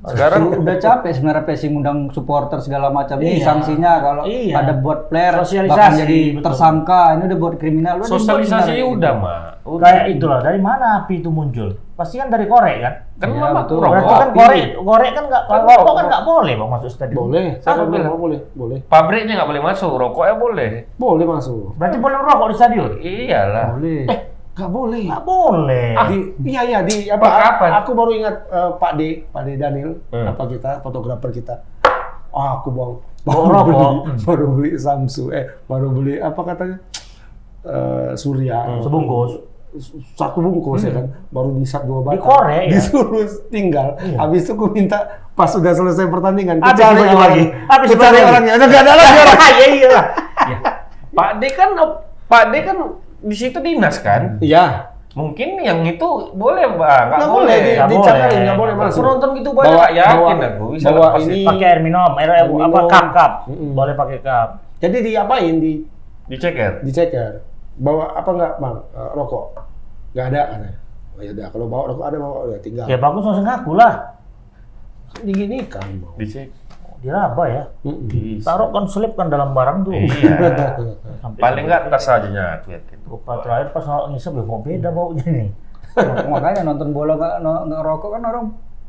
Sekarang 0.00 0.42
udah 0.54 0.76
capek 0.76 1.10
sebenarnya 1.10 1.42
PSI 1.44 1.66
ngundang 1.68 1.98
supporter 2.08 2.58
segala 2.58 2.86
macam 2.88 3.18
ini 3.18 3.36
Iya. 3.36 3.44
sanksinya 3.44 3.92
kalau 3.98 4.22
Iya. 4.24 4.54
ada 4.56 4.72
buat 4.74 5.06
player 5.06 5.34
Sosialisasi, 5.36 5.68
bahkan 5.68 5.92
jadi 5.96 6.18
betul. 6.30 6.44
tersangka 6.44 7.00
ini 7.12 7.22
udah 7.26 7.38
buat 7.38 7.54
kriminal 7.56 7.94
udah 7.98 8.08
sosialisasi 8.08 8.62
sebenarnya. 8.72 8.86
udah, 8.88 9.12
Mak. 9.12 9.40
Udah. 9.68 9.82
Kayak 9.84 10.04
itulah 10.08 10.38
dari 10.40 10.60
mana 10.60 10.86
api 10.98 11.14
itu 11.18 11.28
muncul? 11.28 11.68
Pasti 11.92 12.14
kan 12.14 12.26
dari 12.26 12.46
korek 12.46 12.78
kan? 12.78 12.94
Kan 13.18 13.28
Iya, 13.28 13.40
mama 13.42 13.60
betul. 13.60 13.76
rokok. 13.76 13.90
Berarti 13.90 14.14
kan 14.14 14.28
korek, 14.32 14.66
korek 14.78 15.10
kan 15.12 15.24
nggak, 15.26 15.42
Kan 15.44 15.58
rokok 15.58 15.74
rokok. 15.76 15.92
kan 15.92 16.04
nggak 16.06 16.24
boleh 16.24 16.52
bang 16.54 16.70
masuk 16.70 16.88
stadion. 16.88 17.18
Boleh. 17.20 17.46
Siapa 17.56 17.66
Siapa 17.74 17.82
bilang? 17.84 18.10
Boleh, 18.16 18.38
boleh. 18.54 18.78
Pabriknya 18.86 19.32
nggak 19.34 19.48
boleh 19.50 19.62
masuk, 19.64 19.92
rokoknya 19.92 20.34
boleh. 20.36 20.68
Boleh 20.94 21.26
masuk. 21.26 21.74
Berarti 21.74 21.96
boleh 21.98 22.16
merokok 22.16 22.46
di 22.46 22.54
stadion? 22.54 22.90
Iyalah. 22.96 23.66
boleh 23.74 24.00
Eh, 24.06 24.18
nggak 24.58 24.70
boleh. 24.70 25.02
Nggak 25.06 25.24
boleh. 25.24 25.88
Di, 26.04 26.16
iya 26.44 26.60
iya 26.64 26.78
di 26.82 27.06
apa? 27.06 27.22
Pak, 27.22 27.38
kapan? 27.38 27.70
Aku 27.78 27.90
baru 27.94 28.10
ingat 28.10 28.36
eh, 28.44 28.70
Pak 28.74 28.92
D, 28.94 29.00
Pak 29.24 29.42
D 29.42 29.48
Daniel, 29.54 29.90
Hmm. 30.10 30.26
apa 30.26 30.42
kita 30.44 30.70
fotografer 30.82 31.30
kita. 31.30 31.62
Ah, 32.28 32.58
aku 32.58 32.74
baru 32.74 32.94
rokok. 33.24 33.64
beli, 33.64 33.86
baru 34.20 34.46
beli 34.52 34.70
Samsung, 34.74 35.30
eh 35.30 35.46
baru 35.64 35.88
beli 35.90 36.18
apa 36.18 36.40
katanya? 36.44 36.76
Eh, 37.62 38.10
Surya. 38.14 38.80
Sebungkus. 38.80 39.46
Satu 40.16 40.40
bungkus 40.40 40.80
ya 40.80 40.96
kan, 40.96 41.06
baru 41.28 41.52
di 41.52 41.62
sat 41.62 41.84
dua 41.84 42.00
batang. 42.00 42.24
Korek, 42.24 42.66
ya? 42.66 42.72
Disuruh 42.72 43.20
tinggal. 43.46 44.00
Habis 44.16 44.48
itu 44.48 44.56
aku 44.56 44.72
minta 44.72 44.96
pas 45.36 45.44
sudah 45.46 45.76
selesai 45.76 46.08
pertandingan, 46.08 46.56
aku 46.58 46.72
cari 46.72 47.04
lagi. 47.04 47.44
Habis 47.68 47.88
aku 47.92 48.00
cari 48.00 48.18
orangnya, 48.18 48.52
udah 48.56 48.64
nggak 48.66 48.80
ada 48.80 48.92
lagi 48.96 49.12
orang. 49.22 49.38
Iya 49.38 49.66
iya. 49.68 49.88
Ya. 50.40 50.58
Pak 51.12 51.30
D 51.36 51.42
kan 51.52 51.70
Pak 52.26 52.42
D 52.48 52.54
kan 52.64 52.76
di 53.20 53.34
situ 53.34 53.58
dinas 53.58 53.98
kan? 53.98 54.38
Iya, 54.38 54.94
Mungkin 55.08 55.58
yang 55.58 55.82
itu 55.82 56.04
boleh, 56.30 56.78
Bang. 56.78 57.10
Nggak 57.10 57.26
boleh. 57.26 57.50
boleh, 57.50 57.56
di, 57.58 57.70
Nggak 57.74 57.88
boleh. 57.90 58.38
nggak 58.38 58.58
boleh 58.60 58.74
masuk. 58.76 59.00
Penonton 59.02 59.30
gitu 59.34 59.50
banyak, 59.50 59.66
Bawa- 59.66 59.82
Pak. 59.82 59.90
yakin 59.90 60.14
bawa- 60.14 60.30
aku 60.46 60.64
bisa 60.70 60.86
bawa 60.86 61.00
lepas 61.08 61.22
ini- 61.26 61.46
Pakai 61.48 61.66
air 61.66 61.80
minum, 61.82 62.12
air, 62.14 62.30
Air 62.30 62.44
apa 62.44 62.54
minum. 62.54 62.86
cup 62.86 63.06
cup. 63.10 63.32
Mm-mm. 63.50 63.70
Boleh 63.74 63.94
pakai 63.96 64.18
cup. 64.20 64.48
Jadi 64.78 64.96
diapain 65.02 65.54
di 65.58 65.72
diceker. 66.28 66.72
diceker? 66.82 67.32
Bawa 67.74 68.14
apa 68.14 68.30
nggak 68.30 68.52
bang? 68.58 68.76
Eh, 68.92 69.10
rokok? 69.12 69.44
Nggak 70.12 70.26
ada 70.28 70.42
kan? 70.46 70.60
Oh 71.10 71.20
ya 71.20 71.30
udah, 71.34 71.46
kalau 71.50 71.66
bawa 71.66 71.82
rokok 71.88 72.04
ada 72.04 72.16
bawa 72.20 72.36
ya 72.46 72.58
tinggal. 72.60 72.86
Ya 72.86 72.96
bagus 72.96 73.22
langsung 73.24 73.42
ngaku 73.42 73.72
lah. 73.74 73.92
Diginikan 75.18 75.86
bang. 75.98 76.14
Dicek. 76.16 76.48
Diraba 76.98 77.44
ya. 77.46 77.64
Mm-mm. 77.80 78.38
Taruh 78.38 78.70
kan 78.70 78.84
selipkan 78.86 79.26
dalam 79.26 79.50
barang 79.50 79.82
tuh. 79.82 79.94
Iya. 79.94 80.34
Paling 81.42 81.64
nggak 81.64 81.86
tas 81.88 82.06
aja 82.06 82.26
yakin. 82.28 82.97
Lupa 83.08 83.32
terakhir 83.40 83.72
pas 83.72 83.84
ngisep 84.12 84.32
ya 84.32 84.42
kok 84.44 84.60
beda 84.62 84.88
baunya 84.92 85.24
nih. 85.26 85.48
makanya 86.32 86.62
nonton 86.62 86.92
bola 86.92 87.16
nggak 87.16 87.34
no- 87.40 87.64
nggak 87.66 87.82
rokok 87.82 88.10
kan 88.14 88.22
orang 88.22 88.46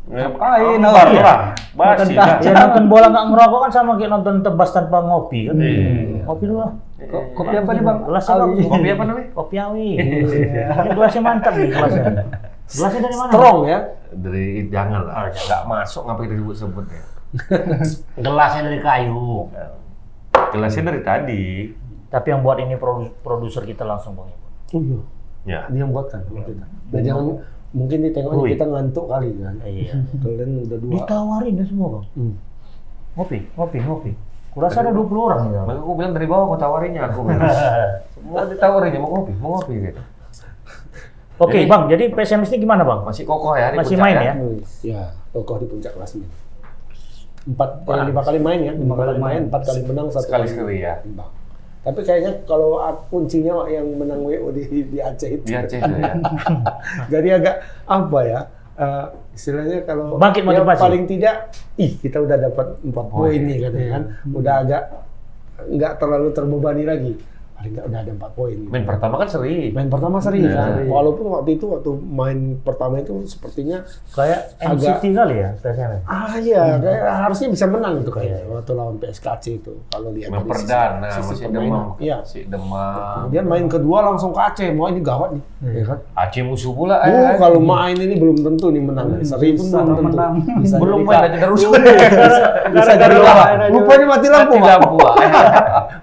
Ngapain? 0.09 0.81
Iya. 0.81 0.89
lah. 1.21 1.37
Basi 1.77 2.13
Makan 2.17 2.17
lah. 2.17 2.37
Ya 2.41 2.51
nonton 2.55 2.85
bola 2.89 3.07
nggak 3.07 3.25
ngerokok 3.29 3.59
kan 3.61 3.71
sama 3.71 3.91
kayak 3.93 4.09
nonton 4.09 4.35
tebas 4.41 4.69
tanpa 4.73 4.97
ngopi 5.01 5.39
kan. 5.45 5.55
Iya. 5.59 6.25
Ngopi 6.25 6.43
dulu 6.45 6.59
lah. 6.59 6.71
Ko- 6.99 7.27
kopi 7.33 7.55
apa 7.55 7.71
nih 7.71 7.83
bang 7.85 7.97
Gelasnya 8.03 8.33
Awi. 8.33 8.41
bagus. 8.43 8.65
Kopi 8.67 8.87
apa 8.89 9.03
namanya? 9.05 9.27
Kopi 9.37 9.55
awi. 9.55 9.89
Ini 9.95 10.93
gelasnya 10.93 11.21
mantap 11.21 11.53
nih 11.55 11.67
gelasnya. 11.69 12.03
Gelasnya 12.69 12.99
dari 13.01 13.15
mana? 13.15 13.31
Strong 13.31 13.59
ya. 13.65 13.79
Dari 14.09 14.45
jangan 14.67 15.01
lah. 15.05 15.15
Nggak 15.29 15.61
masuk 15.63 16.01
ngapain 16.05 16.29
disebut-sebut 16.29 16.85
ya. 16.89 17.03
Gelasnya 18.25 18.61
dari 18.65 18.79
kayu. 18.81 19.45
Gelasnya 20.49 20.83
dari 20.89 21.01
tadi. 21.05 21.45
Tapi 22.09 22.27
yang 22.27 22.41
buat 22.41 22.57
ini 22.57 22.73
produ- 22.75 23.13
produser 23.21 23.63
kita 23.63 23.85
langsung 23.85 24.13
bang. 24.13 24.29
Oh 24.73 24.81
iya. 24.81 24.99
Ya. 25.45 25.59
Dia 25.69 25.79
yang 25.81 25.93
buatkan 25.93 26.25
sama 26.25 26.41
kita. 26.41 26.65
Dan 26.89 27.01
jangan 27.01 27.25
mungkin 27.69 27.97
ditengoknya 28.01 28.45
kita 28.49 28.65
ngantuk 28.65 29.05
kali 29.05 29.29
kan. 29.37 29.55
Iya. 29.61 29.93
Kalian 30.25 30.49
udah 30.65 30.77
dua. 30.77 30.91
Ditawarin 30.95 31.53
ya 31.53 31.65
semua 31.65 31.87
bang. 31.93 32.05
Hmm. 32.13 32.33
Ngopi, 33.13 33.37
ngopi, 33.53 33.77
ngopi. 33.79 34.11
Kurasa 34.49 34.81
ada 34.81 34.89
20 34.89 35.05
orang 35.21 35.39
nih. 35.45 35.51
Bang. 35.53 35.65
Maka 35.69 35.79
aku 35.79 35.93
bilang 35.93 36.13
dari 36.17 36.25
bawah 36.25 36.45
aku 36.49 36.57
tawarinnya 36.57 37.01
aku. 37.05 37.19
bilang. 37.21 37.45
Semua 38.17 38.41
ditawarinnya 38.43 38.99
mau 38.99 39.11
kopi, 39.15 39.31
mau 39.37 39.51
kopi 39.55 39.73
gitu. 39.79 40.01
Oke 41.39 41.55
Jadi- 41.55 41.71
bang, 41.71 41.83
jadi 41.87 42.03
PSMS 42.11 42.51
ini 42.51 42.67
gimana 42.67 42.83
bang? 42.83 42.99
Masih 42.99 43.23
kokoh 43.23 43.55
ya 43.55 43.71
di 43.71 43.79
Masih 43.79 43.95
puncak 43.95 44.03
main 44.03 44.17
ya? 44.19 44.33
Ya, 44.83 45.01
tokoh 45.31 45.55
di 45.55 45.71
puncak 45.71 45.95
klasmen. 45.95 46.27
Empat, 47.47 47.69
eh, 47.79 48.03
lima 48.03 48.21
kali 48.21 48.39
main 48.43 48.59
ya, 48.59 48.73
lima 48.75 48.91
kali 48.93 49.07
kali 49.09 49.19
main, 49.23 49.41
empat 49.47 49.61
kali 49.63 49.79
menang, 49.87 50.11
satu 50.11 50.27
Sekali 50.27 50.43
kali 50.43 50.51
sekali 50.51 50.75
ya. 50.83 50.99
imbang. 50.99 51.31
Tapi 51.89 51.99
kayaknya 52.05 52.31
kalau 52.45 52.77
kuncinya 53.09 53.65
yang 53.65 53.89
menang 53.97 54.21
WO 54.21 54.53
di, 54.53 54.85
di 54.85 54.97
Aceh 55.01 55.41
itu. 55.41 55.45
Di 55.49 55.57
Aceh 55.57 55.81
itu 55.81 55.93
ya. 55.97 56.13
Jadi 57.17 57.27
agak 57.33 57.55
apa 57.89 58.19
ya? 58.21 58.41
eh, 58.79 59.05
istilahnya 59.35 59.77
kalau 59.83 60.15
Bangkit 60.15 60.43
ya 60.43 60.47
motivasi. 60.47 60.81
paling 60.81 61.03
tidak, 61.05 61.35
ih 61.75 61.91
kita 61.99 62.23
udah 62.23 62.37
dapat 62.39 62.67
empat 62.79 63.05
poin 63.11 63.41
nih 63.43 63.57
katanya 63.67 63.89
kan, 63.91 64.03
udah 64.31 64.53
agak 64.63 64.83
nggak 65.67 65.93
terlalu 65.99 66.29
terbebani 66.31 66.83
lagi. 66.87 67.13
Paling 67.59 67.75
nggak 67.75 67.85
udah 67.85 67.99
ada 67.99 68.11
empat 68.13 68.31
poin. 68.33 68.55
gitu. 68.55 68.69
Main 68.69 68.85
pertama 68.85 69.15
kan 69.15 69.27
seri. 69.27 69.57
Main 69.69 69.87
pertama 69.87 70.15
seri 70.17 70.39
Ya. 70.39 70.55
kan, 70.55 70.87
walaupun 70.87 71.25
waktu 71.29 71.49
itu 71.53 71.65
waktu 71.67 71.91
main 72.01 72.37
pertama 72.57 72.95
itu 72.97 73.11
sepertinya 73.25 73.83
Kayak 74.09 74.55
Agak- 74.57 74.79
NCT 74.95 75.03
kali 75.11 75.35
ya 75.37 75.49
PSMS. 75.59 76.01
Ah 76.05 76.33
iya, 76.35 76.63
kayak 76.77 77.03
harusnya 77.21 77.47
bisa 77.49 77.65
menang 77.65 77.99
itu 77.99 78.07
kayaknya 78.07 78.47
waktu 78.49 78.71
lawan 78.71 78.95
PSKC 78.95 79.45
itu 79.57 79.75
kalau 79.85 80.09
lihat 80.09 80.29
Main 80.29 80.39
dari 80.39 80.47
sisi- 80.47 80.51
perdana, 80.63 81.07
sisi 81.09 81.27
masih 81.29 81.45
demam. 81.49 81.85
Iya. 81.99 82.15
Masih 82.17 82.43
demam. 82.47 82.95
Kemudian 83.21 83.45
main 83.45 83.65
kedua 83.67 83.97
langsung 84.03 84.31
ke 84.31 84.39
Aceh, 84.39 84.69
mau 84.71 84.87
ini 84.87 85.01
gawat 85.01 85.29
nih, 85.33 85.43
ya 85.73 85.83
kan? 85.85 85.97
Aceh 86.17 86.41
musuh 86.41 86.71
pula. 86.71 86.95
Oh, 86.97 87.05
eh. 87.05 87.35
kalau 87.35 87.59
main 87.59 87.93
ini 87.93 88.15
belum 88.15 88.39
tentu 88.39 88.67
nih 88.69 88.79
menang. 88.81 89.19
Seri 89.21 89.51
pun 89.51 89.67
Bisa 89.67 89.77
belum 89.77 89.97
tentu. 89.97 90.07
menang. 90.07 90.33
Bisa 90.57 90.75
Belum 90.77 90.99
jadi 91.01 91.09
main 91.09 91.21
aja 91.25 91.37
terus. 91.41 91.59
Bisa 92.69 92.91
jadi 92.93 92.97
Gara-gara 93.03 93.19
kalah. 93.19 93.35
lawan. 93.51 93.69
Rupanya 93.69 94.05
mati 94.07 94.27
lampu, 94.27 94.55
Mati 94.55 94.69
lampu. 94.69 94.88
Ah. 95.03 95.15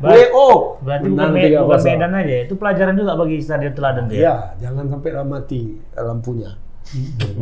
WO. 0.04 0.48
Berarti 0.82 1.06
bukan, 1.12 1.28
me-. 1.32 1.52
Medan 1.86 2.12
aja, 2.12 2.36
itu 2.46 2.54
pelajaran 2.56 2.94
juga 2.96 3.12
bagi 3.16 3.36
Stadion 3.42 3.74
Teladan 3.74 4.04
dia. 4.08 4.18
Iya, 4.18 4.34
jangan 4.62 4.84
sampai 4.92 5.10
mati 5.24 5.76
lampunya. 5.96 6.50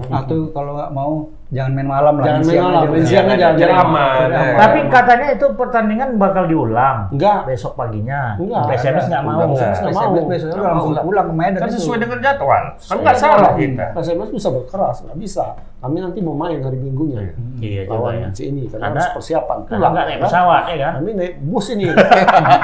Atau 0.09 0.49
kalau 0.57 0.73
nggak 0.81 0.91
mau 0.97 1.29
jangan 1.53 1.73
main 1.77 1.89
malam 1.89 2.15
lah. 2.17 2.25
Jangan 2.25 2.43
main 2.49 2.61
malam, 2.65 2.83
main 2.89 3.05
siang 3.05 3.29
aja, 3.29 3.53
biar 3.53 3.73
aman. 3.77 4.27
Tapi 4.57 4.79
katanya 4.89 5.27
itu 5.37 5.47
pertandingan 5.53 6.09
bakal 6.17 6.49
diulang 6.49 7.13
Enggak. 7.13 7.45
besok 7.45 7.77
paginya. 7.77 8.41
Enggak, 8.41 8.73
PSMS 8.73 9.07
nggak 9.13 9.23
mau. 9.23 9.37
Udah 9.37 9.47
nggak. 9.53 9.69
nggak 9.85 9.93
mau. 9.93 10.05
SMS 10.09 10.25
besoknya 10.25 10.57
Nggak 10.57 10.73
langsung 10.73 10.97
pulang 11.05 11.27
ke 11.29 11.35
Medan 11.37 11.61
Kan 11.61 11.71
sesuai 11.77 11.99
dengan 12.01 12.19
jadwal. 12.25 12.65
Kan 12.81 12.97
nggak 13.05 13.17
salah 13.21 13.53
kita. 13.53 13.87
SMS 14.01 14.29
bisa 14.33 14.49
berkeras, 14.49 14.97
nggak 15.05 15.19
bisa. 15.21 15.47
Kami 15.85 16.01
nanti 16.01 16.25
mau 16.25 16.33
main 16.33 16.65
hari 16.65 16.81
Minggunya. 16.81 17.37
Iya 17.61 17.85
juga 17.85 17.93
Lawan 17.93 18.15
ya. 18.17 18.29
si 18.33 18.49
ini, 18.49 18.65
karena 18.67 18.89
Anda- 18.89 19.05
harus 19.05 19.21
persiapan. 19.21 19.57
Pulang, 19.69 19.93
nggak 19.93 20.05
naik 20.05 20.17
kan? 20.17 20.25
pesawat 20.25 20.63
ya 20.65 20.77
kan? 20.81 20.93
Kami 20.97 21.11
naik 21.13 21.33
bus 21.45 21.67
ini. 21.71 21.85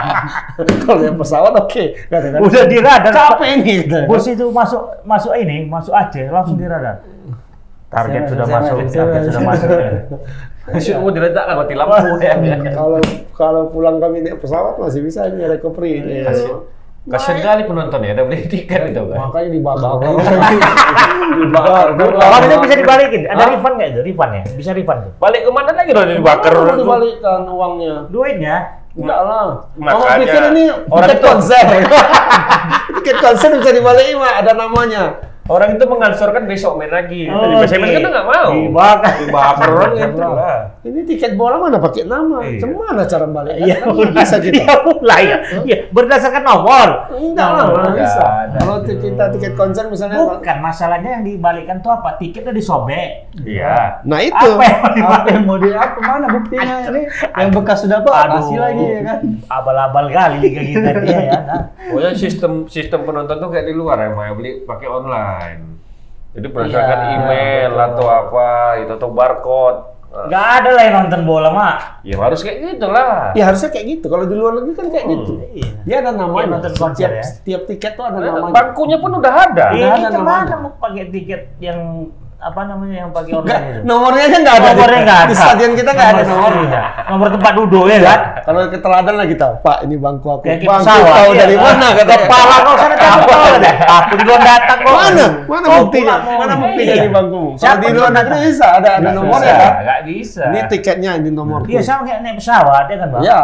Kalau 0.82 0.98
naik 0.98 1.16
pesawat 1.20 1.52
oke. 1.54 1.84
Kadang-kadang 2.08 2.48
Udah 2.48 2.64
di 2.64 2.78
radar. 2.80 3.12
capek 3.12 3.48
ini. 3.52 3.72
gitu. 3.76 3.98
Bus 4.08 4.24
itu 4.24 4.44
masuk 4.48 4.82
masuk 5.04 5.32
ini, 5.36 5.68
masuk 5.68 5.92
Aceh 5.92 6.32
langsung 6.32 6.56
di 6.56 6.64
radar. 6.64 7.04
Target 7.92 8.22
sudah 8.24 8.46
masuk, 8.48 8.76
target 8.88 9.20
sudah 9.28 9.42
masuk. 9.44 9.68
Sudah 10.70 11.02
mau 11.02 11.10
diletakkan 11.10 11.56
mati 11.58 11.74
lampu 11.74 12.14
ya. 12.22 12.36
Kalau 12.70 13.02
kalau 13.34 13.62
pulang 13.68 13.98
kami 13.98 14.22
naik 14.22 14.38
pesawat 14.38 14.78
masih 14.78 15.02
bisa 15.02 15.26
ini 15.26 15.42
recovery 15.42 15.98
ini. 15.98 16.22
Kasian. 17.08 17.40
Kali 17.40 17.64
penonton 17.64 18.00
ya, 18.04 18.12
udah 18.12 18.24
beli 18.28 18.44
tiket 18.44 18.92
itu 18.92 19.02
kan. 19.08 19.16
Makanya 19.16 19.48
dibakar. 19.56 19.92
dibakar. 21.40 21.86
Kalau 21.96 22.36
itu 22.44 22.56
bisa 22.60 22.74
dibalikin, 22.76 23.20
ada 23.24 23.44
refund 23.48 23.74
nggak 23.80 23.88
itu? 23.88 24.00
Refund 24.04 24.32
ya? 24.32 24.42
Bisa 24.52 24.70
refund 24.76 25.00
tuh. 25.08 25.12
Balik 25.16 25.40
ke 25.42 25.50
mana 25.50 25.70
lagi 25.72 25.90
dong 25.90 26.06
dibakar? 26.06 26.52
Bakar 26.52 26.76
dibalikkan 26.76 27.40
uangnya. 27.48 27.94
Duitnya 28.12 28.56
Enggak 28.90 29.20
lah. 29.22 29.70
Makanya, 29.78 30.02
Kamu 30.02 30.18
pikir 30.18 30.42
ini 30.50 30.64
orang 30.90 31.06
tiket 31.06 31.14
itu- 31.14 31.28
konser. 31.30 31.66
tiket 32.98 33.16
konser 33.22 33.48
bisa 33.54 33.70
dibalikin 33.70 34.16
mah 34.18 34.32
ada 34.36 34.52
namanya. 34.52 35.02
Orang 35.48 35.74
itu 35.74 35.84
mengansurkan 35.88 36.44
besok 36.46 36.78
main 36.78 36.92
lagi. 36.92 37.26
Oh, 37.26 37.42
Di 37.42 37.54
PSMS 37.66 37.90
kan 37.98 38.10
nggak 38.12 38.28
mau. 38.28 38.48
Dibakar. 38.54 39.12
Dibakar 39.18 39.68
orang 39.72 39.92
itu 39.96 40.20
lah. 40.20 40.58
Ini 40.80 41.00
tiket 41.04 41.32
bola 41.34 41.56
mana 41.58 41.82
pakai 41.82 42.06
nama? 42.06 42.38
Iya. 42.44 42.62
Gimana 42.62 43.02
cara 43.02 43.26
balik? 43.26 43.54
Iya, 43.58 43.74
Kan 43.82 43.88
nggak 43.90 44.12
bisa 44.14 44.36
kita. 44.38 44.62
Iya, 44.62 44.74
mulai 44.84 45.22
ya. 45.26 45.36
Iya, 45.66 45.76
berdasarkan 45.90 46.42
nomor. 46.46 46.88
Enggak 47.18 47.48
lah, 47.50 47.64
Nomor. 47.66 47.78
nggak 47.82 47.96
bisa. 47.98 48.26
Kalau 48.54 48.76
kita 48.84 49.24
tiket 49.34 49.52
konser 49.54 49.84
misalnya, 49.90 50.18
Bukan 50.22 50.58
masalahnya 50.62 51.10
yang 51.18 51.24
dibalikkan 51.26 51.82
tuh 51.82 51.92
apa? 51.92 52.14
Tiketnya 52.14 52.54
disobek. 52.54 53.32
Iya. 53.42 54.02
nah 54.06 54.22
itu. 54.22 54.50
Apa 54.50 54.64
yang 54.66 54.78
mau 55.02 55.10
Apa 55.10 55.28
yang 55.30 55.44
mau 55.46 55.56
di 55.56 55.70
apa 55.70 55.98
mana 55.98 56.26
buktinya 56.28 56.74
ini 56.86 57.02
yang 57.32 57.50
bekas 57.50 57.82
sudah 57.82 58.02
pak 58.02 58.14
Aduh. 58.26 58.34
kasih 58.38 58.58
lagi 58.58 58.84
ya 58.84 59.00
kan 59.06 59.18
Abal-abal 59.46 60.04
kali 60.10 60.36
liga 60.40 60.62
kita 60.62 60.90
dia 61.02 61.18
ya. 61.26 61.38
Nah. 61.42 61.62
Pokoknya 61.90 62.12
sistem 62.14 62.52
sistem 62.66 63.02
penonton 63.02 63.36
tuh 63.36 63.48
kayak 63.48 63.66
di 63.66 63.74
luar 63.74 63.98
ya, 63.98 64.10
Maya 64.12 64.32
beli 64.32 64.62
pakai 64.62 64.86
online. 64.86 65.29
Jadi 66.30 66.46
berdasarkan 66.46 66.98
Iya, 67.00 67.10
email 67.16 67.70
betul. 67.70 67.86
atau 67.90 68.06
apa, 68.06 68.48
itu 68.78 68.92
atau 68.94 69.10
barcode. 69.10 69.80
Nah, 70.10 70.26
Nggak 70.26 70.46
ada 70.58 70.70
lah 70.74 70.82
yang 70.82 70.94
nonton 71.00 71.20
bola 71.22 71.50
mak. 71.50 72.02
Ya 72.02 72.18
harus 72.18 72.42
kayak 72.42 72.58
gitu 72.64 72.86
lah. 72.86 73.30
Ya 73.30 73.46
harusnya 73.46 73.70
kayak 73.70 73.86
gitu. 73.88 74.06
Kalau 74.06 74.26
di 74.26 74.34
luar 74.34 74.58
negeri 74.58 74.74
kan 74.74 74.86
kayak 74.90 75.06
gitu. 75.06 75.32
Iya. 75.52 75.70
Dia 75.82 75.96
ada 76.02 76.10
namanya. 76.10 76.34
Kayak 76.36 76.50
nonton 76.50 76.72
konser 76.74 76.94
Setiap, 76.98 77.10
ya. 77.12 77.22
setiap 77.24 77.62
tiket 77.66 77.92
tuh 77.94 78.04
ada 78.04 78.18
Nah, 78.18 78.26
namanya. 78.28 78.52
Bangkunya 78.52 78.96
pun 78.98 79.10
udah 79.16 79.34
ada. 79.40 79.64
Iya, 79.70 79.86
ada 79.86 79.98
kita 80.00 80.18
namanya. 80.18 80.42
mana 80.42 80.54
mau 80.60 80.72
pakai 80.76 81.04
tiket 81.08 81.42
yang 81.58 81.78
apa 82.40 82.64
namanya 82.64 83.04
yang 83.04 83.10
pakai 83.12 83.36
online 83.36 83.64
itu? 83.68 83.80
nomornya 83.84 84.22
aja 84.24 84.36
nggak 84.40 84.56
ada. 84.56 84.68
Nomornya 84.72 85.00
nggak 85.04 85.18
ada. 85.20 85.28
Di 85.28 85.36
stadion 85.36 85.72
kita 85.76 85.90
nggak 85.92 86.08
ada 86.08 86.22
nomor. 86.24 86.52
Iya. 86.56 86.82
Nomor 87.12 87.28
tempat 87.36 87.52
duduk 87.52 87.84
ya 87.84 87.98
kan? 88.00 88.20
Kalau 88.40 88.60
keteladan 88.72 89.14
lah 89.20 89.26
kita, 89.28 89.46
Pak 89.60 89.78
ini 89.84 89.94
bangku 90.00 90.28
aku. 90.32 90.42
Kayak 90.48 90.58
Bangku 90.64 90.88
pesawat. 90.88 91.12
tahu 91.12 91.30
iya, 91.30 91.40
dari 91.44 91.56
mana 91.60 91.86
katanya. 91.92 92.20
Kepala 92.24 92.56
kau 92.64 92.74
sana 92.80 92.96
tahu 92.96 93.20
tahu 93.28 93.42
ada. 93.44 93.70
Aku 94.00 94.12
duluan 94.16 94.40
datang 94.40 94.78
kok. 94.80 94.92
Mana? 94.96 95.26
Mana 95.44 95.66
buktinya? 95.76 96.14
Mana 96.24 96.54
buktinya 96.56 96.94
Iya. 96.96 97.04
di 97.04 97.10
bangkumu? 97.12 97.48
Kalau 97.52 97.60
Siapa 97.60 97.84
di 97.84 97.90
luar 97.92 98.12
negeri 98.16 98.36
bisa 98.48 98.66
ada 98.80 98.90
ada 98.96 99.08
nomornya 99.12 99.54
kan? 99.54 99.72
Nggak 99.84 100.00
bisa. 100.08 100.42
Ini 100.48 100.60
tiketnya 100.66 101.10
ini 101.20 101.30
nomor. 101.30 101.60
Iya 101.68 101.80
sama 101.84 102.02
kayak 102.08 102.20
naik 102.24 102.36
pesawat 102.40 102.84
ya 102.88 102.96
kan 102.96 103.08
bang? 103.12 103.22
Iya. 103.28 103.40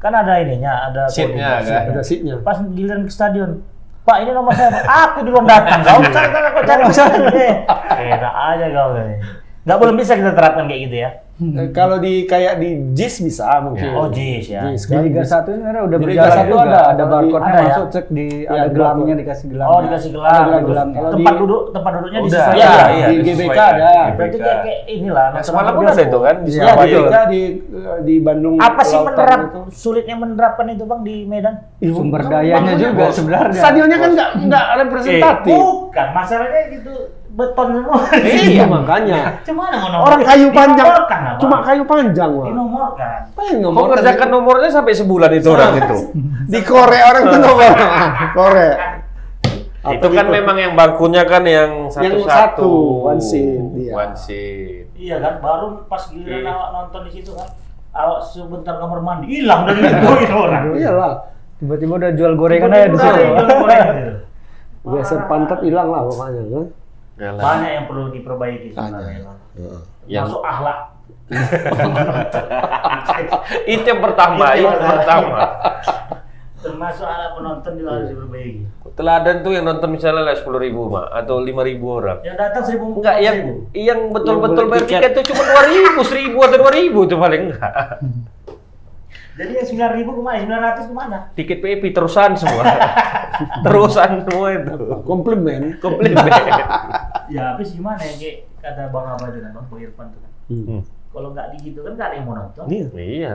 Kan 0.00 0.12
ada 0.16 0.32
ininya, 0.40 0.72
ada 0.88 1.02
Seatnya? 1.06 1.60
Ada 1.60 2.00
seatnya. 2.00 2.34
Pas 2.40 2.56
giliran 2.72 3.04
ke 3.04 3.12
stadion, 3.12 3.60
Pak 4.10 4.26
ini 4.26 4.34
nomor 4.34 4.50
saya. 4.58 4.74
Aku 5.06 5.22
duluan 5.22 5.46
datang. 5.46 5.86
Kau 5.86 6.02
cari 6.02 6.28
kan 6.34 6.42
aku 6.50 6.60
cari 6.66 6.82
cari. 6.90 7.46
Enak 8.10 8.34
aja 8.34 8.66
kau 8.74 8.90
ini. 8.98 9.14
Nggak 9.70 9.78
belum 9.78 9.94
bisa 9.96 10.12
kita 10.14 10.32
terapkan 10.32 10.66
kayak 10.66 10.82
gitu 10.82 10.98
ya. 10.98 11.10
Eh, 11.40 11.70
Kalau 11.70 11.96
di 11.96 12.26
kayak 12.26 12.58
di 12.58 12.68
JIS 12.92 13.22
bisa 13.22 13.48
mungkin. 13.62 13.94
Oh 13.94 14.10
JIS 14.10 14.50
ya. 14.50 14.66
JIS 14.66 14.82
di 14.82 14.90
kan. 14.90 15.00
Liga 15.00 15.22
JIS. 15.22 15.30
satu 15.30 15.48
ini 15.48 15.62
sebenarnya 15.62 15.82
udah 15.82 15.96
Di 15.96 16.02
Liga 16.02 16.10
berjalan 16.18 16.34
satu 16.34 16.50
juga 16.50 16.60
ada. 16.60 16.80
ada 16.82 17.00
di- 17.00 17.08
barcode 17.08 17.40
ada 17.40 17.48
ya? 17.48 17.62
masuk 17.62 17.86
cek 17.88 18.04
di 18.10 18.26
Iya, 18.26 18.44
ada 18.44 18.60
ada 18.60 18.68
gelangnya 18.68 19.14
dikasih 19.16 19.46
gelang 19.48 19.68
Oh 19.68 19.78
dikasih 19.80 20.10
gelang. 20.10 20.34
ada 20.34 20.58
gelangnya 20.60 20.98
Kalau 20.98 21.10
tempat 21.14 21.32
di- 21.32 21.40
duduk 21.40 21.62
tempat 21.70 21.90
duduknya 21.94 22.20
Udah, 22.20 22.28
disesuaikan. 22.28 22.58
Iya, 22.60 22.84
iya, 22.90 23.06
di 23.06 23.16
disesuaikan. 23.16 23.46
GBK 23.48 23.60
ada. 23.72 23.90
Berarti 24.12 24.36
kayak, 24.36 24.58
kayak 24.60 24.80
inilah. 24.90 25.26
Nah, 25.30 25.40
semalam 25.40 25.70
pun 25.70 25.80
bioskop. 25.80 25.94
ada 25.94 26.02
itu 26.04 26.18
kan 26.20 26.34
di 26.36 26.50
Iya, 26.50 26.50
di 26.50 26.60
Surabaya. 26.60 26.90
GBK 26.90 27.14
di 27.30 27.40
di 28.02 28.14
Bandung. 28.20 28.54
Apa 28.58 28.82
sih 28.82 28.98
menerap 29.00 29.40
itu. 29.40 29.60
sulitnya 29.72 30.16
menerapkan 30.18 30.66
itu 30.68 30.84
bang 30.84 31.00
di 31.00 31.16
Medan? 31.24 31.54
Ih, 31.78 31.88
sumber 31.88 32.20
kan 32.20 32.30
dayanya 32.34 32.74
juga 32.74 33.04
sebenarnya 33.08 33.56
Stadionnya 33.56 33.96
kan 33.98 34.10
nggak 34.12 34.30
nggak 34.44 34.64
representatif. 34.78 35.54
bukan 35.54 36.06
masalahnya 36.12 36.62
gitu 36.70 36.94
beton 37.30 37.68
semua. 37.72 37.98
Iya 38.18 38.64
makanya. 38.66 39.20
Cuma 39.42 39.60
mana 39.64 39.76
mau 39.78 39.88
nomor? 39.88 40.04
Orang 40.04 40.20
kayu 40.22 40.46
panjang. 40.50 40.86
Dinomorkan. 40.86 41.20
Cuma 41.38 41.56
kayu 41.60 41.82
panjang, 41.84 42.30
Wak. 42.32 42.46
dinomorkan. 42.46 43.18
Apa 43.28 43.40
yang 43.46 43.58
Mau 43.60 43.70
nomor? 43.70 43.86
ngerjakan 43.92 44.28
nomornya 44.28 44.68
sampai 44.68 44.92
sebulan 44.92 45.30
itu 45.32 45.48
orang 45.48 45.72
itu. 45.76 45.96
Di 46.52 46.60
Korea 46.60 47.02
orang 47.08 47.22
tuh 47.26 47.38
nomor. 47.38 47.72
Korea. 48.32 48.74
itu 49.80 50.06
kan 50.06 50.26
memang 50.28 50.56
yang 50.56 50.72
bangkunya 50.74 51.24
kan 51.24 51.40
yang 51.40 51.88
Yang 51.88 52.20
satu-satu. 52.20 52.28
satu, 52.28 52.70
one 53.06 53.16
seat, 53.18 53.64
iya. 53.74 53.92
One 53.96 54.12
seat. 54.14 54.84
Iya 54.92 55.16
kan, 55.18 55.34
baru 55.40 55.88
pas 55.88 56.04
giliran 56.04 56.44
Iya. 56.44 56.52
awak 56.52 56.68
nonton 56.70 57.00
di 57.08 57.12
situ 57.14 57.32
kan, 57.32 57.48
awak 57.90 58.20
sebentar 58.22 58.76
kamar 58.76 59.00
mandi 59.00 59.40
hilang 59.40 59.64
dari 59.64 59.80
itu 59.80 60.08
itu 60.20 60.36
orang. 60.36 60.62
Iyalah. 60.76 61.14
tiba-tiba 61.56 61.92
udah 61.96 62.12
jual 62.12 62.32
gorengan 62.34 62.72
aja 62.72 62.86
di 62.86 62.98
situ 62.98 63.20
yang 63.20 63.34
gitu. 63.36 64.12
Geser 64.80 65.20
pantat 65.24 65.60
hilang 65.60 65.88
lah 65.88 66.00
pokoknya 66.04 66.42
kan. 66.46 66.64
Yalah. 67.20 67.42
Banyak 67.44 67.70
yang 67.76 67.84
perlu 67.84 68.08
diperbaiki 68.08 68.72
sebenarnya. 68.72 69.36
Yang 70.08 70.24
Masuk 70.24 70.42
akhlak. 70.42 70.78
itu 73.70 73.86
yang 73.86 74.02
pertama, 74.02 74.44
Itu 74.50 74.58
itu 74.58 74.66
yang 74.66 74.92
pertama. 74.98 75.38
Termasuk 76.60 77.06
akhlak 77.06 77.30
penonton 77.36 77.72
juga 77.76 77.90
harus 77.96 78.08
diperbaiki. 78.12 78.62
Teladan 78.96 79.36
tuh 79.40 79.52
yang 79.54 79.64
nonton 79.64 79.88
misalnya 79.94 80.22
lah 80.26 80.34
sepuluh 80.36 80.60
ribu 80.60 80.90
mak 80.90 81.06
atau 81.12 81.40
lima 81.40 81.62
ribu 81.62 81.86
orang. 82.00 82.18
Yang 82.20 82.36
datang 82.36 82.62
seribu 82.66 82.84
Enggak, 83.00 83.16
yang 83.22 83.36
yang 83.72 84.00
betul-betul 84.12 84.64
beli 84.66 84.72
bayar 84.76 84.84
tiket. 84.84 85.00
tiket 85.00 85.12
tuh 85.14 85.24
cuma 85.32 85.42
dua 85.44 85.62
ribu, 85.68 86.00
seribu 86.04 86.38
atau 86.44 86.56
dua 86.60 86.72
ribu 86.72 87.00
tuh 87.06 87.18
paling 87.20 87.42
enggak. 87.52 87.72
Jadi 89.40 89.52
yang 89.56 89.66
sembilan 89.72 89.90
ribu 89.96 90.10
ke 90.12 90.22
mana? 90.22 90.36
Sembilan 90.44 90.62
ratus 90.68 90.84
ke 90.84 90.94
mana? 90.94 91.18
Tiket 91.32 91.58
PIP 91.64 91.84
terusan 91.96 92.30
semua. 92.36 92.62
terusan 93.64 94.10
semua 94.28 94.46
itu. 94.52 94.76
Komplimen. 95.08 95.80
Komplimen. 95.80 96.24
Ya 97.30 97.54
habis 97.54 97.70
gimana 97.70 98.02
ya 98.02 98.18
kayak 98.18 98.36
kata 98.58 98.90
Bang 98.90 99.06
Abah 99.06 99.30
dengan 99.30 99.54
Bang 99.54 99.70
Irfan 99.78 100.10
tuh 100.10 100.18
kan. 100.18 100.32
Hmm. 100.50 100.82
Kalau 100.82 101.30
nggak 101.30 101.54
digitu 101.54 101.78
kan 101.86 101.94
nggak 101.94 102.08
ada 102.10 102.16
yang 102.18 102.26
mau 102.26 102.34
nonton. 102.34 102.66
Iya. 102.66 102.86
Iya. 102.90 103.32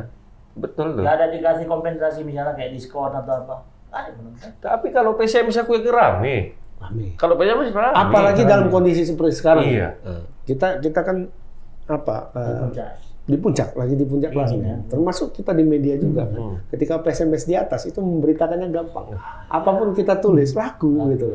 Betul 0.51 0.99
tuh. 0.99 1.03
Nggak 1.07 1.15
ada 1.15 1.25
dikasih 1.31 1.63
kompensasi 1.63 2.19
misalnya 2.27 2.59
kayak 2.59 2.75
diskon 2.75 3.15
atau 3.15 3.47
apa. 3.47 3.55
Nggak 3.87 3.95
ada 3.95 4.07
yang 4.11 4.17
mau 4.19 4.23
nonton. 4.35 4.51
Tapi 4.59 4.87
kalau 4.91 5.15
PCMS 5.15 5.63
aku 5.63 5.79
yang 5.79 5.95
rame. 5.95 6.59
Rame. 6.75 7.15
Kalau 7.15 7.39
PCMS 7.39 7.71
rame. 7.71 7.95
Apalagi 7.95 8.43
dalam 8.43 8.67
kondisi 8.67 9.07
seperti 9.07 9.31
sekarang. 9.31 9.63
Iya. 9.63 9.95
Kita 10.43 10.83
kita 10.83 10.99
kan 10.99 11.31
apa? 11.87 12.35
Puncak. 12.35 13.04
Di 13.25 13.35
puncak 13.35 13.73
lagi 13.73 13.93
di 13.93 14.05
puncak 14.05 14.29
Iya, 14.29 14.37
kelasnya. 14.37 14.61
iya. 14.61 14.77
termasuk 14.85 15.33
kita 15.33 15.49
di 15.51 15.63
media 15.63 15.97
juga. 15.97 16.25
Kan 16.25 16.37
Hmm. 16.37 16.55
ketika 16.69 17.01
PSMS 17.01 17.43
di 17.43 17.53
atas 17.53 17.83
itu 17.83 17.97
memberitakannya 17.97 18.69
gampang. 18.69 19.17
Apa 19.47 19.69
pun 19.71 19.91
kita 19.91 20.17
tulis 20.17 20.53
laku 20.53 20.93
gitu. 21.09 21.33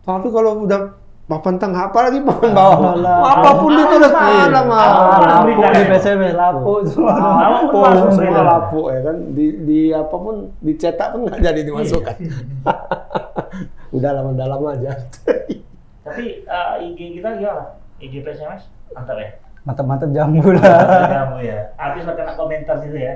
Tapi 0.00 0.26
kalau 0.26 0.66
udah 0.66 0.90
papan 1.24 1.54
tengah 1.54 1.86
apalagi 1.86 2.18
papan 2.20 2.50
bawah? 2.50 2.98
Apa 3.22 3.50
pun 3.56 3.70
ditulis 3.70 4.10
mana 4.10 4.60
mah 4.66 4.86
di 5.46 5.54
PSM, 5.86 6.34
lapuk. 6.34 6.82
semua. 6.84 7.14
Semua 8.10 8.42
lapuk 8.42 8.86
ya 8.90 9.00
kan? 9.00 9.16
Di, 9.30 9.46
di 9.62 9.80
apa 9.90 10.16
pun 10.16 10.34
dicetak 10.58 11.14
pun 11.14 11.30
nggak 11.30 11.38
jadi 11.40 11.60
dimasukkan. 11.62 12.16
Udah 13.94 14.10
lama 14.12 14.34
dalam 14.34 14.60
aja. 14.66 14.98
Tapi 16.00 16.42
eh, 16.42 16.72
IG 16.82 17.22
kita 17.22 17.38
gimana? 17.38 17.78
IG 17.98 18.18
PSMS? 18.20 18.66
Mantap 18.90 19.14
ya? 19.14 19.30
Mantap-mantap 19.62 20.08
jambu 20.10 20.50
lah. 20.50 20.64
Kamu 21.06 21.38
ya. 21.40 21.58
Habis 21.74 22.02
lah 22.02 22.14
kena 22.14 22.32
komentar 22.34 22.76
situ 22.78 22.96
ya. 22.96 23.14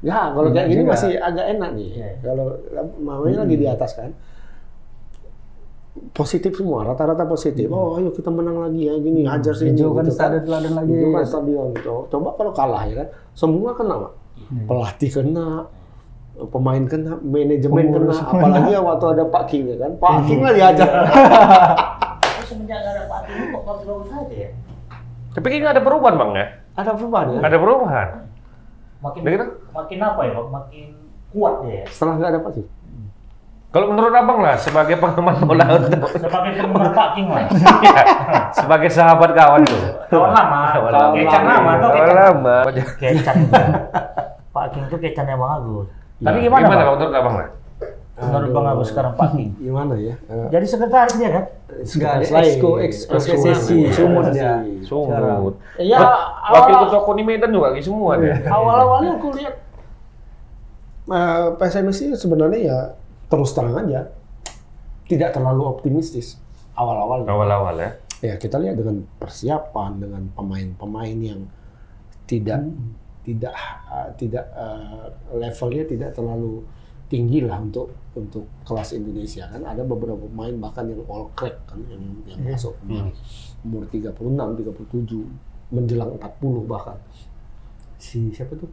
Ya, 0.00 0.28
kalau 0.28 0.46
Iya 0.46 0.54
kayak 0.54 0.68
gini 0.68 0.82
juga. 0.82 0.92
masih 0.92 1.10
agak 1.18 1.46
enak 1.50 1.70
nih. 1.72 1.88
Iya. 1.90 2.08
Kalau 2.22 2.46
mamanya 2.98 3.38
lagi 3.42 3.56
di 3.56 3.66
atas 3.66 3.90
kan. 3.92 4.10
Positif 6.12 6.52
semua, 6.52 6.84
rata-rata 6.84 7.24
positif. 7.24 7.64
Oh, 7.66 7.96
ayo 7.96 8.08
kita 8.10 8.28
menang 8.28 8.60
lagi 8.60 8.84
ya, 8.84 8.94
gini 8.96 9.24
hajar 9.24 9.52
sini. 9.52 9.72
Hijau 9.72 9.92
kan 9.92 10.04
gitu 10.04 10.12
stadion 10.12 10.44
teladan 10.44 10.72
lagi. 10.74 10.92
Hijau 10.92 11.08
kan 11.10 11.24
stadion. 11.24 11.68
Co- 11.74 12.06
Coba 12.06 12.28
kalau 12.36 12.52
kalah 12.52 12.82
ya 12.84 12.94
kan, 12.98 13.08
semua 13.32 13.72
kena, 13.72 13.94
Mak. 13.98 14.12
Pelatih 14.68 15.10
kena, 15.10 15.46
pemain 16.46 16.84
kena, 16.84 17.16
manajemen 17.18 17.84
kena, 17.90 18.12
apalagi 18.12 18.68
ya 18.70 18.80
waktu 18.86 19.06
ada 19.10 19.24
Pak 19.24 19.44
King 19.48 19.64
ya 19.66 19.76
kan. 19.78 19.92
Pak 19.96 20.16
King 20.22 20.38
lah 20.38 20.52
dihajar. 20.52 20.88
Tapi 22.20 22.42
semenjak 22.44 22.78
ada 22.78 23.02
Pak 23.06 23.20
Timo 23.24 23.44
kok 23.50 23.62
bagus-bagus 23.64 24.10
aja 24.14 24.36
ya? 24.36 24.50
Tapi 25.36 25.46
kayaknya 25.46 25.70
ada 25.70 25.82
perubahan 25.82 26.16
bang 26.16 26.30
ya. 26.32 26.46
ada 26.74 26.90
perubahan 26.92 27.26
ya. 27.28 27.40
Ada 27.42 27.56
perubahan. 27.56 28.08
Makin 28.96 29.20
Begitu? 29.20 29.44
makin 29.70 29.98
apa 30.00 30.20
ya 30.22 30.32
Bang? 30.32 30.48
Makin 30.50 30.86
kuat 31.28 31.54
dia 31.60 31.74
ya. 31.76 31.84
Setelah 31.86 32.12
nggak 32.16 32.30
ada 32.30 32.40
Pak 32.40 32.52
King. 32.52 32.68
Kalau 33.66 33.92
menurut 33.92 34.08
abang 34.10 34.40
lah 34.40 34.56
sebagai 34.56 34.96
penggemar 34.96 35.36
bola 35.38 35.68
untuk 35.70 36.08
Sebagai 36.10 36.50
penggemar 36.56 36.88
Pak 36.90 37.08
King 37.12 37.26
lah. 37.28 37.44
Iya, 37.84 38.02
sebagai 38.56 38.88
sahabat 38.88 39.30
kawan 39.30 39.60
tuh. 39.62 39.80
Kawan 40.08 40.30
lama, 40.32 40.60
Kawan 40.72 40.92
kecan 41.14 41.42
lama 41.44 41.70
tuh 41.74 41.88
Kawan 41.90 42.00
kecan. 42.00 42.16
lama. 42.16 42.56
Kecan. 42.96 43.36
Pak 44.56 44.66
King 44.72 44.84
tuh 44.88 44.96
kecannya 44.96 45.36
Bang 45.36 45.52
Agus. 45.60 45.86
Tapi 46.16 46.38
gimana, 46.40 46.64
Gimana 46.64 46.72
Bang? 46.72 46.86
bang 46.86 46.96
menurut 46.96 47.14
abang 47.14 47.34
lah? 47.36 47.48
Menurut 48.16 48.48
Bang 48.56 48.64
Agus 48.64 48.88
sekarang 48.88 49.12
Pak 49.12 49.36
King. 49.36 49.52
Gimana 49.68 49.92
ya? 50.00 50.16
Jadi 50.48 50.64
sekretaris 50.64 51.14
dia 51.20 51.28
kan? 51.28 51.44
Sekretaris 51.84 52.30
lain. 52.32 52.48
exco, 52.48 52.70
Exco 52.80 53.16
sesi, 53.20 53.84
lain. 53.84 53.92
sumut 53.92 54.24
dia. 54.32 54.64
Sumut. 54.88 55.54
Ya, 55.76 56.00
Wakil 56.48 56.74
ketua 56.88 57.00
KONI 57.04 57.22
Medan 57.28 57.52
juga 57.52 57.76
lagi 57.76 57.84
semua 57.84 58.16
dia. 58.16 58.40
awal-awalnya 58.48 59.20
aku 59.20 59.28
lihat 59.36 59.54
eh, 61.12 61.46
PSMS 61.60 61.98
ini 62.02 62.14
sebenarnya 62.16 62.60
ya 62.64 62.78
terus 63.26 63.52
terang 63.52 63.76
aja 63.76 64.08
tidak 65.06 65.36
terlalu 65.36 65.62
optimistis 65.68 66.40
awal-awal. 66.72 67.28
Awal-awal 67.28 67.74
ya. 67.78 67.90
Ya 68.24 68.34
kita 68.40 68.56
lihat 68.56 68.80
dengan 68.80 69.04
persiapan 69.20 70.00
dengan 70.00 70.22
pemain-pemain 70.32 71.18
yang 71.20 71.40
tidak 72.24 72.64
tidak 73.28 73.52
eh, 73.92 74.08
tidak 74.16 74.44
eh, 74.56 75.04
levelnya 75.36 75.84
tidak 75.84 76.10
terlalu 76.16 76.64
tinggi 77.06 77.46
lah 77.46 77.62
untuk 77.62 77.94
untuk 78.18 78.44
kelas 78.66 78.98
Indonesia 78.98 79.46
kan 79.46 79.62
ada 79.62 79.86
beberapa 79.86 80.18
pemain 80.26 80.54
bahkan 80.58 80.90
yang 80.90 81.02
all 81.06 81.30
crack 81.38 81.54
kan 81.70 81.78
yang 81.86 82.02
yang 82.26 82.40
masuk 82.42 82.74
kemarin 82.82 83.14
umur 83.62 83.86
36 83.86 84.16
37 84.18 85.74
menjelang 85.74 86.10
40 86.18 86.66
bahkan 86.66 86.98
si 87.98 88.30
siapa 88.34 88.54
tuh 88.58 88.70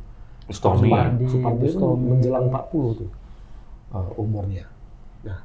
Stomi. 0.51 0.91
Supardi. 0.91 1.25
Supardi 1.31 1.65
itu 1.71 1.79
menjelang 1.79 2.51
40 2.51 2.99
tuh 2.99 3.09
uh, 3.95 4.11
umurnya. 4.19 4.67
Nah, 5.23 5.39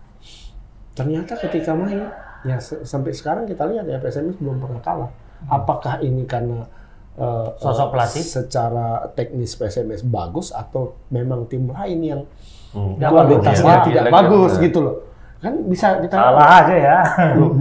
ternyata 0.99 1.39
ketika 1.39 1.70
main 1.78 2.03
ya 2.43 2.59
se- 2.59 2.82
sampai 2.82 3.14
sekarang 3.14 3.47
kita 3.47 3.62
lihat 3.70 3.86
ya 3.86 4.03
PSMS 4.03 4.43
belum 4.43 4.59
pernah 4.59 4.82
kalah. 4.82 5.11
Apakah 5.47 6.03
ini 6.03 6.26
karena 6.26 6.66
uh, 7.14 7.55
Sosok 7.62 7.95
pelatih? 7.95 8.26
secara 8.26 9.07
teknis 9.14 9.55
PSMS 9.55 10.03
bagus 10.03 10.51
atau 10.51 10.99
memang 11.14 11.47
tim 11.47 11.70
lain 11.70 12.01
yang 12.03 12.22
Hmm. 12.69 12.95
Kualitasnya 12.97 13.73
ya. 13.73 13.83
tidak 13.83 14.03
Iya, 14.05 14.12
bagus 14.12 14.53
iya. 14.55 14.62
gitu 14.62 14.79
loh. 14.81 14.97
Kan 15.39 15.55
bisa 15.64 15.87
kita 15.99 16.14
Salah 16.14 16.49
aja 16.59 16.75
ya. 16.75 16.99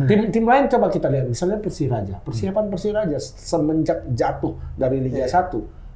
tim 0.04 0.20
tim 0.28 0.44
lain 0.44 0.66
coba 0.66 0.88
kita 0.88 1.08
lihat 1.08 1.26
misalnya 1.28 1.58
Persiraja. 1.58 2.16
Persiapan 2.20 2.66
Persiraja 2.68 3.18
semenjak 3.18 4.02
jatuh 4.10 4.58
dari 4.74 4.98
Liga 5.00 5.24
1 5.24 5.54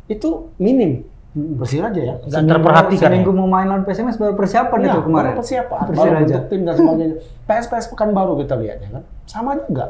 itu 0.08 0.30
minim. 0.58 1.02
Persiraja 1.32 1.96
ya. 1.98 2.16
Nggak 2.22 2.44
terperhatikan 2.46 3.08
Seminggu 3.10 3.32
ya? 3.32 3.38
mau 3.38 3.48
main 3.48 3.66
lawan 3.66 3.82
PSMS 3.82 4.16
baru 4.16 4.36
persiapan 4.36 4.78
Iya, 4.78 4.88
itu 4.90 5.02
kemarin. 5.02 5.16
baru 5.26 5.40
persiapan, 5.40 5.78
baru 5.80 5.90
Persiraja. 5.90 6.26
bentuk 6.28 6.44
tim 6.46 6.62
dan 6.62 6.76
sebagainya. 6.76 7.16
PS-PS 7.48 7.86
pekan 7.90 8.10
baru 8.12 8.34
kita 8.38 8.56
lihat 8.58 8.78
ya 8.80 8.90
kan. 8.92 9.04
Sama 9.26 9.52
juga 9.58 9.86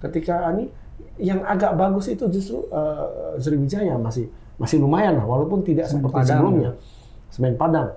ketika 0.00 0.34
ini 0.52 0.64
yang 1.18 1.40
agak 1.42 1.74
bagus 1.74 2.06
itu 2.06 2.24
justru 2.28 2.68
eh, 2.68 3.06
Sriwijaya 3.36 3.96
masih 3.96 4.28
masih 4.54 4.78
lumayan 4.78 5.16
lah 5.16 5.24
walaupun 5.24 5.60
tidak 5.60 5.88
Semen 5.88 6.04
seperti 6.04 6.14
Padang. 6.14 6.28
sebelumnya. 6.30 6.70
Semen 7.28 7.54
Padang. 7.56 7.88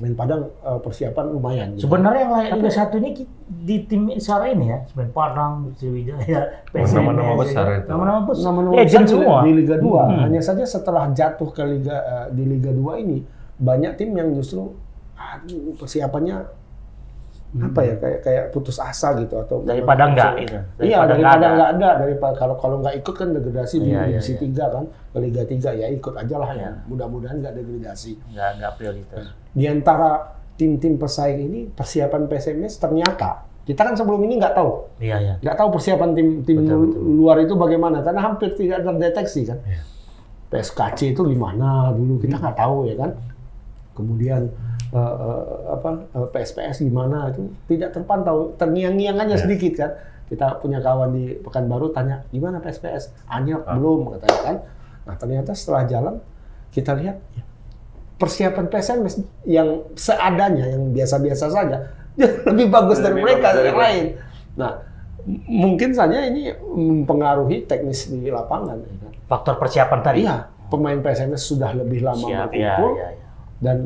Semen 0.00 0.16
Padang 0.16 0.48
eh, 0.48 0.80
persiapan 0.80 1.24
lumayan. 1.28 1.66
gitu. 1.76 1.84
Sebenarnya 1.84 2.20
yang 2.24 2.32
layak 2.32 2.50
Liga 2.56 2.72
1 2.72 2.96
ini 2.96 3.10
di 3.46 3.76
tim 3.84 4.08
sekarang 4.16 4.50
ini 4.54 4.66
ya, 4.66 4.78
Semen 4.88 5.12
Padang, 5.12 5.52
Sriwijaya, 5.76 6.40
PSMS. 6.72 6.96
nama-nama 6.96 7.32
besar 7.36 7.66
itu. 7.76 7.86
Nama-nama 7.86 8.20
besar. 8.24 8.44
nama-nama 8.46 8.72
Legend 8.74 8.88
besar 8.88 9.04
di- 9.04 9.12
semua. 9.12 9.38
di 9.44 9.52
Liga 9.52 9.76
2. 9.76 9.84
Hmm. 9.84 10.20
Hanya 10.24 10.40
saja 10.40 10.64
setelah 10.64 11.12
jatuh 11.12 11.52
ke 11.52 11.62
Liga 11.62 11.96
eh, 12.00 12.26
di 12.32 12.44
Liga 12.48 12.72
2 12.72 12.80
ini 12.98 13.18
banyak 13.54 13.92
tim 13.94 14.16
yang 14.16 14.32
justru 14.32 14.72
aduh, 15.14 15.76
persiapannya 15.76 16.48
apa 17.50 17.80
ya 17.82 17.94
kayak 17.98 18.18
kayak 18.22 18.44
putus 18.54 18.78
asa 18.78 19.10
gitu 19.18 19.34
atau 19.34 19.66
Daripada 19.66 20.06
enggak, 20.06 20.38
gitu. 20.38 20.54
Iya, 20.78 21.02
Daripada 21.02 21.14
enggak 21.18 21.34
enggak 21.50 21.70
ada, 21.74 21.88
daripada 21.98 22.34
kalau 22.38 22.54
kalau 22.54 22.76
nggak 22.78 22.94
ikut 23.02 23.14
kan 23.18 23.28
degradasi 23.34 23.76
di 23.82 23.90
Iya, 23.90 24.00
iya, 24.06 24.22
divisi 24.22 24.32
iya. 24.38 24.70
3 24.70 24.74
kan 24.78 24.84
ke 24.86 25.18
Liga 25.18 25.42
3 25.42 25.74
ya 25.74 25.86
ikut 25.90 26.14
aja 26.14 26.36
lah 26.38 26.50
Iya. 26.54 26.62
ya. 26.62 26.70
Mudah-mudahan 26.86 27.36
nggak 27.42 27.54
degradasi. 27.58 28.12
Enggak, 28.30 28.48
enggak 28.54 28.72
prioritas. 28.78 29.24
Di 29.50 29.64
antara 29.66 30.10
tim-tim 30.54 30.94
pesaing 30.94 31.40
ini 31.42 31.60
persiapan 31.66 32.28
PSMS 32.28 32.78
ternyata 32.78 33.42
kita 33.60 33.80
kan 33.80 33.94
sebelum 33.94 34.20
ini 34.22 34.38
nggak 34.38 34.54
tahu 34.54 34.70
Iya, 34.98 35.16
iya. 35.18 35.34
nggak 35.38 35.56
tahu 35.56 35.68
persiapan 35.72 36.10
tim 36.12 36.28
tim 36.44 36.56
Betul, 36.62 36.78
betul. 36.86 37.00
luar 37.16 37.36
itu 37.38 37.54
bagaimana 37.54 37.98
karena 38.00 38.20
hampir 38.20 38.52
tidak 38.54 38.84
terdeteksi 38.84 39.42
kan 39.46 39.58
Iya. 39.64 39.82
PSKC 40.50 41.14
itu 41.14 41.22
di 41.24 41.34
mana 41.34 41.90
dulu 41.90 42.18
kita 42.18 42.36
nggak 42.36 42.56
tahu 42.58 42.86
ya 42.86 42.94
kan 42.94 43.10
kemudian 43.94 44.50
eh, 44.90 44.98
eh, 44.98 45.44
apa 45.70 45.90
eh, 46.10 46.28
PSPS 46.30 46.82
di 46.82 46.90
mana 46.90 47.30
itu 47.30 47.46
tidak 47.66 47.94
terpantau 47.94 48.54
terngiang-ngiang 48.58 49.16
aja 49.16 49.34
Iya. 49.34 49.42
sedikit 49.42 49.72
kan 49.78 49.90
kita 50.30 50.62
punya 50.62 50.78
kawan 50.78 51.10
di 51.10 51.34
Pekanbaru 51.42 51.90
tanya 51.90 52.22
gimana 52.30 52.62
PSPS 52.62 53.10
Anyap 53.26 53.66
Ah. 53.66 53.74
belum 53.74 54.14
katanya 54.18 54.40
kan 54.42 54.56
nah 55.06 55.14
ternyata 55.18 55.50
setelah 55.54 55.82
jalan 55.86 56.14
kita 56.70 56.94
lihat 56.94 57.18
ya, 57.34 57.42
persiapan 58.14 58.66
PSMS 58.68 59.14
yang 59.42 59.90
seadanya 59.98 60.70
yang 60.70 60.94
biasa-biasa 60.94 61.46
saja 61.50 61.76
lebih 62.50 62.70
bagus 62.70 63.02
dari 63.02 63.18
Lebih 63.18 63.24
mereka 63.26 63.46
bagus 63.50 63.56
dari 63.58 63.68
yang 63.70 63.80
lain 63.80 64.06
nah 64.54 64.72
mungkin 65.46 65.90
saja 65.92 66.24
ini 66.24 66.48
mempengaruhi 66.64 67.68
teknis 67.68 68.08
di 68.08 68.32
lapangan 68.32 68.80
ya 68.80 68.96
kan? 69.04 69.12
Faktor 69.28 69.60
persiapan 69.60 70.00
tadi. 70.00 70.24
Iya, 70.24 70.48
pemain 70.72 70.96
PSMS 70.96 71.42
sudah 71.44 71.70
lebih 71.76 72.00
lama 72.00 72.24
Siap, 72.24 72.48
berkumpul 72.50 72.90
iya, 72.96 73.08
iya. 73.14 73.26
dan 73.60 73.76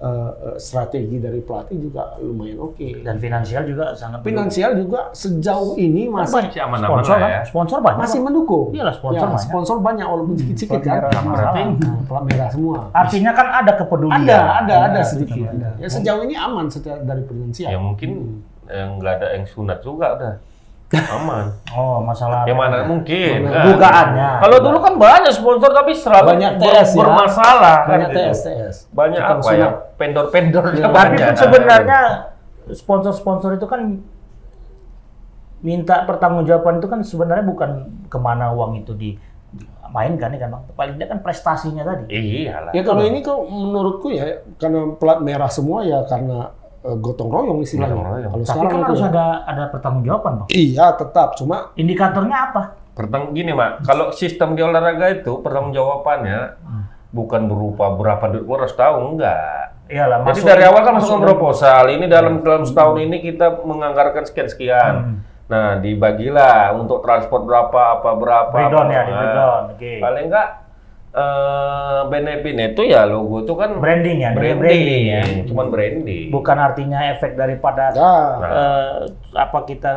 eh, 0.00 0.08
eh, 0.08 0.56
strategi 0.56 1.16
dari 1.16 1.38
pelatih 1.38 1.76
juga 1.78 2.16
lumayan 2.18 2.56
oke. 2.58 3.04
Dan 3.04 3.16
finansial 3.16 3.62
juga 3.62 3.92
sangat 3.92 4.20
Finansial 4.20 4.72
juga 4.72 5.12
sejauh 5.12 5.76
ini 5.76 6.08
masih 6.08 6.48
aman-aman 6.58 7.04
sponsor 7.04 7.16
kan? 7.16 7.28
ya. 7.28 7.40
Sponsor 7.44 7.78
banyak. 7.78 7.98
masih 8.00 8.20
mendukung. 8.20 8.66
Iyalah, 8.72 8.94
sponsor 8.94 9.20
Ya, 9.20 9.28
banyak. 9.28 9.44
sponsor 9.44 9.76
banyak 9.78 10.06
walaupun 10.06 10.34
sedikit-sedikit 10.34 10.80
kan. 10.82 11.00
Berarti 11.22 11.62
Nah, 11.76 12.00
plat 12.04 12.24
merah 12.24 12.48
semua. 12.48 12.78
artinya 12.90 13.30
kan 13.30 13.46
ada 13.54 13.72
kepedulian. 13.74 14.20
Ada, 14.22 14.38
ada, 14.64 14.74
ada 14.82 14.88
Ada, 14.90 15.00
sedikit. 15.04 15.44
ada. 15.46 15.68
Ya 15.76 15.86
sejauh 15.86 16.22
ini 16.22 16.34
aman 16.34 16.66
secara 16.66 17.00
dari 17.00 17.22
finansial. 17.22 17.68
Ya 17.68 17.78
mungkin 17.78 18.10
yang 18.66 18.96
nggak 18.96 19.12
ada 19.16 19.26
yang 19.34 19.44
sunat 19.44 19.78
juga 19.80 20.16
udah. 20.16 20.34
Aman. 20.90 21.54
Oh, 21.70 22.02
masalah. 22.02 22.42
Yang 22.42 22.58
mana 22.58 22.76
mungkin. 22.82 23.46
Mana? 23.46 23.52
kan? 23.52 23.64
Dugaannya. 23.64 24.30
Kalau 24.42 24.56
dulu 24.58 24.78
kan 24.80 24.94
banyak 24.96 25.30
sponsor 25.30 25.70
tapi 25.70 25.92
selalu 25.94 26.26
Banyak 26.28 26.52
ber- 26.56 26.64
TS 26.66 26.88
ya. 26.90 26.98
bermasalah 26.98 27.76
kan. 27.80 27.90
Banyak 27.94 28.08
gitu. 28.08 28.18
TS, 28.18 28.38
TS. 28.42 28.76
Banyak 28.90 29.20
Tukang 29.20 29.38
apa 29.38 29.48
ya? 29.48 29.54
sunat. 29.56 29.74
Pendor-pendor 29.94 30.64
Iya. 30.72 30.86
banyak. 30.88 31.18
Tapi 31.20 31.30
pun 31.30 31.38
sebenarnya 31.38 32.00
sponsor-sponsor 32.72 33.50
itu 33.54 33.66
kan 33.66 33.80
minta 35.60 36.02
pertanggungjawaban 36.02 36.80
itu 36.80 36.88
kan 36.88 37.00
sebenarnya 37.02 37.44
bukan 37.44 37.70
ke 38.06 38.16
mana 38.16 38.48
uang 38.50 38.80
itu 38.80 38.96
dimainkan 38.96 40.32
ya 40.32 40.40
kan 40.40 40.48
bang. 40.50 40.62
Paling 40.72 40.94
tidak 40.96 41.08
kan 41.08 41.20
prestasinya 41.20 41.82
tadi. 41.84 42.04
Iyalah. 42.08 42.72
Ya 42.72 42.82
kalau 42.82 43.02
ini 43.04 43.20
kok 43.20 43.38
menurutku 43.44 44.08
ya 44.08 44.26
karena 44.56 44.96
plat 44.96 45.20
merah 45.20 45.46
semua 45.46 45.84
ya 45.84 46.02
karena 46.02 46.50
gotong 46.82 47.28
royong 47.28 47.60
istilahnya. 47.60 47.92
Gotong 47.92 48.06
royong. 48.06 48.30
Kalau 48.30 48.38
Tapi 48.38 48.48
sekarang 48.48 48.64
kan 48.66 48.74
itu 48.74 48.86
harus 48.86 49.00
ya. 49.00 49.08
ada 49.08 49.26
ada 49.44 49.64
pertanggungjawaban 49.68 50.32
bang. 50.34 50.48
Iya 50.50 50.86
tetap 50.94 51.28
cuma 51.34 51.56
Indikatornya 51.74 52.38
apa? 52.46 52.62
Pertang 52.90 53.32
gini, 53.32 53.50
Mak. 53.50 53.80
Kalau 53.82 54.10
sistem 54.10 54.52
di 54.52 54.60
olahraga 54.60 55.08
itu 55.08 55.40
pertanggungjawabannya 55.40 56.40
Hmm. 56.58 56.84
bukan 57.10 57.46
berupa 57.46 57.88
berapa 57.90 58.24
duit 58.28 58.44
gua 58.44 58.56
harus 58.60 58.74
tahu, 58.74 58.96
enggak. 59.10 59.72
Iyalah. 59.86 60.22
Jadi 60.22 60.30
masuk- 60.36 60.48
dari 60.48 60.62
awal 60.62 60.80
kan 60.80 60.94
masuk 60.94 61.18
proposal. 61.18 61.82
Ini 61.88 62.04
dalam 62.06 62.40
dalam 62.40 62.62
setahun 62.62 62.96
ini 62.98 63.18
kita 63.20 63.60
menganggarkan 63.60 64.22
sekian-sekian. 64.22 64.94
Hmm. 64.96 65.16
Nah, 65.48 65.74
dibagilah 65.76 66.70
untuk 66.72 67.02
transport 67.02 67.42
berapa, 67.42 67.98
apa 67.98 68.10
berapa. 68.14 68.54
Breakdown 68.54 68.86
ya, 68.86 68.96
apa. 68.96 69.02
di 69.02 69.12
breakdown. 69.12 69.62
Oke. 69.74 69.92
Paling 69.98 70.24
enggak 70.30 70.48
eh 71.10 72.00
benefit 72.06 72.54
itu 72.54 72.82
ya 72.86 73.02
logo 73.02 73.42
itu 73.42 73.50
kan 73.58 73.82
Branding 73.82 74.22
ya, 74.22 74.30
branding, 74.30 74.62
branding 74.62 75.04
ya. 75.10 75.22
cuman 75.42 75.66
branding. 75.66 76.30
Bukan 76.30 76.54
artinya 76.54 76.98
efek 77.10 77.34
daripada 77.34 77.90
enggak 77.90 78.30
eh, 78.46 78.94
apa 79.34 79.58
kita 79.66 79.94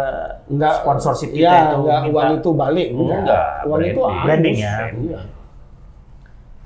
enggak 0.50 0.74
sponsorship 0.82 1.30
kita 1.30 1.46
ya, 1.46 1.70
itu 1.70 1.78
enggak 1.86 2.00
minta- 2.02 2.14
uang 2.18 2.30
itu 2.42 2.50
balik 2.58 2.88
enggak. 2.90 3.20
Enggak, 3.22 3.46
Uang 3.70 3.82
itu 3.86 4.02
branding. 4.02 4.24
Branding 4.26 4.56
ya. 4.58 4.76
Iya. 4.90 5.20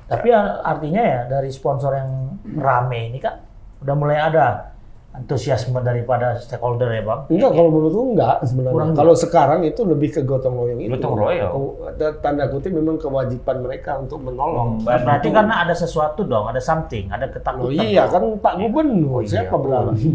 Tapi 0.08 0.28
ya, 0.32 0.40
artinya 0.64 1.02
ya 1.04 1.20
dari 1.28 1.50
sponsor 1.52 1.92
yang 1.92 2.40
rame 2.56 3.12
ini 3.12 3.20
kan 3.20 3.44
udah 3.84 3.96
mulai 4.00 4.16
ada 4.16 4.72
antusiasme 5.18 5.82
daripada 5.82 6.38
stakeholder 6.38 6.94
ya 6.94 7.02
bang. 7.02 7.20
Enggak, 7.28 7.52
kalau 7.52 7.70
menurutku 7.70 8.04
enggak 8.14 8.36
sebenarnya. 8.46 8.76
Kurang 8.78 8.92
kalau 8.94 9.14
sekarang 9.14 9.60
itu 9.62 9.82
lebih 9.82 10.10
ke 10.14 10.22
gotong 10.22 10.54
royong 10.54 10.80
itu. 10.80 10.92
Gotong 10.94 11.16
royong. 11.18 11.54
Tanda 12.22 12.46
kutip 12.48 12.72
memang 12.72 12.96
kewajiban 12.96 13.58
mereka 13.60 13.98
untuk 13.98 14.22
menolong. 14.22 14.86
Berarti 14.86 15.34
karena 15.34 15.66
ada 15.66 15.74
sesuatu 15.74 16.22
dong, 16.22 16.46
ada 16.46 16.62
something, 16.62 17.10
ada 17.10 17.26
Oh 17.26 17.34
ketakutan. 17.34 17.82
iya 17.82 18.06
kan 18.06 18.22
Pak 18.38 18.54
Gubernur, 18.58 19.10
Oh 19.10 19.22
iya, 19.22 19.42
siapa 19.42 19.56
berani? 19.58 20.06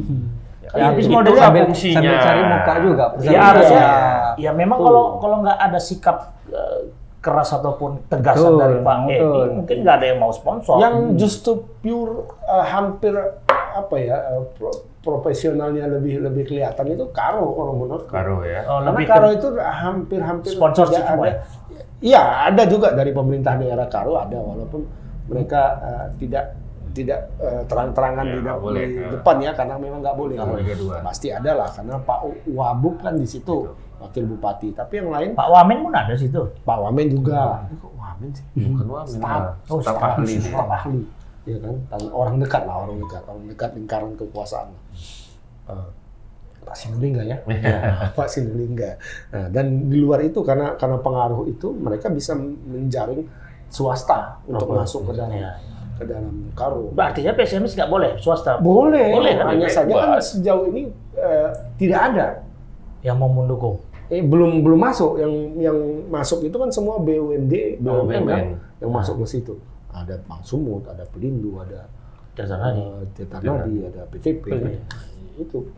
Ya, 0.72 0.84
habis 0.88 1.04
Itu 1.04 1.12
modelnya 1.12 1.36
lah 1.36 1.46
sambil, 1.50 1.64
fungsinya. 1.66 1.98
sambil 1.98 2.16
cari 2.22 2.42
muka 2.46 2.74
juga. 2.78 3.04
Ya 3.20 3.40
harusnya, 3.42 3.82
Ya. 3.82 3.94
ya 4.38 4.50
memang 4.54 4.78
kalau 4.78 5.04
kalau 5.18 5.36
nggak 5.42 5.58
ada 5.58 5.78
sikap 5.82 6.16
eh, 6.48 6.80
keras 7.18 7.50
ataupun 7.52 8.02
tegasan 8.06 8.50
Betul, 8.50 8.58
dari 8.58 8.76
Pak 8.80 8.96
Edi, 9.06 9.42
mungkin 9.52 9.76
nggak 9.82 9.94
ada 9.94 10.06
yang 10.06 10.18
mau 10.18 10.30
sponsor. 10.30 10.78
Yang 10.78 10.94
justru 11.18 11.52
pure 11.82 12.30
eh, 12.44 12.64
hampir 12.64 13.14
apa 13.74 13.96
ya 13.96 14.16
eh, 14.30 14.44
pro- 14.52 14.80
profesionalnya 15.00 15.88
lebih 15.88 16.20
lebih 16.20 16.46
kelihatan 16.46 16.86
itu 16.88 17.04
Karo 17.10 17.52
kalau 17.52 17.72
menurut 17.74 18.06
Karo 18.06 18.42
ya. 18.42 18.62
Oh, 18.64 18.78
Karena 18.78 18.88
lebih 18.92 19.04
Karo 19.06 19.26
ke- 19.26 19.34
itu 19.34 19.48
hampir-hampir 19.58 20.50
tidak 20.52 21.02
semua 21.02 21.26
ada. 21.26 21.32
Iya, 22.02 22.22
ada 22.50 22.62
juga 22.66 22.88
dari 22.92 23.10
pemerintah 23.10 23.54
daerah 23.54 23.86
Karo 23.86 24.14
ada 24.14 24.38
walaupun 24.38 24.82
mereka 25.26 25.62
eh, 25.80 26.06
tidak 26.18 26.44
tidak 26.92 27.30
eh, 27.40 27.62
terang-terangan 27.64 28.20
Ya, 28.22 28.32
di, 28.32 28.38
nggak 28.44 28.58
boleh, 28.60 28.84
di 28.84 29.00
ya. 29.00 29.08
depan 29.16 29.36
ya 29.40 29.50
karena 29.52 29.74
memang 29.76 30.00
nggak 30.02 30.16
boleh. 30.16 30.34
Nggak 30.36 30.50
boleh 30.50 30.64
kedua. 30.66 30.94
Pasti 31.00 31.28
ada 31.30 31.50
lah 31.54 31.68
karena 31.72 31.96
Pak 31.96 32.18
Wabub 32.48 32.94
kan 33.00 33.14
di 33.16 33.24
situ 33.24 33.56
wakil 33.96 34.24
bupati. 34.28 34.74
Tapi 34.74 35.00
yang 35.00 35.08
lain 35.08 35.30
Pak 35.32 35.48
Wamen 35.48 35.78
pun 35.82 35.92
ada 35.94 36.12
situ. 36.12 36.42
Pak 36.62 36.78
Wamen 36.78 37.06
juga. 37.08 37.64
Kok 37.80 37.94
Wamen 37.96 38.28
sih? 38.30 38.44
Bukan 38.60 38.86
Wamen. 38.86 39.14
Staf. 39.14 39.42
Oh, 39.66 39.80
staf 39.80 39.96
ahli. 39.96 40.34
Staf 40.36 40.68
ahli. 40.68 41.00
Ya 41.42 41.58
kan, 41.58 41.74
Dan 41.90 42.02
orang 42.08 42.38
dekat 42.38 42.62
lah, 42.62 42.76
orang 42.80 43.02
dekat, 43.02 43.22
orang 43.26 43.44
dekat 43.46 43.70
lingkaran 43.74 44.12
kekuasaan. 44.14 44.68
Eh, 45.66 45.86
Pak 46.62 46.76
Sinulinga 46.76 47.22
ya, 47.22 47.42
Iya. 47.44 47.78
Pak 48.14 48.28
Sinulinga. 48.28 48.94
Nah, 49.28 49.46
dan 49.50 49.90
di 49.90 49.98
luar 49.98 50.22
itu 50.22 50.38
karena 50.40 50.78
karena 50.78 50.96
pengaruh 50.96 51.44
itu 51.44 51.74
mereka 51.74 52.06
bisa 52.06 52.38
menjaring 52.38 53.26
swasta 53.66 54.38
untuk 54.44 54.70
Oh, 54.70 54.78
masuk 54.78 55.10
ke 55.10 55.18
dalam 55.18 55.34
Iya. 55.34 55.52
ke 55.92 56.04
dalam 56.06 56.50
karo. 56.52 56.94
Artinya 56.94 57.34
PSMS 57.34 57.74
nggak 57.74 57.90
boleh 57.90 58.14
swasta 58.16 58.58
Boleh, 58.58 59.10
Boleh, 59.10 59.34
kan? 59.34 59.50
hanya 59.50 59.66
Bebas. 59.66 59.74
saja 59.74 59.92
kan 59.92 60.10
sejauh 60.18 60.64
ini 60.68 60.82
eh, 61.14 61.48
tidak 61.76 62.00
ada. 62.10 62.26
yang 63.02 63.18
mau 63.18 63.26
mendukung. 63.26 63.82
Eh, 64.06 64.22
belum 64.22 64.62
belum 64.62 64.78
masuk 64.78 65.18
yang 65.18 65.32
yang 65.58 65.78
masuk 66.06 66.46
itu 66.46 66.54
kan 66.54 66.70
semua 66.70 67.02
BUMD, 67.02 67.82
BUMN 67.82 68.22
kan 68.24 68.44
yang 68.78 68.90
masuk 68.92 69.18
ke 69.18 69.26
situ. 69.28 69.58
Ada 69.92 70.16
Bank 70.24 70.42
Sumut, 70.42 70.88
ada 70.88 71.04
Pelindo, 71.12 71.60
ada 71.60 71.84
Dasar 72.32 72.56
tadi. 72.58 72.80
eh, 72.80 73.04
Nadi, 73.60 73.74
ada 73.84 74.02
PTP. 74.08 74.44
Itu. 75.36 75.68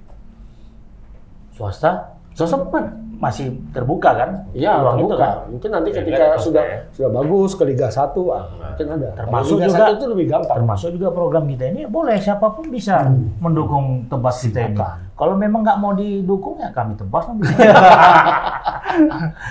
Swasta 1.54 2.14
Swasta 2.34 2.58
bukan? 2.62 2.84
Masih 3.16 3.46
terbuka 3.70 4.10
kan? 4.12 4.30
Iya, 4.50 4.78
terbuka. 4.78 5.00
itu 5.00 5.14
kan? 5.16 5.32
Mungkin 5.48 5.70
nanti 5.70 5.88
Ya, 5.88 5.96
ketika 5.98 6.24
kan 6.26 6.38
sudah 6.38 6.62
ya. 6.62 6.78
sudah 6.90 7.10
bagus 7.12 7.50
ke 7.52 7.64
Liga 7.64 7.88
1, 7.88 8.00
ah, 8.28 8.44
mungkin 8.50 8.86
ada. 8.90 9.08
Termasuk 9.14 9.30
Kalau 9.50 9.60
Liga 9.60 9.68
juga- 9.68 9.86
1 9.86 9.94
itu 9.94 10.06
lebih 10.08 10.26
gampang. 10.28 10.56
Termasuk 10.56 10.88
juga 10.92 11.08
program 11.10 11.44
kita 11.46 11.64
ini 11.66 11.82
boleh 11.84 12.16
siapa 12.16 12.46
pun 12.48 12.66
bisa 12.66 13.06
mendukung 13.38 13.84
tebas 14.06 14.36
kita 14.40 14.60
ini. 14.64 14.76
Kalau 15.14 15.34
memang 15.34 15.62
nggak 15.62 15.78
mau 15.78 15.92
didukung 15.92 16.58
ya 16.58 16.68
kami 16.68 16.94
tebas 16.94 17.22
kan 17.22 17.34
bisa. 17.36 17.54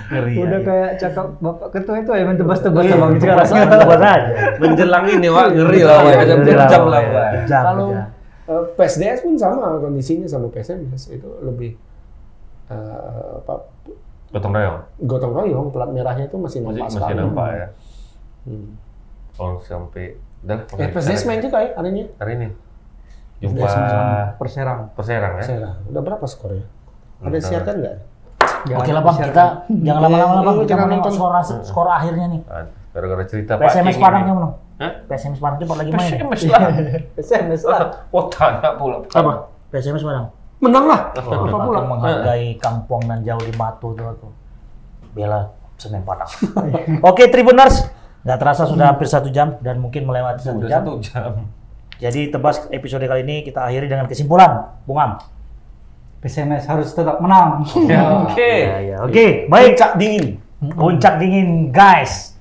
Ngeri 0.09 0.31
ya. 0.33 0.41
Udah 0.41 0.59
kayak 0.61 0.91
cakap 0.97 1.25
Bapak 1.37 1.67
Ketua 1.71 1.95
itu 1.97 2.11
ya 2.11 2.23
main 2.23 2.37
tebas-tebas 2.37 2.83
Iya, 2.83 2.93
sama 2.93 3.05
gitu. 3.09 3.23
tebas 3.25 3.49
aja, 3.49 3.75
tebas 3.81 4.01
aja. 4.01 4.15
Menjelang 4.57 5.05
ini, 5.09 5.27
Wak. 5.27 5.45
Ngeri 5.51 5.81
lah, 5.81 5.97
Wak. 5.99 6.13
Ada 6.17 6.33
Ngeri 6.33 6.51
lah, 6.51 6.57
berjam 6.61 6.81
Wak. 6.81 6.89
lah, 6.89 7.01
Wak. 7.05 7.29
Kalau 7.47 7.87
eh, 8.43 8.63
PSDS 8.75 9.19
pun 9.21 9.33
sama 9.35 9.79
kondisinya 9.79 10.27
sama 10.27 10.47
PSMS 10.49 11.03
itu 11.09 11.27
lebih 11.39 11.79
eh, 12.67 13.39
apa 13.39 13.53
Gotong 14.29 14.49
royong. 14.49 14.77
gotong 15.03 15.31
royong 15.31 15.67
plat 15.69 15.89
merahnya 15.89 16.25
itu 16.25 16.35
masih 16.35 16.59
Masih, 16.59 16.73
nampak 16.73 16.85
masih 16.87 16.99
sekali. 16.99 17.17
nampak 17.17 17.47
ya. 17.51 17.67
Hmm. 18.43 18.67
Kalau 19.31 19.53
sampai... 19.61 20.05
Udah, 20.41 20.57
Eh, 20.75 20.89
PSDS 20.89 21.23
main 21.23 21.39
juga 21.39 21.57
ya 21.59 21.69
hari 21.73 21.89
ini. 21.89 22.03
Hari 22.17 22.31
ini. 22.35 22.47
Jumpa 23.39 23.67
Perserang. 24.35 24.79
Perserang 24.91 25.33
ya. 25.37 25.43
Saya 25.43 25.69
udah 25.85 26.01
berapa 26.01 26.25
skornya? 26.25 26.65
Ada 27.21 27.29
Udah. 27.29 27.41
siarkan 27.41 27.75
nggak? 27.77 27.95
Oke 28.73 28.91
lah 28.91 29.03
bang, 29.03 29.17
kita 29.21 29.45
jangan 29.69 30.01
lama-lama 30.01 30.33
lah 30.33 30.43
bang. 30.43 30.55
Ini 30.55 30.63
Kita 30.63 30.75
mau 30.77 30.87
nonton 30.89 31.11
skor, 31.11 31.31
skor 31.61 31.87
akhirnya 31.87 32.25
nih. 32.27 32.41
Gara-gara 32.89 33.23
cerita 33.25 33.53
PSMS 33.55 33.95
King 33.95 34.01
Padang 34.01 34.21
ini. 34.21 34.29
yang 34.29 34.37
mana? 34.37 34.49
Hah? 34.79 34.91
PSMS 35.07 35.39
Padang 35.39 35.57
cepat 35.59 35.77
lagi 35.77 35.91
main. 35.91 36.11
PSMS 36.13 36.41
lah. 36.47 36.61
SMS 37.15 37.61
lah. 37.63 37.81
Oh, 38.09 38.23
tanya 38.27 38.69
pula. 38.75 38.97
Apa? 39.05 39.31
PSMS 39.69 40.03
Padang. 40.03 40.27
Menang 40.63 40.85
lah. 40.87 41.11
Oh, 41.19 41.43
Apa 41.43 41.57
pula? 41.59 41.79
menghargai 41.83 42.55
kampung 42.55 43.03
dan 43.03 43.19
jauh 43.19 43.43
di 43.43 43.51
Matu 43.53 43.91
tuh 43.91 44.07
aku. 44.07 44.27
Bela 45.11 45.51
Semen 45.75 46.07
Padang. 46.07 46.31
Oke 47.09 47.27
Tribuners, 47.27 47.91
nggak 48.23 48.37
terasa 48.39 48.63
sudah 48.63 48.95
hampir 48.95 49.03
satu 49.05 49.27
jam 49.27 49.59
dan 49.59 49.83
mungkin 49.83 50.07
melewati 50.07 50.39
satu 50.39 50.63
jam. 50.63 50.79
satu 50.79 50.93
jam. 51.03 51.31
Jadi 51.99 52.31
tebas 52.31 52.63
episode 52.71 53.03
kali 53.03 53.21
ini 53.21 53.43
kita 53.43 53.67
akhiri 53.67 53.91
dengan 53.91 54.07
kesimpulan, 54.07 54.79
Bung 54.87 54.97
Am. 54.97 55.19
PSMS 56.23 56.63
harus 56.65 56.87
tetap 56.89 57.19
menang. 57.19 57.67
Ya, 57.91 58.23
Oke. 58.23 58.53
Ya, 58.63 58.77
ya. 58.79 58.97
Oke, 59.03 59.51
baik. 59.51 59.75
Puncak 59.75 59.91
dingin. 59.99 60.25
Puncak 60.63 61.13
dingin, 61.19 61.67
guys. 61.69 62.39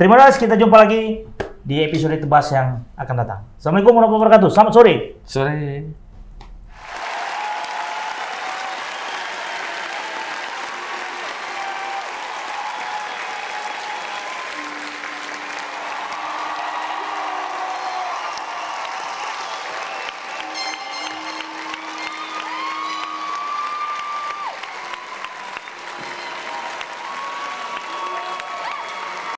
Terima 0.00 0.16
kasih. 0.16 0.48
Kita 0.48 0.56
jumpa 0.56 0.76
lagi 0.80 1.28
di 1.60 1.84
episode 1.84 2.16
tebas 2.16 2.48
yang 2.48 2.88
akan 2.96 3.14
datang. 3.20 3.40
Assalamualaikum 3.60 3.92
warahmatullahi 3.92 4.24
wabarakatuh. 4.32 4.48
Selamat 4.48 4.72
sore. 4.72 4.94
Sore. 5.28 6.07